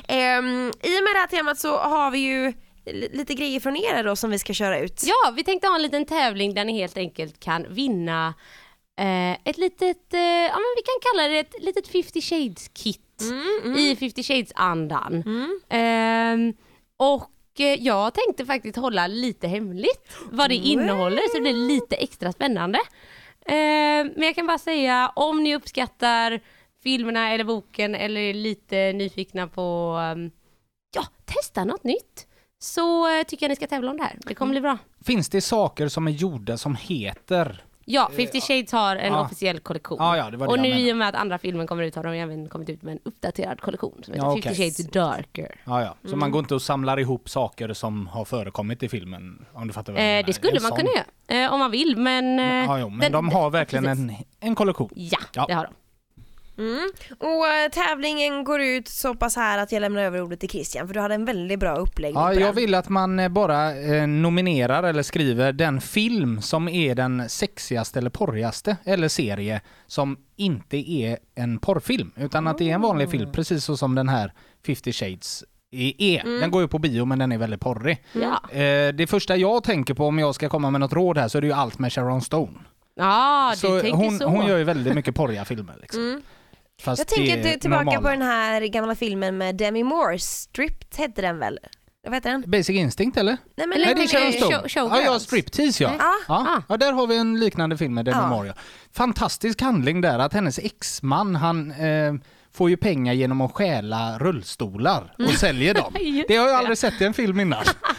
Ehm, 0.07 0.67
I 0.83 0.99
och 0.99 1.03
med 1.03 1.13
det 1.15 1.19
här 1.19 1.27
temat 1.27 1.59
så 1.59 1.77
har 1.77 2.11
vi 2.11 2.17
ju 2.19 2.53
li- 2.85 3.09
lite 3.13 3.33
grejer 3.33 3.59
från 3.59 3.75
er 3.75 4.03
då 4.03 4.15
som 4.15 4.29
vi 4.31 4.39
ska 4.39 4.53
köra 4.53 4.79
ut. 4.79 5.01
Ja, 5.05 5.31
vi 5.35 5.43
tänkte 5.43 5.67
ha 5.67 5.75
en 5.75 5.81
liten 5.81 6.05
tävling 6.05 6.53
där 6.53 6.65
ni 6.65 6.73
helt 6.79 6.97
enkelt 6.97 7.39
kan 7.39 7.65
vinna 7.73 8.33
eh, 8.99 9.31
ett 9.31 9.57
litet, 9.57 10.13
eh, 10.13 10.19
ja 10.21 10.53
men 10.55 10.73
vi 10.77 10.81
kan 10.83 10.99
kalla 11.11 11.27
det 11.27 11.39
ett 11.39 11.55
litet 11.63 11.87
50 11.87 12.21
shades 12.21 12.67
kit 12.73 12.99
i 13.77 13.95
50 13.95 14.23
shades 14.23 14.51
andan. 14.55 15.23
Ehm, 15.69 16.53
och 16.97 17.31
eh, 17.59 17.65
jag 17.83 18.13
tänkte 18.13 18.45
faktiskt 18.45 18.77
hålla 18.77 19.07
lite 19.07 19.47
hemligt 19.47 20.17
vad 20.31 20.49
det 20.49 20.55
innehåller 20.55 21.21
så 21.29 21.35
det 21.37 21.41
blir 21.41 21.53
lite 21.67 21.95
extra 21.95 22.31
spännande. 22.31 22.79
Eh, 23.45 24.05
men 24.15 24.21
jag 24.21 24.35
kan 24.35 24.47
bara 24.47 24.57
säga 24.57 25.11
om 25.15 25.43
ni 25.43 25.55
uppskattar 25.55 26.39
filmerna 26.83 27.29
eller 27.31 27.43
boken 27.43 27.95
eller 27.95 28.21
är 28.21 28.33
lite 28.33 28.93
nyfikna 28.93 29.47
på 29.47 29.99
ehm, 30.01 30.31
ja, 30.95 31.03
testa 31.25 31.65
något 31.65 31.83
nytt 31.83 32.27
så 32.59 33.17
eh, 33.17 33.23
tycker 33.23 33.43
jag 33.45 33.49
ni 33.49 33.55
ska 33.55 33.67
tävla 33.67 33.91
om 33.91 33.97
det 33.97 34.03
här. 34.03 34.17
Det 34.25 34.35
kommer 34.35 34.51
bli 34.51 34.61
bra. 34.61 34.77
Finns 35.05 35.29
det 35.29 35.41
saker 35.41 35.87
som 35.87 36.07
är 36.07 36.11
gjorda 36.11 36.57
som 36.57 36.75
heter... 36.75 37.63
Ja, 37.85 38.09
50 38.15 38.41
Shades 38.41 38.71
har 38.71 38.95
en 38.95 39.13
ja. 39.13 39.21
officiell 39.21 39.59
kollektion. 39.59 39.97
Ja, 40.01 40.17
ja, 40.17 40.29
det 40.31 40.37
det 40.37 40.45
och 40.45 40.59
nu 40.59 40.67
i 40.69 40.93
och 40.93 40.97
med 40.97 41.09
att 41.09 41.15
andra 41.15 41.37
filmen 41.37 41.67
kommer 41.67 41.83
ut 41.83 41.95
har 41.95 42.03
de 42.03 42.13
även 42.13 42.49
kommit 42.49 42.69
ut 42.69 42.81
med 42.81 42.91
en 42.91 42.99
uppdaterad 43.03 43.61
kollektion 43.61 44.01
som 44.03 44.13
heter 44.13 44.25
Ja, 44.27 44.33
50 44.33 44.49
okej. 44.49 44.55
Shades 44.71 44.87
Darker. 44.91 45.55
Ja, 45.65 45.81
ja. 45.81 45.95
Så 46.09 46.15
man 46.15 46.31
går 46.31 46.39
inte 46.39 46.55
och 46.55 46.61
samlar 46.61 46.99
ihop 46.99 47.29
saker 47.29 47.73
som 47.73 48.07
har 48.07 48.25
förekommit 48.25 48.83
i 48.83 48.89
filmen? 48.89 49.45
Om 49.53 49.67
du 49.67 49.73
fattar 49.73 49.93
vad 49.93 50.01
jag 50.01 50.07
Eh, 50.07 50.11
menar. 50.13 50.23
det 50.23 50.33
skulle 50.33 50.55
En 50.57 50.61
man 50.63 50.69
sån. 50.69 50.77
kunna 50.77 50.89
göra 51.27 51.43
eh, 51.45 51.53
om 51.53 51.59
man 51.59 51.71
vill 51.71 51.97
men... 51.97 52.39
Eh, 52.39 52.45
Ja, 52.45 52.79
jo, 52.79 52.89
men 52.89 52.99
den- 52.99 53.11
de 53.11 53.29
har 53.29 53.49
verkligen 53.49 53.83
precis. 53.85 54.03
en, 54.03 54.15
en 54.39 54.55
kollektion. 54.55 54.89
Ja, 54.95 55.17
Ja. 55.33 55.45
det 55.47 55.53
har 55.53 55.63
de. 55.63 55.73
Mm. 56.57 56.89
Och 57.19 57.47
eh, 57.47 57.69
tävlingen 57.71 58.43
går 58.43 58.61
ut 58.61 58.87
så 58.87 59.15
pass 59.15 59.35
här 59.35 59.57
att 59.57 59.71
jag 59.71 59.81
lämnar 59.81 60.01
över 60.01 60.21
ordet 60.21 60.39
till 60.39 60.49
Christian 60.49 60.87
för 60.87 60.93
du 60.93 60.99
hade 60.99 61.15
en 61.15 61.25
väldigt 61.25 61.59
bra 61.59 61.75
uppläggning 61.75 62.21
Ja, 62.23 62.33
jag 62.33 62.41
den. 62.41 62.55
vill 62.55 62.75
att 62.75 62.89
man 62.89 63.19
eh, 63.19 63.29
bara 63.29 63.75
eh, 63.77 64.07
nominerar 64.07 64.83
eller 64.83 65.03
skriver 65.03 65.51
den 65.53 65.81
film 65.81 66.41
som 66.41 66.67
är 66.67 66.95
den 66.95 67.29
sexigaste 67.29 67.99
eller 67.99 68.09
porrigaste 68.09 68.77
eller 68.83 69.07
serie 69.07 69.61
som 69.87 70.17
inte 70.35 70.91
är 70.91 71.17
en 71.35 71.59
porrfilm 71.59 72.11
utan 72.15 72.47
att 72.47 72.57
det 72.57 72.69
är 72.69 72.75
en 72.75 72.81
vanlig 72.81 73.11
film 73.11 73.31
precis 73.31 73.63
så 73.65 73.77
som 73.77 73.95
den 73.95 74.09
här 74.09 74.33
50 74.65 74.91
shades 74.93 75.43
är. 75.71 75.93
är. 76.01 76.39
Den 76.41 76.51
går 76.51 76.61
ju 76.61 76.67
på 76.67 76.79
bio 76.79 77.05
men 77.05 77.19
den 77.19 77.31
är 77.31 77.37
väldigt 77.37 77.61
porrig. 77.61 78.03
Ja, 78.13 78.57
Eh, 78.57 78.93
det 78.93 79.09
första 79.09 79.35
jag 79.35 79.63
tänker 79.63 79.93
på 79.93 80.07
om 80.07 80.19
jag 80.19 80.35
ska 80.35 80.49
komma 80.49 80.69
med 80.71 80.81
något 80.81 80.93
råd 80.93 81.17
här 81.17 81.27
så 81.27 81.37
är 81.37 81.41
det 81.41 81.47
ju 81.47 81.53
allt 81.53 81.79
med 81.79 81.93
Sharon 81.93 82.21
Stone. 82.21 82.59
ja 82.95 83.49
du 83.53 83.57
så 83.59 83.79
tänker 83.79 83.97
hon, 83.97 84.17
så. 84.19 84.25
hon 84.27 84.45
gör 84.47 84.57
ju 84.57 84.63
väldigt 84.63 84.95
mycket 84.95 85.15
porriga 85.15 85.45
filmer. 85.45 85.75
Liksom. 85.81 86.21
Fast 86.83 86.99
Jag 86.99 87.07
tänker 87.07 87.57
tillbaka 87.57 87.83
normala. 87.83 88.01
på 88.01 88.09
den 88.09 88.21
här 88.21 88.61
gamla 88.61 88.95
filmen 88.95 89.37
med 89.37 89.55
Demi 89.55 89.83
Moore, 89.83 90.19
Stripped 90.19 90.97
hette 90.97 91.21
den 91.21 91.39
väl? 91.39 91.59
Vad 92.05 92.13
heter 92.13 92.29
den? 92.31 92.43
Basic 92.47 92.69
Instinct 92.69 93.17
eller? 93.17 93.37
Nej 93.57 93.67
men 93.67 93.81
Nej, 93.81 93.95
det 93.95 94.01
är 94.03 94.07
Sharon 94.07 94.33
Stone. 94.33 94.55
show- 94.55 94.67
Showgirls. 94.69 95.05
ja, 95.05 95.13
ja, 95.13 95.19
Striptease 95.19 95.83
ja. 95.83 95.91
Ja. 95.99 96.13
Ja. 96.27 96.61
ja, 96.69 96.77
där 96.77 96.93
har 96.93 97.07
vi 97.07 97.17
en 97.17 97.39
liknande 97.39 97.77
film 97.77 97.93
med 97.93 98.05
Demi 98.05 98.17
Ja. 98.17 98.27
Moore. 98.29 98.47
ja. 98.47 98.53
Fantastisk 98.93 99.61
handling 99.61 100.01
där 100.01 100.19
att 100.19 100.33
hennes 100.33 100.59
exman 100.59 101.35
han 101.35 101.71
eh, 101.71 102.13
får 102.53 102.69
ju 102.69 102.77
pengar 102.77 103.13
genom 103.13 103.41
att 103.41 103.51
stjäla 103.51 104.17
rullstolar 104.19 105.15
och 105.27 105.33
säljer 105.33 105.73
dem. 105.73 105.93
Det 106.27 106.35
har 106.35 106.47
jag 106.47 106.55
aldrig 106.55 106.77
sett 106.77 107.01
i 107.01 107.05
en 107.05 107.13
film 107.13 107.39
innan. 107.39 107.63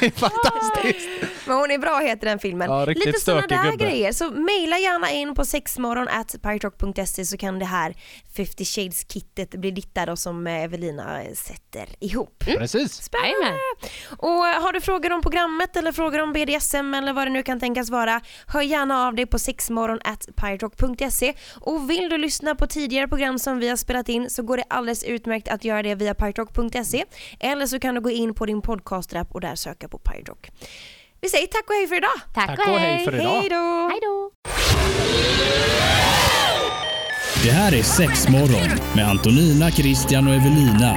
Det 0.00 0.06
är 0.06 0.10
fantastiskt. 0.10 1.08
Men 1.46 1.56
hon 1.56 1.70
är 1.70 1.78
bra 1.78 1.98
heter 1.98 2.26
den 2.26 2.38
filmen. 2.38 2.70
Ja, 2.70 2.84
Lite 2.84 3.20
sådana 3.20 3.46
där 3.46 3.70
gubbe. 3.70 3.84
grejer. 3.84 4.12
Så 4.12 4.30
mejla 4.30 4.78
gärna 4.78 5.10
in 5.10 5.34
på 5.34 5.44
sexmorgon 5.44 6.08
at 6.08 6.34
piratrock.se 6.42 7.24
så 7.24 7.36
kan 7.36 7.58
det 7.58 7.64
här 7.64 7.94
50 8.36 8.64
shades-kittet 8.64 9.50
bli 9.50 9.70
ditt 9.70 9.94
där 9.94 10.06
då 10.06 10.16
som 10.16 10.46
Evelina 10.46 11.20
sätter 11.34 11.86
ihop. 12.00 12.38
Precis. 12.38 12.92
Spännande! 12.92 13.58
Och 14.18 14.46
eh, 14.48 14.62
har 14.62 14.72
du 14.72 14.80
frågor 14.80 15.12
om 15.12 15.22
programmet 15.22 15.76
eller 15.76 15.92
frågor 15.92 16.20
om 16.20 16.32
BDSM 16.32 16.94
eller 16.94 17.12
vad 17.12 17.26
det 17.26 17.30
nu 17.30 17.42
kan 17.42 17.60
tänkas 17.60 17.90
vara, 17.90 18.20
hör 18.46 18.62
gärna 18.62 19.06
av 19.06 19.14
dig 19.14 19.26
på 19.26 19.38
sexmorgon 19.38 19.98
at 20.04 20.28
piratrock.se 20.36 21.34
och 21.60 21.90
vill 21.90 22.08
du 22.08 22.18
lyssna 22.18 22.54
på 22.54 22.66
tidigare 22.66 23.08
program 23.08 23.38
som 23.38 23.58
vi 23.58 23.68
har 23.68 23.76
spelat 23.76 24.08
in 24.08 24.30
så 24.30 24.42
går 24.42 24.56
det 24.56 24.64
alldeles 24.70 25.04
utmärkt 25.04 25.48
att 25.48 25.64
göra 25.64 25.82
det 25.82 25.94
via 25.94 26.14
piratrock.se 26.14 27.04
eller 27.40 27.66
så 27.66 27.78
kan 27.80 27.94
du 27.94 28.00
gå 28.00 28.10
in 28.10 28.34
på 28.34 28.46
din 28.46 28.62
podcastrapp 28.62 29.34
och 29.34 29.40
där 29.40 29.47
söka 29.56 29.88
på 29.88 29.98
Piratrock. 29.98 30.50
Vi 31.20 31.28
säger 31.28 31.46
tack 31.46 31.64
och 31.68 31.74
hej 31.74 31.86
för 31.86 31.96
idag! 31.96 32.20
Tack, 32.34 32.46
Tack 32.46 32.68
och 32.68 32.78
hej 32.78 33.04
för 33.04 33.14
idag. 33.14 33.40
Hej 33.40 33.48
då! 33.48 33.88
Hej 33.90 33.98
då! 34.02 34.30
Det 37.42 37.50
här 37.50 37.74
är 37.74 37.82
Sexmorgon 37.82 38.68
med 38.96 39.08
Antonina, 39.08 39.70
Christian 39.70 40.28
och 40.28 40.34
Evelina. 40.34 40.96